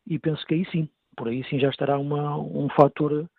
[0.07, 3.29] e penso que aí sim, por aí sim já estará uma, um fator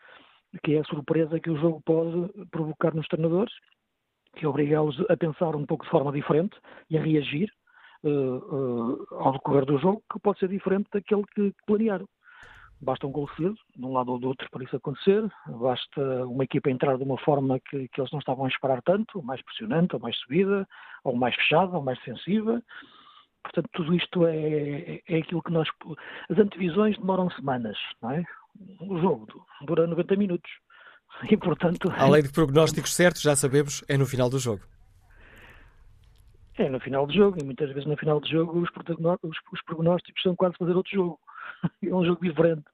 [0.64, 3.54] que é a surpresa que o jogo pode provocar nos treinadores,
[4.36, 6.56] que obriga-los a pensar um pouco de forma diferente
[6.88, 7.50] e a reagir
[8.04, 12.08] uh, uh, ao decorrer do jogo, que pode ser diferente daquele que planearam.
[12.82, 15.30] Basta um gol cedo, de um lado ou do outro, para isso acontecer.
[15.46, 19.22] Basta uma equipa entrar de uma forma que, que eles não estavam a esperar tanto,
[19.22, 20.66] mais pressionante, ou mais subida,
[21.04, 22.62] ou mais fechada, ou mais defensiva.
[23.42, 25.68] Portanto, tudo isto é, é aquilo que nós.
[26.30, 28.24] As antevisões demoram semanas, não é?
[28.80, 29.26] O jogo
[29.66, 30.50] dura 90 minutos.
[31.30, 31.92] E, portanto.
[31.96, 34.62] Além de prognósticos certos, já sabemos, é no final do jogo.
[36.56, 38.68] É no final do jogo, e muitas vezes no final do jogo os,
[39.52, 41.18] os prognósticos são quase fazer outro jogo.
[41.82, 42.64] é um jogo diferente.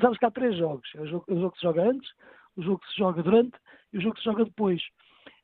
[0.00, 2.10] Sabes que há três jogos: é o jogo, é o jogo que se joga antes,
[2.56, 3.58] o jogo que se joga durante
[3.92, 4.82] e o jogo que se joga depois.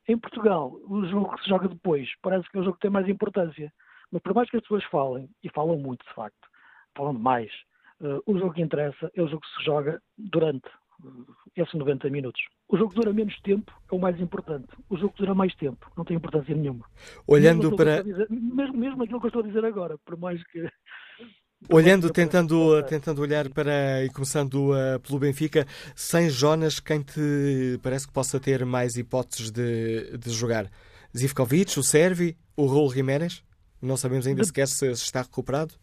[0.07, 2.91] Em Portugal, o jogo que se joga depois parece que é o jogo que tem
[2.91, 3.71] mais importância.
[4.11, 6.47] Mas por mais que as pessoas falem, e falam muito de facto,
[6.95, 7.51] falam demais,
[7.99, 10.67] uh, o jogo que interessa é o jogo que se joga durante
[11.03, 12.41] uh, esses 90 minutos.
[12.69, 14.67] O jogo que dura menos tempo é o mais importante.
[14.89, 16.85] O jogo que dura mais tempo não tem importância nenhuma.
[17.27, 18.01] Olhando mesmo para.
[18.01, 20.69] Dizer, mesmo, mesmo aquilo que eu estou a dizer agora, por mais que
[21.69, 25.65] Olhando, tentando, tentando olhar para e começando uh, pelo Benfica,
[25.95, 30.69] sem Jonas, quem te parece que possa ter mais hipóteses de, de jogar?
[31.17, 33.43] Zivkovic, o Servi, o Raul Jiménez?
[33.81, 35.73] Não sabemos ainda sequer se, se está recuperado?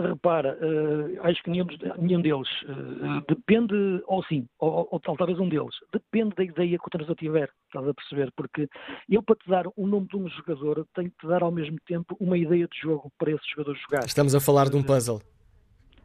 [0.00, 1.66] Repara, uh, acho que nenhum,
[1.98, 3.74] nenhum deles uh, depende,
[4.06, 7.88] ou sim, ou, ou, talvez um deles, depende da ideia que o treinador tiver, estás
[7.88, 8.32] a perceber?
[8.36, 8.68] Porque
[9.08, 11.78] eu, para te dar o nome de um jogador, tenho que te dar ao mesmo
[11.86, 14.04] tempo uma ideia de jogo para esse jogador jogar.
[14.04, 15.20] Estamos a falar de um puzzle.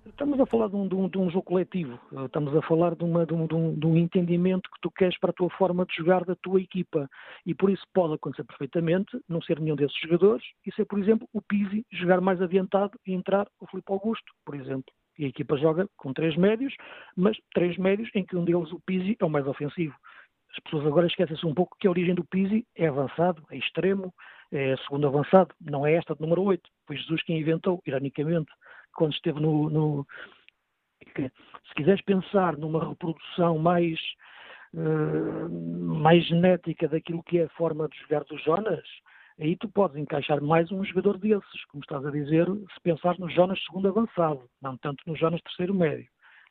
[0.04, 3.04] Estamos a falar de um, de, um, de um, jogo coletivo, estamos a falar de,
[3.04, 6.26] uma, de, um, de, um, entendimento que tu queres para a tua forma de jogar
[6.26, 7.08] da tua equipa.
[7.46, 11.28] E por isso pode acontecer perfeitamente não ser nenhum desses jogadores e ser, por exemplo,
[11.32, 14.92] o Pizzi jogar mais adiantado e entrar o Filipe Augusto, por exemplo.
[15.20, 16.74] E a equipa joga com três médios,
[17.16, 19.96] mas três médios em que um deles, o Pizzi, é o mais ofensivo.
[20.52, 24.12] As pessoas agora esquecem-se um pouco que a origem do Pizzi é avançado, é extremo,
[24.52, 26.62] é segundo avançado, não é esta de número 8.
[26.88, 28.52] Foi Jesus quem inventou, ironicamente
[28.94, 30.08] quando esteve no, no
[31.72, 34.00] se quiseres pensar numa reprodução mais
[34.74, 38.84] uh, mais genética daquilo que é a forma de jogar do Jonas,
[39.40, 43.30] aí tu podes encaixar mais um jogador desses, como estás a dizer, se pensares no
[43.30, 46.08] Jonas segundo avançado, não tanto no Jonas terceiro médio.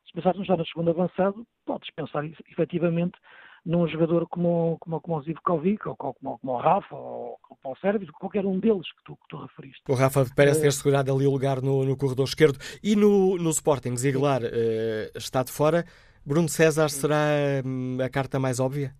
[0.06, 3.18] Se pensares no Jonas segundo avançado, podes pensar efetivamente
[3.64, 7.78] num jogador como, como, como o Zivkovic, ou como, como o Rafa, ou como o
[7.78, 9.82] Sérvio, qualquer um deles que tu, que tu referiste.
[9.88, 12.58] O Rafa parece ter eh, segurado ali o lugar no, no corredor esquerdo.
[12.82, 15.84] E no, no Sporting, Ziegler uh, está de fora.
[16.24, 18.94] Bruno César será hum, a carta mais óbvia?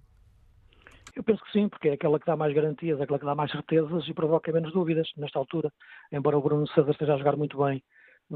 [1.14, 3.34] Eu penso que sim, porque é aquela que dá mais garantias, é aquela que dá
[3.34, 5.72] mais certezas e provoca menos dúvidas nesta altura.
[6.12, 7.82] Embora o Bruno César esteja a jogar muito bem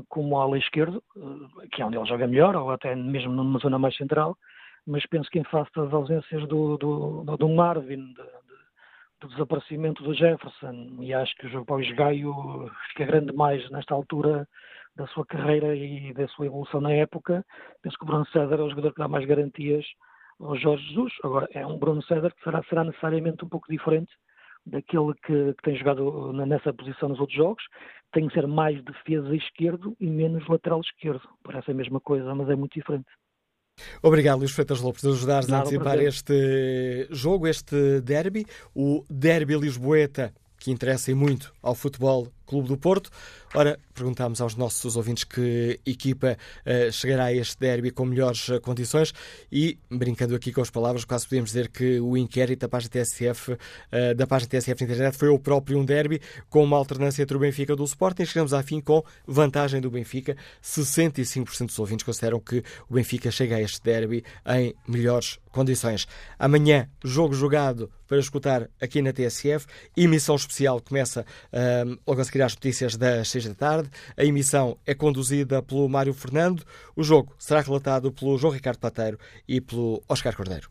[0.08, 3.78] como ala esquerdo, eh, que é onde ele joga melhor, ou até mesmo numa zona
[3.78, 4.36] mais central,
[4.86, 8.22] mas penso que em face das ausências do, do, do Marvin, de, de,
[9.20, 14.46] do desaparecimento do Jefferson, e acho que o Paulo Gaio fica grande mais nesta altura
[14.96, 17.44] da sua carreira e da sua evolução na época,
[17.82, 19.84] penso que o Bruno César é o jogador que dá mais garantias
[20.40, 21.12] ao Jorge Jesus.
[21.22, 24.12] Agora, é um Bruno César que será, será necessariamente um pouco diferente
[24.66, 27.62] daquele que, que, tem jogado nessa posição nos outros jogos,
[28.12, 31.28] tem que ser mais defesa esquerdo e menos lateral esquerdo.
[31.42, 33.06] Parece a mesma coisa, mas é muito diferente.
[34.02, 40.32] Obrigado, Luís Freitas Lopes, por ajudares a antecipar este jogo, este derby, o derby lisboeta,
[40.64, 43.10] que interessa muito ao futebol Clube do Porto.
[43.54, 48.58] Ora, perguntámos aos nossos ouvintes que equipa uh, chegará a este derby com melhores uh,
[48.62, 49.12] condições
[49.52, 53.52] e, brincando aqui com as palavras, quase podemos dizer que o inquérito da página TSF,
[53.52, 53.58] uh,
[54.16, 56.18] da página TSF na internet foi o próprio um derby
[56.48, 58.24] com uma alternância entre o Benfica e o Sporting.
[58.24, 60.34] Chegamos à fim com vantagem do Benfica.
[60.62, 66.06] 65% dos ouvintes consideram que o Benfica chega a este derby em melhores condições.
[66.38, 69.66] Amanhã, jogo jogado para escutar aqui na TSF.
[69.96, 71.24] Emissão especial começa
[72.06, 73.90] logo a seguir às notícias das 6 da tarde.
[74.16, 76.62] A emissão é conduzida pelo Mário Fernando.
[76.94, 79.18] O jogo será relatado pelo João Ricardo Pateiro
[79.48, 80.68] e pelo Oscar Cordeiro.